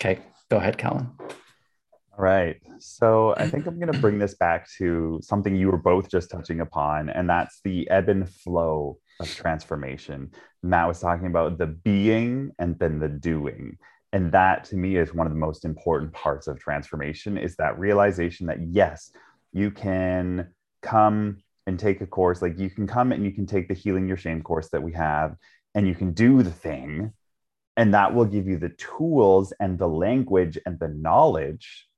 Okay, 0.00 0.20
go 0.48 0.58
ahead, 0.58 0.78
Callan. 0.78 1.10
All 1.18 2.24
right. 2.24 2.60
So 2.78 3.34
I 3.36 3.48
think 3.48 3.66
I'm 3.66 3.80
going 3.80 3.92
to 3.92 3.98
bring 3.98 4.20
this 4.20 4.34
back 4.34 4.70
to 4.78 5.18
something 5.24 5.56
you 5.56 5.72
were 5.72 5.76
both 5.76 6.08
just 6.08 6.30
touching 6.30 6.60
upon, 6.60 7.08
and 7.08 7.28
that's 7.28 7.60
the 7.64 7.90
ebb 7.90 8.08
and 8.08 8.30
flow 8.30 8.98
of 9.20 9.34
transformation. 9.34 10.30
Matt 10.62 10.88
was 10.88 11.00
talking 11.00 11.26
about 11.26 11.58
the 11.58 11.66
being 11.66 12.52
and 12.58 12.78
then 12.78 12.98
the 12.98 13.08
doing. 13.08 13.78
And 14.12 14.30
that 14.32 14.64
to 14.66 14.76
me 14.76 14.96
is 14.96 15.12
one 15.12 15.26
of 15.26 15.32
the 15.32 15.38
most 15.38 15.64
important 15.64 16.12
parts 16.12 16.46
of 16.46 16.58
transformation 16.58 17.36
is 17.36 17.56
that 17.56 17.78
realization 17.78 18.46
that 18.46 18.60
yes, 18.60 19.10
you 19.52 19.70
can 19.70 20.48
come 20.82 21.38
and 21.66 21.78
take 21.78 22.00
a 22.00 22.06
course, 22.06 22.42
like 22.42 22.58
you 22.58 22.70
can 22.70 22.86
come 22.86 23.12
and 23.12 23.24
you 23.24 23.32
can 23.32 23.46
take 23.46 23.68
the 23.68 23.74
healing 23.74 24.06
your 24.06 24.16
shame 24.16 24.42
course 24.42 24.68
that 24.70 24.82
we 24.82 24.92
have, 24.92 25.36
and 25.74 25.86
you 25.86 25.94
can 25.94 26.12
do 26.12 26.42
the 26.42 26.50
thing. 26.50 27.12
And 27.76 27.94
that 27.94 28.14
will 28.14 28.26
give 28.26 28.46
you 28.46 28.56
the 28.56 28.68
tools 28.68 29.52
and 29.58 29.78
the 29.78 29.88
language 29.88 30.58
and 30.64 30.78
the 30.78 30.88
knowledge 30.88 31.88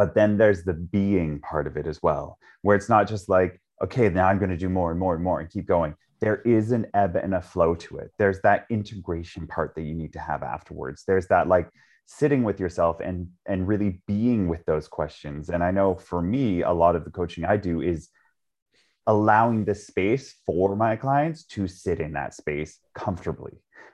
but 0.00 0.14
then 0.14 0.38
there's 0.38 0.64
the 0.64 0.72
being 0.72 1.40
part 1.40 1.66
of 1.66 1.76
it 1.76 1.86
as 1.86 2.02
well, 2.02 2.38
where 2.62 2.74
it's 2.74 2.88
not 2.88 3.06
just 3.06 3.28
like, 3.28 3.60
okay, 3.82 4.08
now 4.08 4.28
I'm 4.28 4.38
going 4.38 4.50
to 4.50 4.56
do 4.56 4.70
more 4.70 4.90
and 4.90 4.98
more 4.98 5.14
and 5.14 5.22
more 5.22 5.40
and 5.40 5.50
keep 5.50 5.66
going. 5.66 5.94
There 6.20 6.42
is 6.42 6.72
an 6.72 6.86
ebb 6.94 7.16
and 7.16 7.34
a 7.34 7.40
flow 7.40 7.74
to 7.74 7.98
it. 7.98 8.10
There's 8.18 8.40
that 8.42 8.66
integration 8.70 9.46
part 9.46 9.74
that 9.74 9.82
you 9.82 9.94
need 9.94 10.12
to 10.12 10.18
have 10.18 10.42
afterwards. 10.42 11.04
There's 11.06 11.28
that 11.28 11.48
like 11.48 11.70
sitting 12.06 12.42
with 12.42 12.58
yourself 12.58 13.00
and 13.00 13.28
and 13.46 13.68
really 13.68 14.02
being 14.06 14.48
with 14.48 14.64
those 14.66 14.88
questions. 14.88 15.48
And 15.48 15.62
I 15.62 15.70
know 15.70 15.94
for 15.94 16.20
me, 16.20 16.62
a 16.62 16.72
lot 16.72 16.96
of 16.96 17.04
the 17.04 17.10
coaching 17.10 17.44
I 17.44 17.56
do 17.56 17.80
is 17.80 18.08
allowing 19.06 19.64
the 19.64 19.74
space 19.74 20.34
for 20.44 20.76
my 20.76 20.96
clients 20.96 21.44
to 21.44 21.66
sit 21.66 22.00
in 22.00 22.12
that 22.12 22.34
space 22.34 22.78
comfortably 22.94 23.52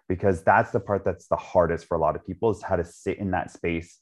because 0.09 0.43
that's 0.43 0.73
the 0.73 0.81
part 0.81 1.05
that's 1.05 1.29
the 1.29 1.37
hardest 1.37 1.87
for 1.87 1.97
a 1.97 2.01
lot 2.01 2.17
of 2.17 2.27
people 2.27 2.51
is 2.51 2.63
how 2.63 2.77
to 2.77 2.85
sit 2.85 3.19
in 3.19 3.31
that 3.31 3.51
space 3.51 4.01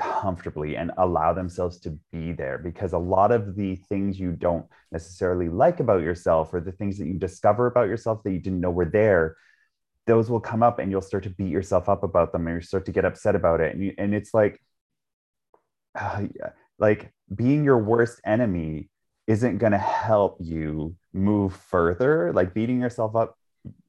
comfortably 0.00 0.76
and 0.76 0.90
allow 0.98 1.32
themselves 1.32 1.78
to 1.78 1.98
be 2.10 2.32
there 2.32 2.58
because 2.58 2.92
a 2.94 2.98
lot 2.98 3.30
of 3.30 3.54
the 3.54 3.76
things 3.76 4.18
you 4.18 4.32
don't 4.32 4.64
necessarily 4.90 5.48
like 5.48 5.78
about 5.78 6.02
yourself 6.02 6.52
or 6.54 6.60
the 6.60 6.72
things 6.72 6.98
that 6.98 7.06
you 7.06 7.18
discover 7.18 7.66
about 7.66 7.88
yourself 7.88 8.22
that 8.22 8.32
you 8.32 8.38
didn't 8.38 8.60
know 8.60 8.70
were 8.70 8.86
there 8.86 9.36
those 10.06 10.30
will 10.30 10.40
come 10.40 10.62
up 10.62 10.78
and 10.78 10.90
you'll 10.90 11.00
start 11.00 11.22
to 11.22 11.30
beat 11.30 11.50
yourself 11.50 11.88
up 11.88 12.02
about 12.02 12.32
them 12.32 12.46
and 12.46 12.56
you 12.56 12.62
start 12.62 12.86
to 12.86 12.92
get 12.92 13.04
upset 13.04 13.36
about 13.36 13.60
it. 13.60 13.74
And, 13.74 13.84
you, 13.84 13.94
and 13.96 14.14
it's 14.14 14.34
like 14.34 14.60
uh, 15.94 16.26
like 16.78 17.12
being 17.34 17.64
your 17.64 17.78
worst 17.78 18.20
enemy 18.24 18.88
isn't 19.26 19.58
going 19.58 19.72
to 19.72 19.78
help 19.78 20.38
you 20.40 20.96
move 21.12 21.54
further. 21.54 22.32
Like 22.32 22.54
beating 22.54 22.80
yourself 22.80 23.14
up 23.14 23.36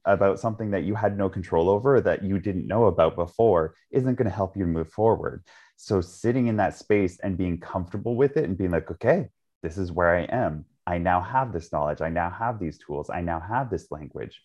about 0.04 0.38
something 0.38 0.70
that 0.72 0.84
you 0.84 0.94
had 0.94 1.16
no 1.16 1.28
control 1.28 1.70
over 1.70 2.00
that 2.00 2.22
you 2.22 2.38
didn't 2.38 2.66
know 2.66 2.84
about 2.84 3.16
before 3.16 3.74
isn't 3.90 4.16
going 4.16 4.28
to 4.28 4.34
help 4.34 4.56
you 4.56 4.66
move 4.66 4.90
forward 4.90 5.42
so 5.82 6.00
sitting 6.00 6.46
in 6.46 6.58
that 6.58 6.78
space 6.78 7.18
and 7.24 7.36
being 7.36 7.58
comfortable 7.58 8.14
with 8.14 8.36
it 8.36 8.44
and 8.44 8.56
being 8.56 8.70
like, 8.70 8.88
okay, 8.88 9.26
this 9.64 9.76
is 9.76 9.90
where 9.90 10.14
I 10.16 10.22
am. 10.26 10.64
I 10.86 10.98
now 10.98 11.20
have 11.20 11.52
this 11.52 11.72
knowledge. 11.72 12.00
I 12.00 12.08
now 12.08 12.30
have 12.30 12.60
these 12.60 12.78
tools. 12.78 13.10
I 13.10 13.20
now 13.20 13.40
have 13.40 13.68
this 13.68 13.90
language. 13.90 14.40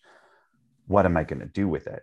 What 0.88 1.06
am 1.06 1.16
I 1.16 1.22
going 1.22 1.38
to 1.38 1.46
do 1.46 1.68
with 1.68 1.86
it? 1.86 2.02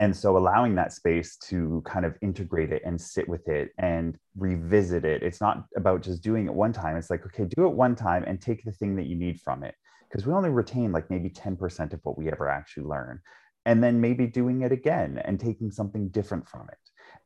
And 0.00 0.14
so 0.14 0.36
allowing 0.36 0.74
that 0.74 0.92
space 0.92 1.36
to 1.48 1.84
kind 1.86 2.04
of 2.04 2.16
integrate 2.20 2.72
it 2.72 2.82
and 2.84 3.00
sit 3.00 3.28
with 3.28 3.46
it 3.46 3.70
and 3.78 4.18
revisit 4.36 5.04
it. 5.04 5.22
It's 5.22 5.40
not 5.40 5.64
about 5.76 6.02
just 6.02 6.24
doing 6.24 6.46
it 6.46 6.52
one 6.52 6.72
time. 6.72 6.96
It's 6.96 7.10
like, 7.10 7.24
okay, 7.26 7.44
do 7.44 7.66
it 7.66 7.74
one 7.74 7.94
time 7.94 8.24
and 8.26 8.40
take 8.40 8.64
the 8.64 8.72
thing 8.72 8.96
that 8.96 9.06
you 9.06 9.14
need 9.14 9.40
from 9.40 9.62
it. 9.62 9.76
Because 10.08 10.26
we 10.26 10.32
only 10.32 10.50
retain 10.50 10.90
like 10.90 11.10
maybe 11.10 11.30
10% 11.30 11.92
of 11.92 12.00
what 12.02 12.18
we 12.18 12.28
ever 12.28 12.48
actually 12.48 12.86
learn. 12.86 13.20
And 13.66 13.84
then 13.84 14.00
maybe 14.00 14.26
doing 14.26 14.62
it 14.62 14.72
again 14.72 15.22
and 15.24 15.38
taking 15.38 15.70
something 15.70 16.08
different 16.08 16.48
from 16.48 16.68
it 16.72 16.78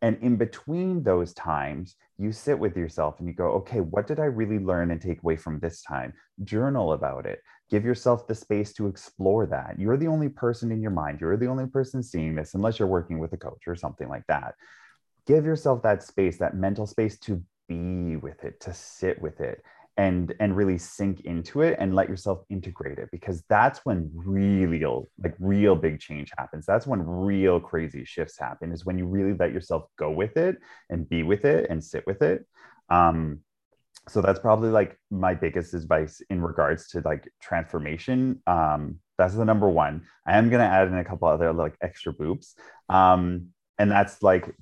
and 0.03 0.16
in 0.22 0.36
between 0.36 1.03
those 1.03 1.34
times, 1.34 1.96
you 2.18 2.32
sit 2.32 2.59
with 2.59 2.76
yourself 2.76 3.18
and 3.18 3.28
you 3.28 3.34
go, 3.34 3.51
okay, 3.53 3.80
what 3.80 4.07
did 4.07 4.18
I 4.18 4.24
really 4.24 4.59
learn 4.59 4.90
and 4.90 5.01
take 5.01 5.22
away 5.22 5.36
from 5.36 5.59
this 5.59 5.82
time? 5.82 6.14
Journal 6.42 6.92
about 6.92 7.26
it. 7.26 7.40
Give 7.68 7.84
yourself 7.84 8.26
the 8.26 8.34
space 8.34 8.72
to 8.74 8.86
explore 8.86 9.46
that. 9.46 9.78
You're 9.78 9.98
the 9.98 10.09
only 10.09 10.28
person 10.28 10.72
in 10.72 10.80
your 10.80 10.90
mind. 10.90 11.20
You're 11.20 11.36
the 11.36 11.48
only 11.48 11.66
person 11.66 12.03
seeing 12.03 12.34
this, 12.34 12.55
unless 12.55 12.78
you're 12.78 12.88
working 12.88 13.18
with 13.18 13.32
a 13.34 13.36
coach 13.36 13.62
or 13.66 13.76
something 13.76 14.09
like 14.09 14.26
that. 14.28 14.55
Give 15.26 15.44
yourself 15.44 15.82
that 15.82 16.03
space, 16.03 16.38
that 16.38 16.57
mental 16.57 16.86
space 16.86 17.18
to 17.20 17.42
be 17.68 18.16
with 18.16 18.42
it, 18.42 18.61
to 18.61 18.74
sit 18.74 19.20
with 19.20 19.40
it 19.40 19.62
and 20.01 20.32
and 20.40 20.57
really 20.57 20.78
sink 20.78 21.20
into 21.26 21.61
it 21.61 21.76
and 21.78 21.94
let 21.94 22.09
yourself 22.09 22.42
integrate 22.48 22.98
it 22.98 23.11
because 23.12 23.44
that's 23.51 23.80
when 23.84 24.11
real 24.14 25.07
like 25.22 25.34
real 25.38 25.76
big 25.76 26.01
change 26.01 26.30
happens. 26.38 26.64
That's 26.64 26.86
when 26.86 27.07
real 27.07 27.61
crazy 27.61 28.07
shifts 28.07 28.38
happen 28.38 28.72
is 28.72 28.86
when 28.86 28.96
you 28.96 29.05
really 29.05 29.34
let 29.34 29.53
yourself 29.53 29.84
go 29.98 30.11
with 30.11 30.38
it 30.38 30.57
and 30.88 31.07
be 31.07 31.22
with 31.22 31.44
it 31.44 31.68
and 31.68 31.84
sit 31.84 32.07
with 32.07 32.22
it. 32.22 32.46
Um 32.88 33.40
so 34.09 34.22
that's 34.22 34.40
probably 34.40 34.70
like 34.70 34.98
my 35.11 35.34
biggest 35.34 35.74
advice 35.74 36.22
in 36.30 36.40
regards 36.40 36.88
to 36.92 37.03
like 37.05 37.30
transformation. 37.42 38.40
Um 38.46 39.01
that's 39.18 39.34
the 39.34 39.44
number 39.44 39.68
one. 39.68 40.07
I 40.26 40.38
am 40.38 40.48
going 40.48 40.62
to 40.66 40.74
add 40.76 40.88
in 40.88 40.96
a 40.96 41.05
couple 41.05 41.28
other 41.28 41.53
like 41.53 41.74
extra 41.82 42.14
boops. 42.14 42.55
Um 42.88 43.48
and 43.78 43.90
that's 43.90 44.22
like 44.22 44.55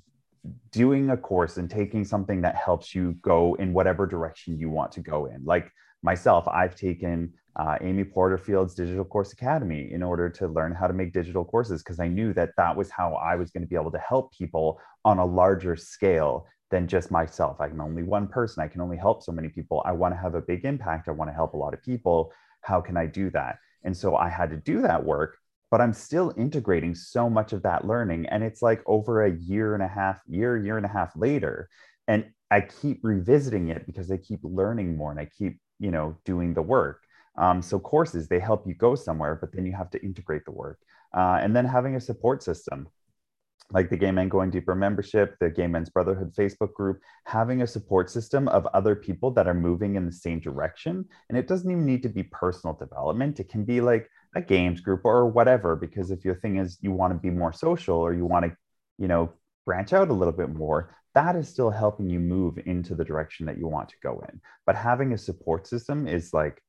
doing 0.71 1.09
a 1.09 1.17
course 1.17 1.57
and 1.57 1.69
taking 1.69 2.05
something 2.05 2.41
that 2.41 2.55
helps 2.55 2.95
you 2.95 3.13
go 3.21 3.55
in 3.55 3.73
whatever 3.73 4.05
direction 4.05 4.57
you 4.57 4.69
want 4.69 4.91
to 4.93 5.01
go 5.01 5.25
in. 5.25 5.43
Like 5.43 5.71
myself, 6.01 6.47
I've 6.47 6.75
taken 6.75 7.33
uh, 7.55 7.77
Amy 7.81 8.05
Porterfield's 8.05 8.73
Digital 8.73 9.03
Course 9.03 9.33
Academy 9.33 9.91
in 9.91 10.01
order 10.01 10.29
to 10.29 10.47
learn 10.47 10.73
how 10.73 10.87
to 10.87 10.93
make 10.93 11.11
digital 11.11 11.43
courses 11.43 11.83
because 11.83 11.99
I 11.99 12.07
knew 12.07 12.33
that 12.33 12.51
that 12.57 12.75
was 12.75 12.89
how 12.89 13.15
I 13.15 13.35
was 13.35 13.51
going 13.51 13.63
to 13.63 13.67
be 13.67 13.75
able 13.75 13.91
to 13.91 13.99
help 13.99 14.33
people 14.33 14.79
on 15.03 15.17
a 15.17 15.25
larger 15.25 15.75
scale 15.75 16.47
than 16.71 16.87
just 16.87 17.11
myself. 17.11 17.59
I'm 17.59 17.81
only 17.81 18.03
one 18.03 18.27
person. 18.27 18.63
I 18.63 18.67
can 18.67 18.81
only 18.81 18.97
help 18.97 19.23
so 19.23 19.31
many 19.31 19.49
people. 19.49 19.81
I 19.85 19.91
want 19.91 20.13
to 20.13 20.19
have 20.19 20.35
a 20.35 20.41
big 20.41 20.65
impact. 20.65 21.07
I 21.07 21.11
want 21.11 21.29
to 21.29 21.35
help 21.35 21.53
a 21.53 21.57
lot 21.57 21.73
of 21.73 21.81
people. 21.81 22.31
How 22.61 22.79
can 22.79 22.95
I 22.95 23.07
do 23.07 23.29
that? 23.31 23.57
And 23.83 23.95
so 23.95 24.15
I 24.15 24.29
had 24.29 24.51
to 24.51 24.57
do 24.57 24.81
that 24.83 25.03
work 25.03 25.37
but 25.71 25.81
I'm 25.81 25.93
still 25.93 26.33
integrating 26.37 26.95
so 26.95 27.29
much 27.29 27.53
of 27.53 27.63
that 27.63 27.85
learning. 27.85 28.25
And 28.27 28.43
it's 28.43 28.61
like 28.61 28.81
over 28.85 29.23
a 29.23 29.31
year 29.31 29.73
and 29.73 29.83
a 29.83 29.87
half, 29.87 30.21
year, 30.27 30.57
year 30.57 30.77
and 30.77 30.85
a 30.85 30.89
half 30.89 31.15
later. 31.15 31.69
And 32.07 32.25
I 32.49 32.61
keep 32.61 32.99
revisiting 33.03 33.69
it 33.69 33.85
because 33.85 34.11
I 34.11 34.17
keep 34.17 34.39
learning 34.43 34.97
more 34.97 35.11
and 35.11 35.19
I 35.19 35.25
keep, 35.25 35.59
you 35.79 35.91
know, 35.91 36.17
doing 36.25 36.53
the 36.53 36.61
work. 36.61 37.03
Um, 37.37 37.61
so 37.61 37.79
courses, 37.79 38.27
they 38.27 38.39
help 38.39 38.67
you 38.67 38.73
go 38.73 38.95
somewhere, 38.95 39.37
but 39.39 39.53
then 39.53 39.65
you 39.65 39.73
have 39.73 39.91
to 39.91 40.03
integrate 40.03 40.45
the 40.45 40.51
work. 40.51 40.79
Uh, 41.15 41.39
and 41.41 41.55
then 41.55 41.65
having 41.65 41.95
a 41.95 42.01
support 42.01 42.43
system 42.43 42.89
like 43.71 43.89
the 43.89 43.97
Gay 43.97 44.11
Men 44.11 44.29
Going 44.29 44.49
Deeper 44.49 44.73
membership, 44.73 45.35
the 45.39 45.49
Gay 45.49 45.67
Men's 45.67 45.89
Brotherhood 45.89 46.33
Facebook 46.33 46.73
group, 46.73 47.01
having 47.25 47.61
a 47.61 47.67
support 47.67 48.09
system 48.09 48.47
of 48.47 48.65
other 48.67 48.95
people 48.95 49.31
that 49.31 49.47
are 49.47 49.53
moving 49.53 49.95
in 49.95 50.05
the 50.05 50.11
same 50.11 50.39
direction. 50.39 51.05
And 51.29 51.37
it 51.37 51.47
doesn't 51.47 51.69
even 51.69 51.85
need 51.85 52.03
to 52.03 52.09
be 52.09 52.23
personal 52.23 52.75
development. 52.75 53.39
It 53.39 53.49
can 53.49 53.65
be 53.65 53.79
like 53.79 54.09
a 54.35 54.41
games 54.41 54.81
group 54.81 55.01
or 55.03 55.27
whatever 55.27 55.75
because 55.75 56.11
if 56.11 56.23
your 56.23 56.35
thing 56.35 56.57
is 56.57 56.77
you 56.81 56.91
want 56.91 57.11
to 57.11 57.19
be 57.19 57.29
more 57.29 57.51
social 57.51 57.97
or 57.97 58.13
you 58.13 58.25
want 58.25 58.45
to 58.45 58.55
you 58.97 59.07
know 59.07 59.31
branch 59.65 59.91
out 59.91 60.09
a 60.09 60.13
little 60.13 60.33
bit 60.33 60.49
more 60.49 60.95
that 61.15 61.35
is 61.35 61.49
still 61.49 61.69
helping 61.69 62.09
you 62.09 62.19
move 62.19 62.59
into 62.65 62.95
the 62.95 63.03
direction 63.03 63.45
that 63.47 63.57
you 63.57 63.67
want 63.67 63.89
to 63.89 63.95
go 64.01 64.23
in. 64.29 64.39
But 64.65 64.75
having 64.75 65.13
a 65.13 65.17
support 65.17 65.67
system 65.67 66.07
is 66.07 66.33
like 66.33 66.61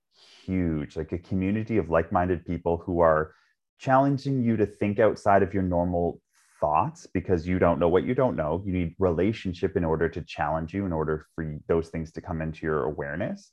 huge 0.45 0.97
like 0.97 1.13
a 1.13 1.19
community 1.19 1.77
of 1.77 1.91
like-minded 1.91 2.45
people 2.45 2.79
who 2.79 3.01
are 3.01 3.35
challenging 3.79 4.43
you 4.43 4.57
to 4.57 4.67
think 4.67 4.99
outside 4.99 5.43
of 5.43 5.55
your 5.55 5.63
normal 5.63 6.21
thoughts 6.61 7.07
because 7.07 7.47
you 7.47 7.59
don't 7.59 7.79
know 7.79 7.89
what 7.89 8.05
you 8.05 8.15
don't 8.15 8.37
know. 8.37 8.63
You 8.67 8.73
need 8.73 8.95
relationship 8.99 9.77
in 9.77 9.85
order 9.85 10.09
to 10.09 10.21
challenge 10.23 10.75
you 10.75 10.85
in 10.85 10.93
order 10.93 11.27
for 11.35 11.59
those 11.69 11.89
things 11.89 12.13
to 12.13 12.21
come 12.21 12.43
into 12.43 12.67
your 12.67 12.85
awareness. 12.85 13.51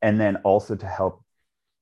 And 0.00 0.20
then 0.20 0.36
also 0.36 0.76
to 0.76 0.86
help 0.86 1.22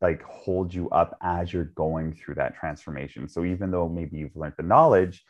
like 0.07 0.23
hold 0.23 0.73
you 0.73 0.89
up 0.91 1.17
as 1.21 1.53
you're 1.53 1.73
going 1.87 2.13
through 2.13 2.37
that 2.37 2.55
transformation. 2.55 3.29
So 3.29 3.45
even 3.45 3.73
though 3.73 3.89
maybe 3.89 4.19
you've 4.19 4.37
learned 4.37 4.55
the 4.57 4.63
knowledge, 4.63 5.25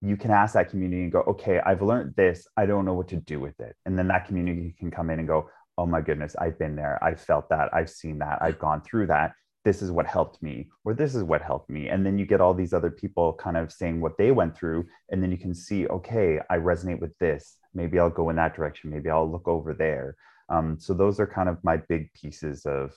you 0.00 0.16
can 0.16 0.30
ask 0.30 0.54
that 0.54 0.70
community 0.70 1.02
and 1.02 1.12
go, 1.12 1.20
okay, 1.32 1.60
I've 1.60 1.82
learned 1.82 2.14
this. 2.16 2.46
I 2.56 2.64
don't 2.64 2.86
know 2.86 2.94
what 2.94 3.08
to 3.08 3.16
do 3.16 3.38
with 3.38 3.60
it. 3.60 3.76
And 3.84 3.98
then 3.98 4.08
that 4.08 4.26
community 4.26 4.74
can 4.78 4.90
come 4.90 5.10
in 5.10 5.18
and 5.18 5.28
go, 5.28 5.50
oh 5.76 5.84
my 5.84 6.00
goodness, 6.00 6.34
I've 6.44 6.58
been 6.58 6.76
there. 6.76 6.98
I've 7.04 7.20
felt 7.20 7.50
that. 7.50 7.68
I've 7.74 7.90
seen 7.90 8.18
that. 8.20 8.38
I've 8.40 8.58
gone 8.58 8.80
through 8.80 9.08
that. 9.08 9.34
This 9.64 9.82
is 9.82 9.90
what 9.90 10.06
helped 10.06 10.42
me, 10.42 10.70
or 10.84 10.92
this 10.92 11.14
is 11.14 11.22
what 11.22 11.42
helped 11.50 11.70
me. 11.70 11.88
And 11.88 12.04
then 12.04 12.18
you 12.18 12.26
get 12.26 12.40
all 12.40 12.54
these 12.54 12.72
other 12.72 12.90
people 12.90 13.34
kind 13.34 13.56
of 13.56 13.70
saying 13.70 14.00
what 14.00 14.16
they 14.16 14.30
went 14.32 14.56
through. 14.56 14.86
And 15.10 15.22
then 15.22 15.30
you 15.30 15.38
can 15.38 15.54
see, 15.54 15.86
okay, 15.86 16.40
I 16.50 16.56
resonate 16.56 17.00
with 17.00 17.16
this. 17.18 17.58
Maybe 17.72 17.98
I'll 17.98 18.18
go 18.20 18.30
in 18.30 18.36
that 18.36 18.56
direction. 18.56 18.90
Maybe 18.90 19.10
I'll 19.10 19.30
look 19.30 19.46
over 19.46 19.72
there. 19.72 20.16
Um, 20.48 20.78
so 20.80 20.94
those 20.94 21.20
are 21.20 21.28
kind 21.38 21.48
of 21.48 21.62
my 21.62 21.76
big 21.76 22.12
pieces 22.14 22.66
of 22.66 22.92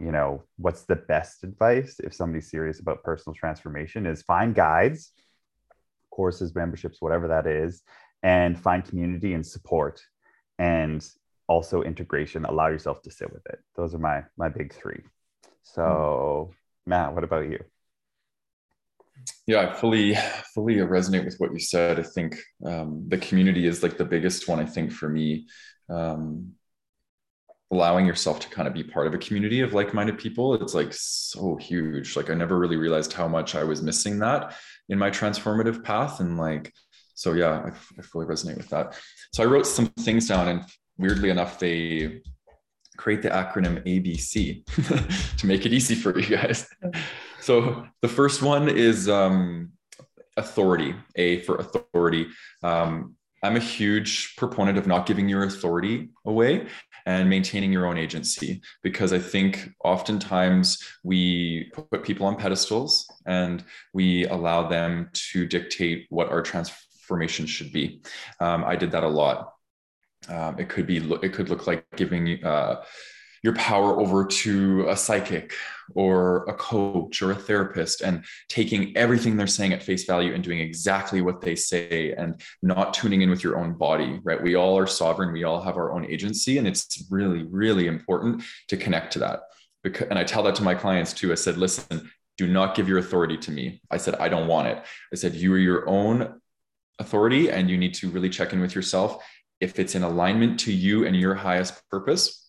you 0.00 0.10
know 0.10 0.42
what's 0.56 0.82
the 0.82 0.96
best 0.96 1.44
advice 1.44 2.00
if 2.02 2.12
somebody's 2.12 2.50
serious 2.50 2.80
about 2.80 3.02
personal 3.04 3.34
transformation 3.34 4.06
is 4.06 4.22
find 4.22 4.54
guides 4.54 5.12
courses 6.10 6.54
memberships 6.54 7.00
whatever 7.00 7.28
that 7.28 7.46
is 7.46 7.82
and 8.22 8.58
find 8.58 8.84
community 8.84 9.34
and 9.34 9.46
support 9.46 10.00
and 10.58 11.06
also 11.46 11.82
integration. 11.82 12.44
Allow 12.44 12.68
yourself 12.68 13.02
to 13.02 13.10
sit 13.10 13.32
with 13.32 13.44
it. 13.46 13.58
Those 13.76 13.94
are 13.94 13.98
my 13.98 14.24
my 14.36 14.48
big 14.48 14.72
three. 14.72 15.02
So 15.62 16.50
mm. 16.50 16.54
matt 16.86 17.14
what 17.14 17.24
about 17.24 17.48
you? 17.50 17.62
Yeah 19.46 19.68
i 19.68 19.72
fully 19.72 20.16
fully 20.54 20.76
resonate 20.76 21.24
with 21.24 21.36
what 21.38 21.52
you 21.52 21.60
said. 21.60 22.00
I 22.00 22.02
think 22.02 22.38
um, 22.64 23.04
the 23.08 23.18
community 23.18 23.66
is 23.66 23.82
like 23.82 23.96
the 23.96 24.04
biggest 24.04 24.48
one 24.48 24.60
i 24.60 24.66
think 24.66 24.92
for 24.92 25.08
me. 25.08 25.46
Um, 25.88 26.52
allowing 27.70 28.06
yourself 28.06 28.40
to 28.40 28.48
kind 28.48 28.68
of 28.68 28.74
be 28.74 28.84
part 28.84 29.06
of 29.06 29.14
a 29.14 29.18
community 29.18 29.60
of 29.60 29.72
like-minded 29.72 30.18
people 30.18 30.54
it's 30.54 30.74
like 30.74 30.92
so 30.92 31.56
huge. 31.56 32.16
Like 32.16 32.30
i 32.30 32.34
never 32.34 32.58
really 32.58 32.76
realized 32.76 33.12
how 33.12 33.28
much 33.28 33.54
i 33.54 33.64
was 33.64 33.82
missing 33.82 34.18
that 34.20 34.54
in 34.88 34.98
my 34.98 35.10
transformative 35.10 35.82
path 35.82 36.20
and 36.20 36.38
like 36.38 36.72
so 37.14 37.32
yeah 37.32 37.62
I, 37.66 37.68
I 37.98 38.02
fully 38.02 38.26
resonate 38.26 38.56
with 38.56 38.68
that. 38.70 38.98
So 39.32 39.42
i 39.42 39.46
wrote 39.46 39.66
some 39.66 39.86
things 39.86 40.28
down 40.28 40.48
and 40.48 40.64
weirdly 40.98 41.30
enough 41.30 41.58
they 41.58 42.22
create 42.96 43.22
the 43.22 43.30
acronym 43.30 43.84
abc 43.84 45.36
to 45.38 45.46
make 45.46 45.66
it 45.66 45.72
easy 45.72 45.94
for 45.94 46.18
you 46.18 46.36
guys. 46.36 46.68
So 47.40 47.86
the 48.00 48.08
first 48.08 48.40
one 48.40 48.68
is 48.68 49.08
um, 49.08 49.72
authority 50.36 50.94
a 51.16 51.40
for 51.40 51.56
authority. 51.56 52.28
Um, 52.62 53.16
i'm 53.44 53.56
a 53.56 53.60
huge 53.60 54.34
proponent 54.36 54.78
of 54.78 54.86
not 54.86 55.06
giving 55.06 55.28
your 55.28 55.44
authority 55.44 56.08
away 56.24 56.66
and 57.06 57.28
maintaining 57.28 57.70
your 57.70 57.86
own 57.86 57.98
agency 57.98 58.60
because 58.82 59.12
i 59.12 59.18
think 59.18 59.70
oftentimes 59.84 60.82
we 61.02 61.70
put 61.72 62.02
people 62.02 62.26
on 62.26 62.36
pedestals 62.36 63.06
and 63.26 63.64
we 63.92 64.26
allow 64.26 64.66
them 64.66 65.10
to 65.12 65.46
dictate 65.46 66.06
what 66.08 66.30
our 66.30 66.42
transformation 66.42 67.46
should 67.46 67.72
be. 67.72 68.00
Um, 68.40 68.64
i 68.64 68.76
did 68.76 68.90
that 68.92 69.04
a 69.04 69.08
lot. 69.08 69.52
Um, 70.28 70.58
it 70.58 70.68
could 70.70 70.86
be 70.86 70.98
it 71.22 71.32
could 71.34 71.50
look 71.50 71.66
like 71.66 71.84
giving 71.96 72.42
uh, 72.44 72.82
your 73.44 73.54
power 73.54 74.00
over 74.00 74.24
to 74.24 74.88
a 74.88 74.96
psychic 74.96 75.52
or 75.94 76.44
a 76.46 76.54
coach 76.54 77.20
or 77.20 77.30
a 77.30 77.34
therapist 77.34 78.00
and 78.00 78.24
taking 78.48 78.96
everything 78.96 79.36
they're 79.36 79.46
saying 79.46 79.74
at 79.74 79.82
face 79.82 80.04
value 80.04 80.32
and 80.32 80.42
doing 80.42 80.60
exactly 80.60 81.20
what 81.20 81.42
they 81.42 81.54
say 81.54 82.12
and 82.12 82.40
not 82.62 82.94
tuning 82.94 83.20
in 83.20 83.28
with 83.28 83.44
your 83.44 83.58
own 83.58 83.74
body, 83.74 84.18
right? 84.24 84.42
We 84.42 84.54
all 84.56 84.78
are 84.78 84.86
sovereign, 84.86 85.30
we 85.30 85.44
all 85.44 85.60
have 85.60 85.76
our 85.76 85.92
own 85.92 86.06
agency, 86.06 86.56
and 86.56 86.66
it's 86.66 87.04
really, 87.10 87.42
really 87.42 87.86
important 87.86 88.42
to 88.68 88.78
connect 88.78 89.12
to 89.12 89.18
that. 89.18 89.40
Because, 89.82 90.08
and 90.08 90.18
I 90.18 90.24
tell 90.24 90.42
that 90.44 90.54
to 90.54 90.62
my 90.62 90.74
clients 90.74 91.12
too. 91.12 91.30
I 91.30 91.34
said, 91.34 91.58
listen, 91.58 92.10
do 92.38 92.46
not 92.46 92.74
give 92.74 92.88
your 92.88 92.96
authority 92.96 93.36
to 93.36 93.50
me. 93.50 93.82
I 93.90 93.98
said, 93.98 94.14
I 94.14 94.30
don't 94.30 94.48
want 94.48 94.68
it. 94.68 94.82
I 95.12 95.16
said, 95.16 95.34
you 95.34 95.52
are 95.52 95.58
your 95.58 95.86
own 95.86 96.40
authority 96.98 97.50
and 97.50 97.68
you 97.68 97.76
need 97.76 97.92
to 97.96 98.08
really 98.08 98.30
check 98.30 98.54
in 98.54 98.60
with 98.60 98.74
yourself. 98.74 99.22
If 99.60 99.78
it's 99.78 99.94
in 99.94 100.02
alignment 100.02 100.60
to 100.60 100.72
you 100.72 101.04
and 101.06 101.14
your 101.14 101.34
highest 101.34 101.86
purpose, 101.90 102.43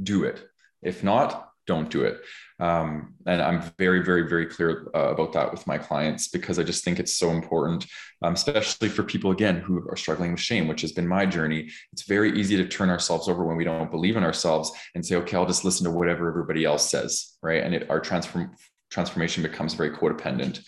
do 0.00 0.24
it. 0.24 0.46
If 0.82 1.02
not, 1.02 1.52
don't 1.66 1.90
do 1.90 2.02
it. 2.02 2.20
Um, 2.58 3.14
and 3.26 3.40
I'm 3.40 3.62
very, 3.78 4.04
very, 4.04 4.28
very 4.28 4.46
clear 4.46 4.90
uh, 4.94 5.12
about 5.12 5.32
that 5.34 5.50
with 5.52 5.66
my 5.66 5.78
clients 5.78 6.28
because 6.28 6.58
I 6.58 6.64
just 6.64 6.84
think 6.84 6.98
it's 6.98 7.14
so 7.14 7.30
important, 7.30 7.86
um, 8.22 8.34
especially 8.34 8.88
for 8.88 9.02
people, 9.04 9.30
again, 9.30 9.58
who 9.58 9.86
are 9.88 9.96
struggling 9.96 10.32
with 10.32 10.40
shame, 10.40 10.66
which 10.66 10.80
has 10.82 10.92
been 10.92 11.06
my 11.06 11.24
journey. 11.24 11.70
It's 11.92 12.02
very 12.02 12.38
easy 12.38 12.56
to 12.56 12.66
turn 12.66 12.90
ourselves 12.90 13.28
over 13.28 13.44
when 13.44 13.56
we 13.56 13.64
don't 13.64 13.90
believe 13.90 14.16
in 14.16 14.24
ourselves 14.24 14.72
and 14.94 15.04
say, 15.04 15.16
okay, 15.16 15.36
I'll 15.36 15.46
just 15.46 15.64
listen 15.64 15.84
to 15.84 15.90
whatever 15.90 16.28
everybody 16.28 16.64
else 16.64 16.88
says, 16.90 17.36
right? 17.42 17.62
And 17.62 17.74
it, 17.74 17.88
our 17.90 18.00
transform, 18.00 18.54
transformation 18.90 19.42
becomes 19.42 19.74
very 19.74 19.90
codependent. 19.90 20.64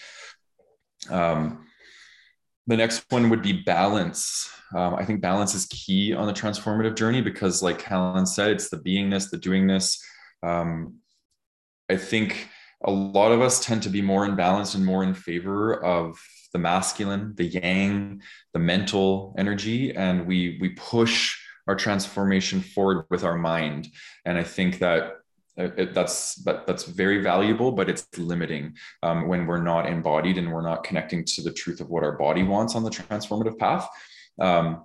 Um, 1.11 1.67
the 2.67 2.77
next 2.77 3.05
one 3.11 3.31
would 3.31 3.43
be 3.43 3.53
balance. 3.53 4.51
Um, 4.75 4.95
I 4.95 5.05
think 5.05 5.21
balance 5.21 5.55
is 5.55 5.67
key 5.67 6.15
on 6.15 6.27
the 6.27 6.33
transformative 6.33 6.97
journey 6.97 7.21
because, 7.21 7.63
like 7.63 7.79
Callan 7.79 8.27
said, 8.27 8.51
it's 8.51 8.71
the 8.71 8.79
beingness, 8.79 9.31
the 9.31 9.39
doingness. 9.39 9.99
Um, 10.43 10.97
I 11.89 11.97
think 11.97 12.49
a 12.85 12.91
lot 12.91 13.33
of 13.33 13.41
us 13.41 13.65
tend 13.65 13.83
to 13.85 13.91
be 13.91 14.03
more 14.03 14.25
in 14.25 14.37
balance 14.37 14.75
and 14.75 14.85
more 14.85 15.03
in 15.03 15.15
favor 15.15 15.83
of 15.85 16.19
the 16.53 16.59
masculine, 16.59 17.35
the 17.37 17.45
yang, 17.45 18.23
the 18.53 18.59
mental 18.59 19.35
energy, 19.39 19.95
and 19.95 20.27
we 20.27 20.59
we 20.61 20.71
push 20.71 21.39
our 21.67 21.75
transformation 21.75 22.61
forward 22.61 23.07
with 23.11 23.25
our 23.25 23.37
mind. 23.37 23.89
And 24.25 24.39
I 24.39 24.45
think 24.45 24.79
that 24.79 25.15
it, 25.57 25.95
that's 25.95 26.37
that, 26.45 26.67
that's 26.67 26.85
very 26.85 27.23
valuable 27.23 27.71
but 27.71 27.89
it's 27.89 28.07
limiting 28.19 28.75
um, 29.03 29.29
when 29.29 29.47
we're 29.47 29.63
not 29.63 29.87
embodied 29.87 30.39
and 30.39 30.51
we're 30.51 30.67
not 30.67 30.85
connecting 30.85 31.25
to 31.25 31.43
the 31.43 31.53
truth 31.53 31.81
of 31.81 31.89
what 31.89 32.03
our 32.03 32.19
body 32.19 32.43
wants 32.43 32.75
on 32.75 32.83
the 32.83 32.91
transformative 32.91 33.59
path. 33.59 33.89
Um, 34.41 34.85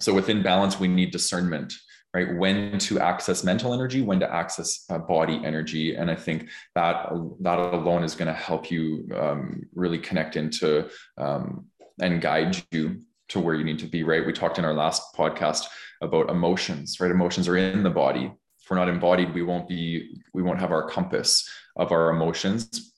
so 0.00 0.14
within 0.14 0.42
balance 0.42 0.78
we 0.78 0.88
need 0.88 1.10
discernment 1.10 1.72
right? 2.14 2.36
When 2.36 2.78
to 2.78 3.00
access 3.00 3.42
mental 3.42 3.74
energy 3.74 4.00
when 4.00 4.20
to 4.20 4.32
access 4.32 4.84
uh, 4.88 4.98
body 4.98 5.40
energy. 5.44 5.96
And 5.96 6.10
i 6.10 6.14
think 6.14 6.48
that 6.76 7.10
that 7.40 7.58
alone 7.58 8.04
is 8.04 8.14
going 8.14 8.28
to 8.28 8.40
help 8.40 8.70
you 8.70 9.08
um, 9.16 9.64
really 9.74 9.98
connect 9.98 10.36
into 10.36 10.88
um, 11.18 11.66
and 12.00 12.20
guide 12.20 12.56
you 12.70 13.00
to 13.30 13.40
where 13.40 13.54
you 13.56 13.64
need 13.64 13.80
to 13.80 13.86
be 13.86 14.04
right? 14.04 14.24
We 14.24 14.32
talked 14.32 14.58
in 14.58 14.64
our 14.64 14.74
last 14.74 15.14
podcast 15.16 15.64
about 16.00 16.30
emotions 16.30 17.00
right? 17.00 17.10
Emotions 17.10 17.48
are 17.48 17.56
in 17.56 17.82
the 17.82 17.90
body 17.90 18.32
if 18.64 18.70
we're 18.70 18.76
not 18.76 18.88
embodied 18.88 19.34
we 19.34 19.42
won't 19.42 19.68
be 19.68 20.22
we 20.32 20.42
won't 20.42 20.58
have 20.58 20.72
our 20.72 20.88
compass 20.88 21.48
of 21.76 21.92
our 21.92 22.10
emotions 22.10 22.92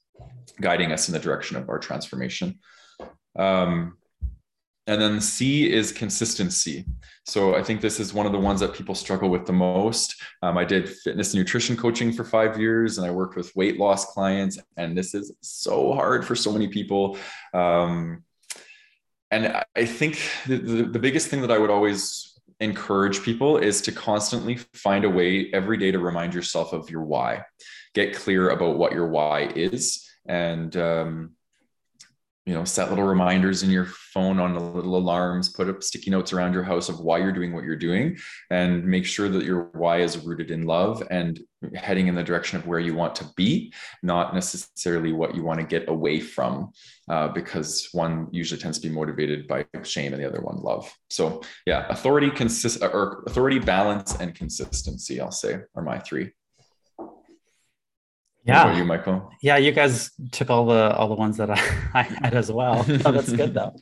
guiding 0.61 0.93
us 0.93 1.09
in 1.09 1.13
the 1.13 1.19
direction 1.19 1.57
of 1.57 1.69
our 1.69 1.79
transformation. 1.79 2.59
Um, 3.37 3.99
and 4.87 5.03
then 5.03 5.21
c 5.21 5.71
is 5.71 5.91
consistency. 5.91 6.87
So 7.25 7.57
i 7.57 7.63
think 7.63 7.81
this 7.81 7.99
is 7.99 8.15
one 8.15 8.27
of 8.27 8.33
the 8.33 8.39
ones 8.39 8.61
that 8.61 8.73
people 8.73 8.95
struggle 8.95 9.29
with 9.29 9.45
the 9.45 9.53
most. 9.53 10.15
Um, 10.43 10.57
i 10.57 10.65
did 10.65 10.89
fitness 10.89 11.35
and 11.35 11.41
nutrition 11.41 11.77
coaching 11.77 12.13
for 12.13 12.25
five 12.25 12.59
years 12.59 12.99
and 12.99 13.07
i 13.07 13.11
worked 13.11 13.37
with 13.37 13.55
weight 13.57 13.79
loss 13.79 14.07
clients 14.13 14.59
and 14.77 14.97
this 14.97 15.15
is 15.15 15.33
so 15.41 15.93
hard 15.93 16.25
for 16.25 16.37
so 16.37 16.53
many 16.53 16.69
people. 16.69 17.19
Um, 17.53 18.23
and 19.33 19.61
i 19.75 19.85
think 19.85 20.21
the, 20.47 20.59
the, 20.59 20.83
the 20.85 20.99
biggest 21.01 21.27
thing 21.27 21.41
that 21.41 21.51
i 21.51 21.59
would 21.59 21.71
always 21.71 22.36
encourage 22.61 23.23
people 23.23 23.59
is 23.59 23.81
to 23.83 23.93
constantly 23.93 24.57
find 24.75 25.05
a 25.05 25.11
way 25.11 25.51
every 25.53 25.77
day 25.77 25.91
to 25.91 25.99
remind 25.99 26.35
yourself 26.35 26.73
of 26.73 26.91
your 26.91 27.03
why. 27.03 27.45
Get 27.95 28.15
clear 28.15 28.51
about 28.51 28.79
what 28.79 28.93
your 28.93 29.09
why 29.09 29.53
is, 29.55 30.09
and 30.27 30.77
um, 30.77 31.36
you 32.47 32.55
know, 32.55 32.65
set 32.65 32.91
little 32.91 33.05
reminders 33.05 33.65
in 33.65 33.71
your 33.71 33.87
phone 33.87 34.39
on 34.39 34.55
the 34.55 34.61
little 34.61 34.97
alarms. 34.97 35.49
Put 35.49 35.69
up 35.69 35.83
sticky 35.83 36.11
notes 36.11 36.33
around 36.33 36.55
your 36.55 36.63
house 36.63 36.89
of 36.89 37.01
why 37.01 37.19
you're 37.19 37.33
doing 37.33 37.53
what 37.53 37.65
you're 37.65 37.77
doing, 37.77 38.17
and 38.51 38.85
make 38.85 39.05
sure 39.05 39.29
that 39.29 39.45
your 39.45 39.71
why 39.73 40.01
is 40.01 40.25
rooted 40.25 40.53
in 40.53 40.65
love 40.65 41.03
and 41.11 41.41
heading 41.75 42.07
in 42.07 42.15
the 42.15 42.23
direction 42.23 42.57
of 42.57 42.67
where 42.67 42.79
you 42.79 42.95
want 42.95 43.17
to 43.17 43.27
be, 43.37 43.73
not 44.05 44.33
necessarily 44.33 45.13
what 45.13 45.35
you 45.35 45.43
want 45.43 45.59
to 45.59 45.67
get 45.67 45.89
away 45.89 46.21
from, 46.21 46.71
uh, 47.09 47.27
because 47.29 47.89
one 47.93 48.29
usually 48.31 48.61
tends 48.61 48.79
to 48.79 48.89
be 48.89 48.95
motivated 48.95 49.49
by 49.49 49.67
shame 49.83 50.13
and 50.13 50.23
the 50.23 50.29
other 50.29 50.41
one 50.41 50.59
love. 50.59 50.93
So 51.11 51.43
yeah, 51.67 51.87
authority, 51.89 52.31
consist 52.31 52.81
or 52.81 53.25
authority, 53.27 53.59
balance, 53.59 54.15
and 54.21 54.35
consistency. 54.35 55.21
I'll 55.21 55.33
say 55.33 55.59
are 55.75 55.83
my 55.83 55.99
three. 55.99 56.31
Yeah, 58.47 58.77
you, 58.77 58.85
Michael? 58.85 59.31
Yeah, 59.43 59.57
you 59.57 59.73
guys 59.73 60.13
took 60.31 60.51
all 60.51 60.67
the 60.67 60.95
all 60.95 61.09
the 61.09 61.15
ones 61.15 61.37
that 61.39 61.51
I, 61.51 61.61
I 61.95 62.03
had 62.03 62.35
as 62.35 62.51
well. 62.51 62.85
oh, 63.05 63.13
that's 63.13 63.33
good 63.33 63.55
though. 63.55 63.75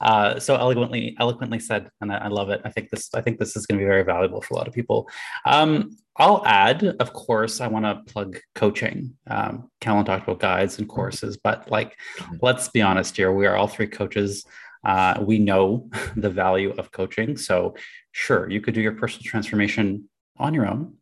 Uh, 0.00 0.38
so 0.38 0.54
eloquently 0.54 1.16
eloquently 1.18 1.58
said, 1.58 1.90
and 2.00 2.12
I, 2.12 2.16
I, 2.18 2.28
love 2.28 2.50
it. 2.50 2.60
I 2.64 2.70
think 2.70 2.90
this 2.90 3.12
I 3.14 3.20
think 3.20 3.38
this 3.38 3.56
is 3.56 3.66
going 3.66 3.78
to 3.78 3.84
be 3.84 3.88
very 3.88 4.04
valuable 4.04 4.40
for 4.40 4.54
a 4.54 4.56
lot 4.56 4.68
of 4.68 4.74
people. 4.74 5.08
Um, 5.46 5.96
I'll 6.16 6.46
add, 6.46 6.84
of 6.84 7.12
course, 7.12 7.60
I 7.60 7.66
want 7.66 7.86
to 7.86 8.12
plug 8.12 8.38
coaching. 8.54 9.16
Um, 9.28 9.70
Callan 9.80 10.04
talked 10.04 10.28
about 10.28 10.38
guides 10.38 10.78
and 10.78 10.88
courses, 10.88 11.36
but 11.36 11.68
like, 11.70 11.96
mm-hmm. 12.18 12.36
let's 12.40 12.68
be 12.68 12.82
honest 12.82 13.16
here. 13.16 13.32
We 13.32 13.46
are 13.46 13.56
all 13.56 13.66
three 13.66 13.88
coaches. 13.88 14.44
Uh, 14.84 15.20
we 15.22 15.38
know 15.40 15.90
the 16.16 16.30
value 16.30 16.72
of 16.78 16.92
coaching. 16.92 17.36
So, 17.36 17.74
sure, 18.12 18.48
you 18.48 18.60
could 18.60 18.74
do 18.74 18.80
your 18.80 18.92
personal 18.92 19.24
transformation 19.24 20.08
on 20.36 20.54
your 20.54 20.66
own. 20.66 20.98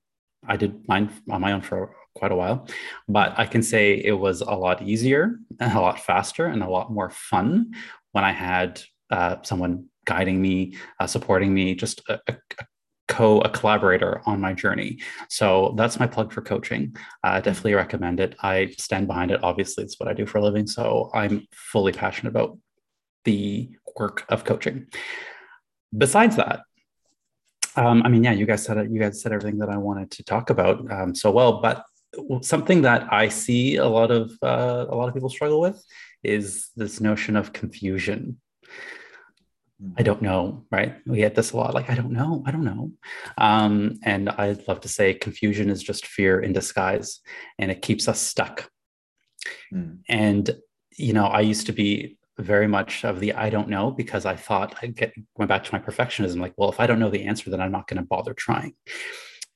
I 0.47 0.57
did 0.57 0.89
mine 0.89 1.11
on 1.31 1.41
my 1.41 1.53
own 1.53 1.61
for 1.61 1.95
quite 2.15 2.33
a 2.33 2.37
while, 2.37 2.67
but 3.09 3.39
I 3.39 3.47
can 3.47 3.63
say 3.63 3.95
it 3.95 4.13
was 4.19 4.41
a 4.41 4.53
lot 4.53 4.83
easier 4.83 5.39
a 5.61 5.81
lot 5.81 6.01
faster 6.01 6.47
and 6.47 6.63
a 6.63 6.69
lot 6.69 6.93
more 6.93 7.11
fun 7.11 7.73
when 8.13 8.25
I 8.25 8.33
had 8.33 8.83
uh, 9.11 9.37
someone 9.43 9.87
guiding 10.05 10.41
me, 10.41 10.77
uh, 11.01 11.07
supporting 11.07 11.53
me, 11.55 11.75
just 11.75 12.03
a, 12.09 12.21
a, 12.29 12.37
co 13.09 13.41
a 13.41 13.49
collaborator 13.49 14.23
on 14.27 14.41
my 14.41 14.53
journey. 14.53 14.99
So 15.29 15.75
that's 15.77 16.01
my 16.01 16.07
plug 16.07 16.33
for 16.33 16.41
coaching. 16.41 16.97
I 17.23 17.41
definitely 17.41 17.75
recommend 17.75 18.21
it. 18.21 18.35
I 18.43 18.75
stand 18.79 19.07
behind 19.07 19.31
it. 19.31 19.41
Obviously, 19.43 19.85
it's 19.85 19.99
what 20.01 20.09
I 20.09 20.15
do 20.15 20.27
for 20.27 20.39
a 20.39 20.43
living. 20.43 20.67
So 20.67 21.11
I'm 21.15 21.47
fully 21.53 21.93
passionate 21.93 22.31
about 22.31 22.59
the 23.25 23.71
work 23.97 24.25
of 24.29 24.45
coaching. 24.45 24.87
Besides 25.97 26.37
that, 26.37 26.61
um, 27.77 28.03
I 28.05 28.09
mean, 28.09 28.25
yeah, 28.25 28.33
you 28.33 28.47
guys 28.47 28.65
said 28.65 28.77
it. 28.79 28.91
You 28.91 28.99
guys 28.99 29.21
said 29.23 29.33
everything 29.33 29.59
that 29.59 29.69
I 29.69 29.77
wanted 29.77 30.11
to 30.13 30.25
talk 30.25 30.51
about 30.51 30.91
um, 30.91 31.15
so 31.15 31.31
well. 31.31 31.61
But 31.61 31.85
something 32.43 32.83
that 32.83 33.13
I 33.13 33.29
see 33.29 33.77
a 33.77 33.87
lot 33.87 34.11
of 34.11 34.33
uh, 34.43 34.87
a 34.89 34.95
lot 34.95 35.09
of 35.09 35.15
people 35.15 35.31
struggle 35.31 35.61
with 35.61 35.83
is 36.23 36.71
this 36.77 37.01
notion 37.01 37.37
of 37.37 37.53
confusion. 37.53 38.41
I 39.99 40.05
don't 40.05 40.23
know, 40.23 40.65
right? 40.71 40.99
We 41.07 41.17
get 41.17 41.35
this 41.35 41.51
a 41.51 41.57
lot. 41.57 41.75
Like, 41.75 41.91
I 41.91 41.97
don't 41.97 42.13
know, 42.13 42.45
I 42.47 42.53
don't 42.53 42.65
know. 42.65 42.93
Um, 43.37 43.99
and 44.05 44.29
I'd 44.31 44.69
love 44.69 44.81
to 44.83 44.89
say 44.89 45.13
confusion 45.13 45.71
is 45.71 45.83
just 45.83 46.07
fear 46.07 46.39
in 46.39 46.53
disguise 46.53 47.21
and 47.59 47.69
it 47.69 47.83
keeps 47.83 48.07
us 48.07 48.21
stuck. 48.21 48.71
Mm. 49.75 49.99
And 50.09 50.51
you 50.97 51.13
know, 51.13 51.27
I 51.27 51.41
used 51.41 51.67
to 51.67 51.73
be 51.73 52.19
very 52.39 52.67
much 52.67 53.05
of 53.05 53.21
the 53.21 53.35
I 53.35 53.51
don't 53.51 53.69
know 53.69 53.91
because 53.91 54.25
I 54.25 54.37
thought 54.37 54.77
I 54.83 54.87
get 54.87 55.13
went 55.37 55.49
back 55.49 55.65
to 55.65 55.73
my 55.73 55.79
perfectionism. 55.79 56.41
Like, 56.41 56.55
well, 56.57 56.71
if 56.71 56.81
I 56.81 56.87
don't 56.87 56.99
know 56.99 57.11
the 57.11 57.25
answer, 57.25 57.51
then 57.51 57.61
I'm 57.61 57.73
not 57.73 57.89
going 57.89 58.01
to 58.01 58.07
bother 58.07 58.35
trying. 58.35 58.75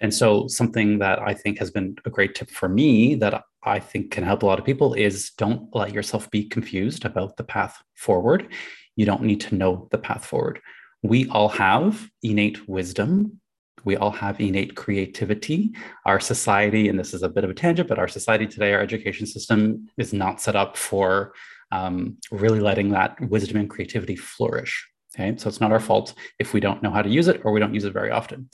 And 0.00 0.12
so, 0.12 0.46
something 0.46 0.98
that 0.98 1.20
I 1.20 1.32
think 1.32 1.58
has 1.58 1.70
been 1.70 1.96
a 2.04 2.10
great 2.10 2.34
tip 2.34 2.50
for 2.50 2.68
me 2.68 3.14
that 3.16 3.44
I 3.62 3.78
think 3.80 4.10
can 4.10 4.24
help 4.24 4.42
a 4.42 4.46
lot 4.46 4.58
of 4.58 4.64
people 4.64 4.94
is 4.94 5.30
don't 5.30 5.74
let 5.74 5.92
yourself 5.92 6.30
be 6.30 6.44
confused 6.44 7.04
about 7.04 7.36
the 7.36 7.44
path 7.44 7.82
forward. 7.94 8.48
You 8.94 9.06
don't 9.06 9.22
need 9.22 9.40
to 9.42 9.54
know 9.54 9.88
the 9.90 9.98
path 9.98 10.24
forward. 10.24 10.60
We 11.02 11.28
all 11.28 11.48
have 11.48 12.08
innate 12.22 12.68
wisdom. 12.68 13.40
We 13.84 13.96
all 13.96 14.10
have 14.10 14.40
innate 14.40 14.76
creativity. 14.76 15.72
Our 16.04 16.20
society, 16.20 16.88
and 16.88 16.98
this 16.98 17.14
is 17.14 17.22
a 17.22 17.28
bit 17.28 17.44
of 17.44 17.50
a 17.50 17.54
tangent, 17.54 17.88
but 17.88 17.98
our 17.98 18.08
society 18.08 18.46
today, 18.46 18.74
our 18.74 18.80
education 18.80 19.26
system 19.26 19.88
is 19.96 20.12
not 20.12 20.40
set 20.40 20.56
up 20.56 20.76
for 20.76 21.32
um, 21.72 22.18
really 22.30 22.60
letting 22.60 22.90
that 22.90 23.20
wisdom 23.28 23.58
and 23.58 23.70
creativity 23.70 24.16
flourish. 24.16 24.86
Okay. 25.14 25.36
So 25.38 25.48
it's 25.48 25.60
not 25.60 25.72
our 25.72 25.80
fault 25.80 26.14
if 26.38 26.52
we 26.52 26.60
don't 26.60 26.82
know 26.82 26.90
how 26.90 27.02
to 27.02 27.08
use 27.08 27.28
it 27.28 27.40
or 27.44 27.52
we 27.52 27.60
don't 27.60 27.74
use 27.74 27.84
it 27.84 27.92
very 27.92 28.10
often 28.10 28.50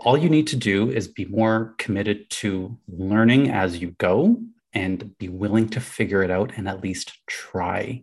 all 0.00 0.16
you 0.16 0.30
need 0.30 0.46
to 0.48 0.56
do 0.56 0.90
is 0.90 1.08
be 1.08 1.26
more 1.26 1.74
committed 1.78 2.28
to 2.30 2.78
learning 2.88 3.50
as 3.50 3.78
you 3.78 3.90
go 3.98 4.40
and 4.72 5.16
be 5.18 5.28
willing 5.28 5.68
to 5.70 5.80
figure 5.80 6.22
it 6.22 6.30
out 6.30 6.52
and 6.56 6.68
at 6.68 6.82
least 6.82 7.18
try. 7.26 8.02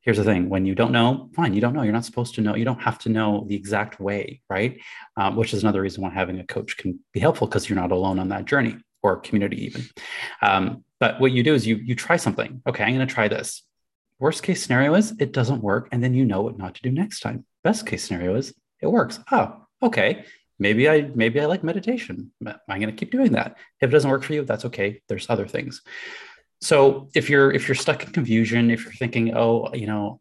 Here's 0.00 0.16
the 0.16 0.24
thing 0.24 0.48
when 0.48 0.64
you 0.64 0.74
don't 0.74 0.92
know, 0.92 1.28
fine, 1.34 1.52
you 1.52 1.60
don't 1.60 1.74
know. 1.74 1.82
You're 1.82 1.92
not 1.92 2.06
supposed 2.06 2.34
to 2.36 2.40
know. 2.40 2.56
You 2.56 2.64
don't 2.64 2.80
have 2.80 2.98
to 3.00 3.10
know 3.10 3.44
the 3.46 3.54
exact 3.54 4.00
way, 4.00 4.40
right? 4.48 4.80
Um, 5.16 5.36
which 5.36 5.52
is 5.52 5.62
another 5.62 5.82
reason 5.82 6.02
why 6.02 6.10
having 6.10 6.40
a 6.40 6.46
coach 6.46 6.76
can 6.76 6.98
be 7.12 7.20
helpful 7.20 7.46
because 7.46 7.68
you're 7.68 7.78
not 7.78 7.92
alone 7.92 8.18
on 8.18 8.28
that 8.30 8.46
journey 8.46 8.76
or 9.02 9.20
community, 9.20 9.66
even. 9.66 9.84
Um, 10.42 10.84
but 10.98 11.20
what 11.20 11.32
you 11.32 11.42
do 11.42 11.54
is 11.54 11.66
you, 11.66 11.76
you 11.76 11.94
try 11.94 12.16
something. 12.16 12.62
Okay, 12.66 12.82
I'm 12.82 12.94
going 12.94 13.06
to 13.06 13.14
try 13.14 13.28
this. 13.28 13.62
Worst 14.18 14.42
case 14.42 14.62
scenario 14.62 14.94
is 14.94 15.14
it 15.18 15.32
doesn't 15.32 15.62
work, 15.62 15.88
and 15.92 16.02
then 16.02 16.14
you 16.14 16.24
know 16.24 16.42
what 16.42 16.58
not 16.58 16.74
to 16.74 16.82
do 16.82 16.90
next 16.90 17.20
time. 17.20 17.44
Best 17.62 17.86
case 17.86 18.04
scenario 18.04 18.34
is 18.36 18.54
it 18.80 18.86
works. 18.86 19.18
Oh, 19.30 19.66
okay 19.82 20.24
maybe 20.60 20.88
I 20.88 21.10
maybe 21.14 21.40
I 21.40 21.46
like 21.46 21.64
meditation. 21.64 22.30
I'm 22.46 22.80
going 22.80 22.86
to 22.86 22.92
keep 22.92 23.10
doing 23.10 23.32
that. 23.32 23.56
If 23.80 23.88
it 23.88 23.92
doesn't 23.92 24.10
work 24.10 24.22
for 24.22 24.34
you, 24.34 24.44
that's 24.44 24.66
okay. 24.66 25.02
There's 25.08 25.28
other 25.28 25.48
things. 25.48 25.82
So 26.60 27.08
if 27.14 27.28
you're 27.28 27.50
if 27.50 27.66
you're 27.66 27.74
stuck 27.74 28.04
in 28.04 28.12
confusion, 28.12 28.70
if 28.70 28.84
you're 28.84 28.92
thinking, 28.92 29.34
oh, 29.34 29.74
you 29.74 29.86
know, 29.86 30.20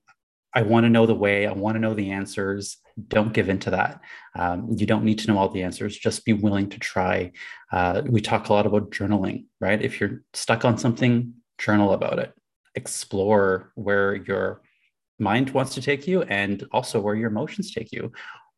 I 0.54 0.64
want 0.64 0.86
to 0.86 0.90
know 0.90 1.06
the 1.06 1.14
way, 1.14 1.46
I 1.46 1.52
want 1.52 1.76
to 1.76 1.80
know 1.80 1.94
the 1.94 2.12
answers, 2.12 2.78
don't 3.08 3.34
give 3.34 3.50
into 3.50 3.70
that. 3.72 4.02
Um, 4.36 4.70
you 4.76 4.88
don't 4.88 5.04
need 5.04 5.20
to 5.20 5.28
know 5.28 5.38
all 5.38 5.50
the 5.50 5.64
answers. 5.64 5.98
Just 5.98 6.26
be 6.26 6.34
willing 6.34 6.70
to 6.70 6.80
try. 6.80 7.34
Uh, 7.72 8.02
we 8.06 8.22
talk 8.22 8.50
a 8.50 8.54
lot 8.54 8.66
about 8.66 8.90
journaling, 8.90 9.46
right? 9.60 9.82
If 9.82 10.00
you're 10.00 10.24
stuck 10.34 10.66
on 10.66 10.78
something, 10.78 11.34
journal 11.58 11.94
about 11.94 12.20
it. 12.20 12.34
Explore 12.74 13.72
where 13.76 14.16
your 14.16 14.62
mind 15.20 15.52
wants 15.52 15.76
to 15.76 15.82
take 15.82 16.08
you 16.08 16.24
and 16.24 16.66
also 16.72 17.00
where 17.02 17.16
your 17.16 17.30
emotions 17.30 17.72
take 17.72 17.92
you. 17.92 18.12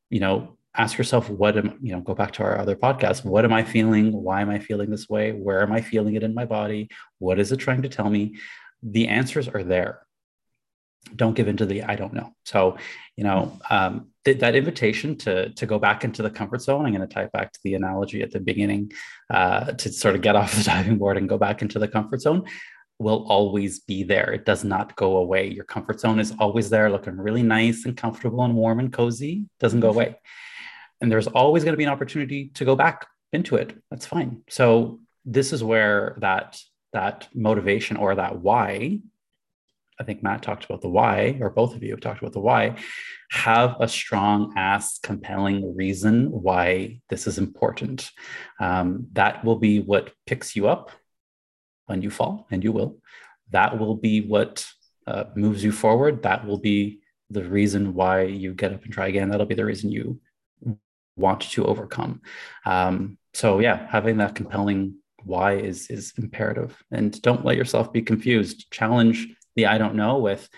You 0.09 0.19
know, 0.19 0.57
ask 0.76 0.97
yourself 0.97 1.30
what 1.30 1.57
am 1.57 1.78
you 1.82 1.91
know 1.91 1.99
go 1.99 2.13
back 2.13 2.32
to 2.34 2.43
our 2.43 2.57
other 2.57 2.76
podcast. 2.76 3.26
What 3.26 3.45
am 3.45 3.53
i 3.53 3.63
feeling? 3.63 4.11
Why 4.11 4.41
am 4.41 4.49
i 4.49 4.59
feeling 4.59 4.89
this 4.89 5.09
way? 5.09 5.32
Where 5.32 5.61
am 5.61 5.72
i 5.72 5.82
feeling 5.82 6.15
it 6.15 6.24
in 6.24 6.34
my 6.34 6.45
body? 6.45 6.89
What 7.19 7.39
is 7.39 7.51
it 7.51 7.57
trying 7.57 7.82
to 7.82 7.89
tell 7.89 8.09
me? 8.09 8.38
The 8.84 9.07
answers 9.07 9.47
are 9.47 9.63
there. 9.63 10.05
Don't 11.15 11.36
give 11.36 11.47
into 11.47 11.65
the 11.65 11.84
i 11.84 11.95
don't 11.95 12.13
know. 12.13 12.34
So 12.45 12.78
you 13.17 13.24
know 13.26 13.59
um, 13.69 14.07
th- 14.24 14.39
that 14.39 14.55
invitation 14.55 15.17
to 15.17 15.49
to 15.53 15.65
go 15.65 15.78
back 15.78 16.03
into 16.03 16.24
the 16.24 16.30
comfort 16.30 16.61
zone 16.61 16.86
i'm 16.86 16.93
going 16.93 17.07
to 17.07 17.13
tie 17.13 17.24
it 17.24 17.32
back 17.34 17.51
to 17.51 17.59
the 17.63 17.76
analogy 17.76 18.22
at 18.22 18.32
the 18.32 18.39
beginning 18.39 18.91
uh, 19.30 19.74
to 19.74 19.91
sort 19.91 20.15
of 20.15 20.22
get 20.22 20.36
off 20.39 20.55
the 20.55 20.63
diving 20.63 20.97
board 20.97 21.17
and 21.17 21.28
go 21.28 21.38
back 21.38 21.61
into 21.61 21.80
the 21.80 21.88
comfort 21.88 22.22
zone 22.22 22.43
will 22.99 23.26
always 23.30 23.80
be 23.80 24.03
there. 24.03 24.32
It 24.32 24.45
does 24.45 24.63
not 24.63 24.95
go 24.95 25.17
away. 25.17 25.47
Your 25.47 25.63
comfort 25.63 25.99
zone 25.99 26.19
is 26.19 26.36
always 26.38 26.69
there, 26.69 26.88
looking 26.91 27.17
really 27.17 27.41
nice 27.41 27.86
and 27.86 27.97
comfortable 27.97 28.43
and 28.43 28.53
warm 28.53 28.80
and 28.80 28.93
cozy. 28.93 29.47
Doesn't 29.59 29.80
go 29.80 29.89
away 29.89 30.17
and 31.02 31.12
there's 31.12 31.28
always 31.28 31.64
going 31.64 31.74
to 31.74 31.78
be 31.78 31.84
an 31.84 31.89
opportunity 31.89 32.52
to 32.56 32.66
go 32.66 32.76
back 32.76 33.08
into 33.34 33.56
it. 33.56 33.76
That's 33.89 34.06
fine. 34.06 34.43
So 34.49 34.99
this 35.26 35.54
is 35.54 35.64
where 35.64 36.18
that 36.20 36.60
that 36.93 37.28
motivation 37.34 37.95
or 37.95 38.16
that 38.16 38.39
why 38.39 38.99
i 39.99 40.04
think 40.04 40.22
matt 40.24 40.41
talked 40.41 40.66
about 40.66 40.82
the 40.82 40.89
why 40.89 41.38
or 41.39 41.49
both 41.49 41.74
of 41.74 41.84
you 41.84 41.91
have 41.91 42.02
talked 42.02 42.20
about 42.20 42.34
the 42.34 42.39
why 42.39 42.76
have 43.32 43.78
a 43.80 43.88
strong 43.88 44.54
ass 44.58 44.99
compelling 44.99 45.74
reason 45.76 46.30
why 46.30 46.99
this 47.08 47.28
is 47.28 47.38
important. 47.38 48.12
Um, 48.60 49.08
that 49.14 49.45
will 49.45 49.56
be 49.56 49.80
what 49.80 50.12
picks 50.26 50.54
you 50.54 50.68
up 50.68 50.91
when 51.86 52.02
you 52.02 52.10
fall 52.10 52.45
and 52.52 52.62
you 52.62 52.74
will. 52.74 52.97
That 53.52 53.80
will 53.80 53.95
be 53.95 54.20
what 54.20 54.68
uh, 55.08 55.26
moves 55.34 55.64
you 55.64 55.72
forward. 55.72 56.24
That 56.24 56.45
will 56.45 56.60
be 56.60 56.99
the 57.30 57.45
reason 57.45 57.93
why 57.93 58.24
you 58.24 58.54
get 58.54 58.74
up 58.74 58.84
and 58.84 58.91
try 58.91 59.08
again. 59.08 59.30
That'll 59.30 59.45
be 59.45 59.56
the 59.56 59.66
reason 59.66 59.91
you 59.91 60.20
want 61.16 61.41
to 61.41 61.66
overcome. 61.66 62.22
Um, 62.66 63.18
so 63.34 63.59
yeah, 63.59 63.88
having 63.89 64.18
that 64.18 64.36
compelling 64.36 64.95
why 65.24 65.53
is 65.53 65.89
is 65.89 66.14
imperative, 66.18 66.82
and 66.91 67.22
don't 67.22 67.45
let 67.45 67.57
yourself 67.57 67.93
be 67.93 68.01
confused. 68.01 68.72
Challenge 68.72 69.28
the 69.55 69.68
I 69.68 69.78
don't 69.78 69.95
know 69.95 70.18
with 70.18 70.49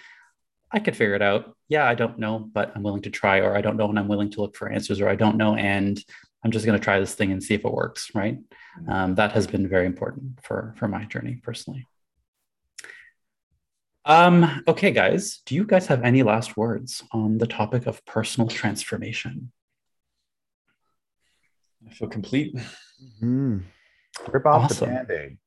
I 0.71 0.79
could 0.79 0.95
figure 0.95 1.15
it 1.15 1.21
out. 1.21 1.55
Yeah, 1.69 1.87
I 1.87 1.95
don't 1.95 2.17
know, 2.17 2.39
but 2.39 2.71
I'm 2.75 2.83
willing 2.83 3.03
to 3.03 3.09
try, 3.09 3.39
or 3.39 3.55
I 3.55 3.61
don't 3.61 3.77
know 3.77 3.89
and 3.89 3.99
I'm 3.99 4.07
willing 4.07 4.31
to 4.31 4.41
look 4.41 4.55
for 4.55 4.69
answers, 4.69 5.01
or 5.01 5.09
I 5.09 5.15
don't 5.15 5.37
know 5.37 5.55
and 5.55 6.03
I'm 6.43 6.51
just 6.51 6.65
going 6.65 6.77
to 6.77 6.83
try 6.83 6.99
this 6.99 7.15
thing 7.15 7.31
and 7.31 7.41
see 7.41 7.53
if 7.53 7.63
it 7.63 7.71
works. 7.71 8.11
Right? 8.15 8.37
Mm-hmm. 8.37 8.89
Um, 8.89 9.15
that 9.15 9.31
has 9.33 9.47
been 9.47 9.67
very 9.67 9.85
important 9.85 10.39
for 10.43 10.73
for 10.77 10.87
my 10.87 11.05
journey 11.05 11.39
personally. 11.43 11.87
Um, 14.05 14.63
okay, 14.67 14.91
guys, 14.91 15.41
do 15.45 15.55
you 15.55 15.65
guys 15.65 15.87
have 15.87 16.03
any 16.03 16.23
last 16.23 16.57
words 16.57 17.03
on 17.13 17.37
the 17.37 17.47
topic 17.47 17.87
of 17.87 18.05
personal 18.05 18.49
transformation? 18.49 19.51
I 21.87 21.93
feel 21.93 22.09
complete. 22.09 22.55
Mm-hmm. 22.55 23.59
Rip 24.31 24.45
off 24.45 24.65
awesome. 24.65 24.89
the 24.89 24.95
band-aid. 24.95 25.37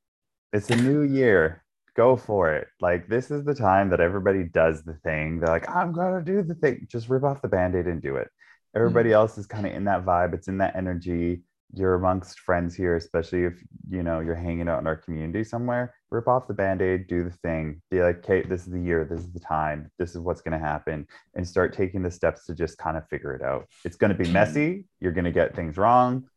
It's 0.53 0.69
a 0.69 0.75
new 0.75 1.01
year. 1.01 1.63
Go 1.95 2.15
for 2.15 2.53
it. 2.53 2.67
Like 2.79 3.07
this 3.07 3.31
is 3.31 3.43
the 3.43 3.55
time 3.55 3.89
that 3.89 3.99
everybody 3.99 4.43
does 4.43 4.83
the 4.83 4.93
thing. 5.03 5.39
They're 5.39 5.49
like, 5.49 5.69
I'm 5.69 5.93
gonna 5.93 6.23
do 6.23 6.43
the 6.43 6.53
thing. 6.53 6.87
Just 6.89 7.09
rip 7.09 7.23
off 7.23 7.41
the 7.41 7.47
band-aid 7.47 7.87
and 7.87 8.01
do 8.01 8.17
it. 8.17 8.29
Everybody 8.75 9.09
mm-hmm. 9.09 9.15
else 9.15 9.37
is 9.37 9.47
kind 9.47 9.65
of 9.65 9.73
in 9.73 9.85
that 9.85 10.05
vibe. 10.05 10.33
It's 10.33 10.47
in 10.47 10.59
that 10.59 10.75
energy. 10.75 11.41
You're 11.73 11.95
amongst 11.95 12.39
friends 12.39 12.75
here, 12.75 12.95
especially 12.95 13.43
if 13.43 13.61
you 13.89 14.03
know 14.03 14.21
you're 14.21 14.35
hanging 14.35 14.69
out 14.69 14.79
in 14.79 14.87
our 14.87 14.95
community 14.95 15.43
somewhere. 15.43 15.93
Rip 16.09 16.27
off 16.27 16.47
the 16.47 16.53
band-aid, 16.53 17.07
do 17.07 17.23
the 17.25 17.37
thing. 17.43 17.81
Be 17.91 18.01
like, 18.01 18.23
Kate, 18.23 18.47
this 18.47 18.61
is 18.61 18.71
the 18.71 18.79
year, 18.79 19.03
this 19.03 19.19
is 19.19 19.31
the 19.31 19.41
time, 19.41 19.91
this 19.99 20.11
is 20.11 20.19
what's 20.19 20.41
gonna 20.41 20.57
happen, 20.57 21.05
and 21.35 21.47
start 21.47 21.73
taking 21.73 22.01
the 22.01 22.11
steps 22.11 22.45
to 22.45 22.55
just 22.55 22.77
kind 22.77 22.95
of 22.95 23.07
figure 23.09 23.33
it 23.33 23.41
out. 23.41 23.67
It's 23.83 23.97
gonna 23.97 24.13
be 24.13 24.31
messy. 24.31 24.85
You're 25.01 25.11
gonna 25.11 25.31
get 25.31 25.55
things 25.55 25.77
wrong 25.77 26.27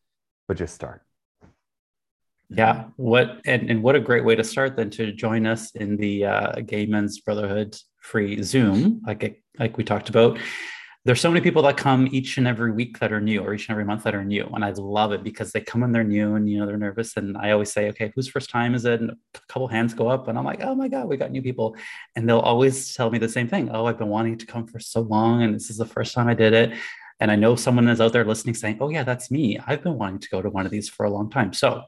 but 0.51 0.57
just 0.57 0.75
start. 0.75 1.03
Yeah, 2.49 2.87
what 2.97 3.41
and, 3.45 3.71
and 3.71 3.85
what 3.85 3.95
a 3.95 4.01
great 4.01 4.25
way 4.25 4.35
to 4.35 4.43
start 4.43 4.75
then 4.75 4.91
to 4.91 5.13
join 5.13 5.47
us 5.47 5.71
in 5.77 5.97
the 5.97 6.25
uh, 6.25 6.61
Gay 6.63 6.87
Men's 6.87 7.21
Brotherhood 7.21 7.77
free 8.01 8.43
Zoom, 8.43 9.01
like 9.07 9.45
like 9.61 9.77
we 9.77 9.85
talked 9.85 10.09
about. 10.09 10.41
There's 11.07 11.21
so 11.21 11.31
many 11.31 11.41
people 11.41 11.63
that 11.63 11.79
come 11.79 12.09
each 12.13 12.37
and 12.37 12.47
every 12.47 12.73
week 12.73 12.99
that 12.99 13.11
are 13.11 13.23
new, 13.23 13.41
or 13.41 13.55
each 13.55 13.69
and 13.69 13.75
every 13.75 13.87
month 13.87 14.03
that 14.03 14.15
are 14.15 14.25
new, 14.25 14.45
and 14.55 14.63
I 14.63 14.71
love 14.73 15.13
it 15.13 15.25
because 15.25 15.51
they 15.51 15.63
come 15.63 15.83
and 15.83 15.95
they're 15.95 16.05
new, 16.05 16.35
and 16.35 16.49
you 16.49 16.59
know 16.59 16.67
they're 16.67 16.77
nervous, 16.77 17.17
and 17.17 17.39
I 17.39 17.53
always 17.53 17.73
say, 17.73 17.89
okay, 17.89 18.13
whose 18.15 18.29
first 18.29 18.51
time 18.51 18.75
is 18.75 18.85
it? 18.85 19.01
And 19.01 19.11
a 19.11 19.41
couple 19.49 19.67
hands 19.67 19.95
go 19.95 20.09
up, 20.09 20.29
and 20.29 20.37
I'm 20.37 20.45
like, 20.45 20.63
oh 20.63 20.75
my 20.75 20.89
god, 20.89 21.09
we 21.09 21.17
got 21.17 21.31
new 21.31 21.41
people, 21.41 21.75
and 22.17 22.29
they'll 22.29 22.41
always 22.41 22.95
tell 22.95 23.11
me 23.11 23.19
the 23.19 23.31
same 23.31 23.49
thing. 23.49 23.71
Oh, 23.71 23.87
I've 23.87 23.99
been 23.99 24.09
wanting 24.09 24.37
to 24.39 24.47
come 24.47 24.67
for 24.67 24.79
so 24.79 25.01
long, 25.01 25.43
and 25.43 25.55
this 25.55 25.71
is 25.71 25.79
the 25.79 25.87
first 25.87 26.13
time 26.13 26.29
I 26.29 26.35
did 26.35 26.53
it, 26.53 26.73
and 27.21 27.31
I 27.31 27.37
know 27.37 27.55
someone 27.55 27.89
is 27.89 28.01
out 28.01 28.13
there 28.13 28.25
listening 28.25 28.55
saying, 28.55 28.79
oh, 28.81 28.89
yeah, 28.89 29.03
that's 29.05 29.31
me. 29.31 29.59
I've 29.67 29.83
been 29.83 29.99
wanting 29.99 30.21
to 30.21 30.29
go 30.31 30.41
to 30.41 30.49
one 30.49 30.65
of 30.65 30.73
these 30.73 30.89
for 30.89 31.05
a 31.05 31.11
long 31.11 31.31
time. 31.31 31.53
So 31.53 31.85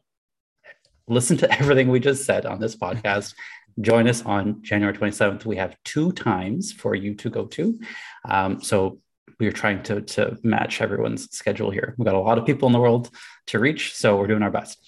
listen 1.09 1.39
to 1.39 1.51
everything 1.59 1.89
we 1.89 2.01
just 2.01 2.25
said 2.25 2.45
on 2.45 2.61
this 2.61 2.77
podcast. 2.77 3.35
Join 3.81 4.09
us 4.09 4.23
on 4.23 4.62
January 4.62 4.97
27th. 4.97 5.45
We 5.45 5.57
have 5.57 5.77
two 5.85 6.12
times 6.12 6.73
for 6.73 6.95
you 6.95 7.14
to 7.14 7.31
go 7.31 7.47
to. 7.47 7.81
Um, 8.29 8.62
so 8.62 8.99
we're 9.39 9.53
trying 9.53 9.83
to, 9.85 10.03
to 10.03 10.39
match 10.43 10.81
everyone's 10.81 11.31
schedule 11.37 11.70
here. 11.70 11.95
We've 11.97 12.07
got 12.07 12.14
a 12.14 12.20
lot 12.20 12.39
of 12.39 12.47
people 12.47 12.66
in 12.66 12.73
the 12.73 12.81
world 12.81 13.11
to 13.49 13.59
reach, 13.59 13.95
so 13.95 14.16
we're 14.16 14.27
doing 14.27 14.43
our 14.43 14.51
best. 14.51 14.79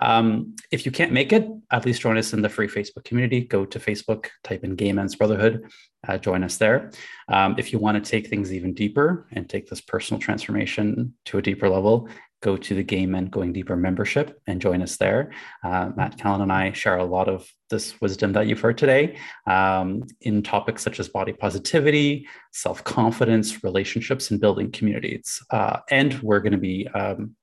Um, 0.00 0.54
if 0.70 0.86
you 0.86 0.92
can't 0.92 1.12
make 1.12 1.32
it, 1.32 1.48
at 1.72 1.84
least 1.84 2.02
join 2.02 2.16
us 2.16 2.32
in 2.32 2.40
the 2.40 2.48
free 2.48 2.68
Facebook 2.68 3.04
community. 3.04 3.40
Go 3.40 3.64
to 3.64 3.80
Facebook, 3.80 4.28
type 4.44 4.62
in 4.62 4.76
Gay 4.76 4.92
Men's 4.92 5.16
Brotherhood, 5.16 5.68
uh, 6.06 6.18
join 6.18 6.44
us 6.44 6.56
there. 6.56 6.92
Um, 7.28 7.56
if 7.58 7.72
you 7.72 7.78
want 7.78 8.02
to 8.02 8.10
take 8.10 8.28
things 8.28 8.52
even 8.52 8.74
deeper 8.74 9.26
and 9.32 9.48
take 9.48 9.68
this 9.68 9.80
personal 9.80 10.20
transformation 10.20 11.14
to 11.26 11.38
a 11.38 11.42
deeper 11.42 11.68
level, 11.68 12.08
go 12.40 12.56
to 12.56 12.74
the 12.74 12.82
Gay 12.82 13.06
Men 13.06 13.26
Going 13.26 13.52
Deeper 13.52 13.76
membership 13.76 14.40
and 14.46 14.60
join 14.60 14.82
us 14.82 14.96
there. 14.96 15.32
Uh, 15.64 15.90
Matt 15.96 16.18
Callan 16.18 16.42
and 16.42 16.52
I 16.52 16.72
share 16.72 16.98
a 16.98 17.04
lot 17.04 17.28
of 17.28 17.50
this 17.70 18.00
wisdom 18.00 18.32
that 18.32 18.46
you've 18.46 18.60
heard 18.60 18.78
today 18.78 19.18
um, 19.46 20.04
in 20.20 20.42
topics 20.42 20.82
such 20.82 21.00
as 21.00 21.08
body 21.08 21.32
positivity, 21.32 22.28
self 22.52 22.84
confidence, 22.84 23.64
relationships, 23.64 24.30
and 24.30 24.40
building 24.40 24.70
communities. 24.70 25.42
Uh, 25.50 25.80
and 25.90 26.20
we're 26.20 26.40
going 26.40 26.52
to 26.52 26.58
be 26.58 26.86
um, 26.88 27.34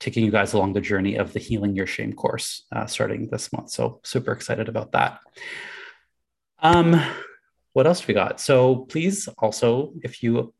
taking 0.00 0.24
you 0.24 0.30
guys 0.30 0.54
along 0.54 0.72
the 0.72 0.80
journey 0.80 1.16
of 1.16 1.32
the 1.32 1.40
Healing 1.40 1.76
Your 1.76 1.86
Shame 1.86 2.12
course 2.12 2.64
uh, 2.72 2.86
starting 2.86 3.28
this 3.30 3.52
month. 3.52 3.70
So, 3.70 4.00
super 4.04 4.32
excited 4.32 4.68
about 4.68 4.92
that. 4.92 5.20
Um, 6.60 7.00
what 7.74 7.86
else 7.86 8.06
we 8.06 8.14
got? 8.14 8.40
So 8.40 8.86
please 8.88 9.28
also, 9.38 9.92
if 10.02 10.22
you 10.22 10.54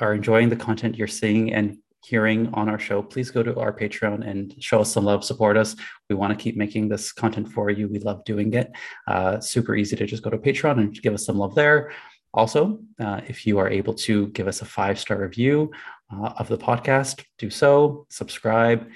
are 0.00 0.12
enjoying 0.12 0.48
the 0.48 0.56
content 0.56 0.96
you're 0.96 1.06
seeing 1.06 1.54
and 1.54 1.78
hearing 2.04 2.48
on 2.54 2.68
our 2.68 2.78
show, 2.78 3.02
please 3.02 3.30
go 3.30 3.42
to 3.42 3.58
our 3.58 3.72
Patreon 3.72 4.26
and 4.26 4.54
show 4.62 4.80
us 4.80 4.92
some 4.92 5.04
love, 5.04 5.24
support 5.24 5.56
us. 5.56 5.76
We 6.08 6.16
want 6.16 6.36
to 6.36 6.42
keep 6.42 6.56
making 6.56 6.88
this 6.88 7.12
content 7.12 7.50
for 7.50 7.70
you. 7.70 7.88
We 7.88 7.98
love 7.98 8.24
doing 8.24 8.54
it. 8.54 8.70
Uh, 9.06 9.40
super 9.40 9.74
easy 9.74 9.96
to 9.96 10.06
just 10.06 10.22
go 10.22 10.30
to 10.30 10.38
Patreon 10.38 10.78
and 10.78 11.02
give 11.02 11.14
us 11.14 11.26
some 11.26 11.38
love 11.38 11.54
there. 11.54 11.92
Also, 12.34 12.80
uh, 13.00 13.20
if 13.26 13.46
you 13.46 13.58
are 13.58 13.68
able 13.68 13.94
to 13.94 14.28
give 14.28 14.46
us 14.46 14.62
a 14.62 14.64
five 14.64 14.98
star 14.98 15.18
review 15.18 15.70
uh, 16.12 16.32
of 16.38 16.48
the 16.48 16.58
podcast, 16.58 17.24
do 17.38 17.50
so, 17.50 18.06
subscribe, 18.10 18.88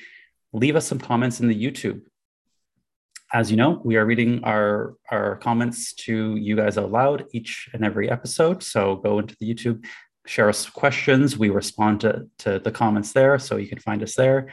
leave 0.53 0.77
us 0.77 0.87
some 0.87 0.99
comments 0.99 1.41
in 1.41 1.49
the 1.49 1.65
YouTube. 1.65 2.03
As 3.35 3.51
you 3.51 3.57
know, 3.57 3.81
we 3.83 3.97
are 3.97 4.05
reading 4.05 4.45
our, 4.45 4.95
our 5.11 5.37
comments 5.37 5.95
to 5.95 6.37
you 6.37 6.55
guys 6.55 6.77
out 6.77 6.93
loud 6.93 7.25
each 7.33 7.71
and 7.73 7.83
every 7.83 8.11
episode. 8.11 8.63
So 8.63 8.97
go 8.97 9.19
into 9.19 9.35
the 9.41 9.53
YouTube, 9.53 9.85
share 10.27 10.49
us 10.49 10.69
questions. 10.69 11.37
We 11.37 11.51
respond 11.51 12.01
to, 12.03 12.29
to 12.39 12.59
the 12.59 12.71
comments 12.71 13.13
there, 13.13 13.39
so 13.39 13.57
you 13.57 13.69
can 13.69 13.79
find 13.79 14.03
us 14.03 14.15
there. 14.15 14.53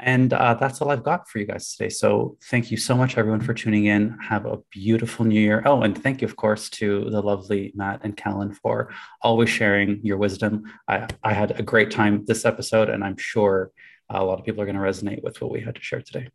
And 0.00 0.32
uh, 0.32 0.54
that's 0.54 0.80
all 0.80 0.90
I've 0.90 1.04
got 1.04 1.28
for 1.28 1.38
you 1.38 1.46
guys 1.46 1.74
today. 1.74 1.90
So 1.90 2.36
thank 2.44 2.70
you 2.70 2.76
so 2.76 2.96
much, 2.96 3.16
everyone, 3.16 3.40
for 3.40 3.54
tuning 3.54 3.86
in. 3.86 4.18
Have 4.20 4.44
a 4.44 4.58
beautiful 4.70 5.24
new 5.24 5.40
year. 5.40 5.62
Oh, 5.64 5.82
and 5.82 5.96
thank 5.96 6.20
you, 6.20 6.26
of 6.26 6.34
course, 6.34 6.68
to 6.70 7.08
the 7.08 7.22
lovely 7.22 7.72
Matt 7.76 8.00
and 8.02 8.16
Callan 8.16 8.52
for 8.52 8.92
always 9.22 9.48
sharing 9.48 10.00
your 10.02 10.16
wisdom. 10.16 10.64
I, 10.88 11.06
I 11.22 11.32
had 11.32 11.58
a 11.58 11.62
great 11.62 11.90
time 11.90 12.24
this 12.26 12.44
episode, 12.44 12.90
and 12.90 13.04
I'm 13.04 13.16
sure 13.16 13.70
a 14.08 14.24
lot 14.24 14.40
of 14.40 14.44
people 14.44 14.60
are 14.60 14.66
going 14.66 14.74
to 14.74 14.82
resonate 14.82 15.22
with 15.22 15.40
what 15.40 15.52
we 15.52 15.60
had 15.60 15.76
to 15.76 15.82
share 15.82 16.02
today. 16.02 16.28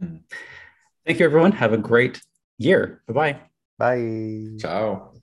Mm-hmm. 0.00 0.18
Thank 1.04 1.18
you, 1.18 1.26
everyone. 1.26 1.52
Have 1.52 1.72
a 1.72 1.78
great 1.78 2.20
year. 2.56 3.02
Bye-bye. 3.08 3.40
Bye. 3.78 4.56
Ciao. 4.60 5.15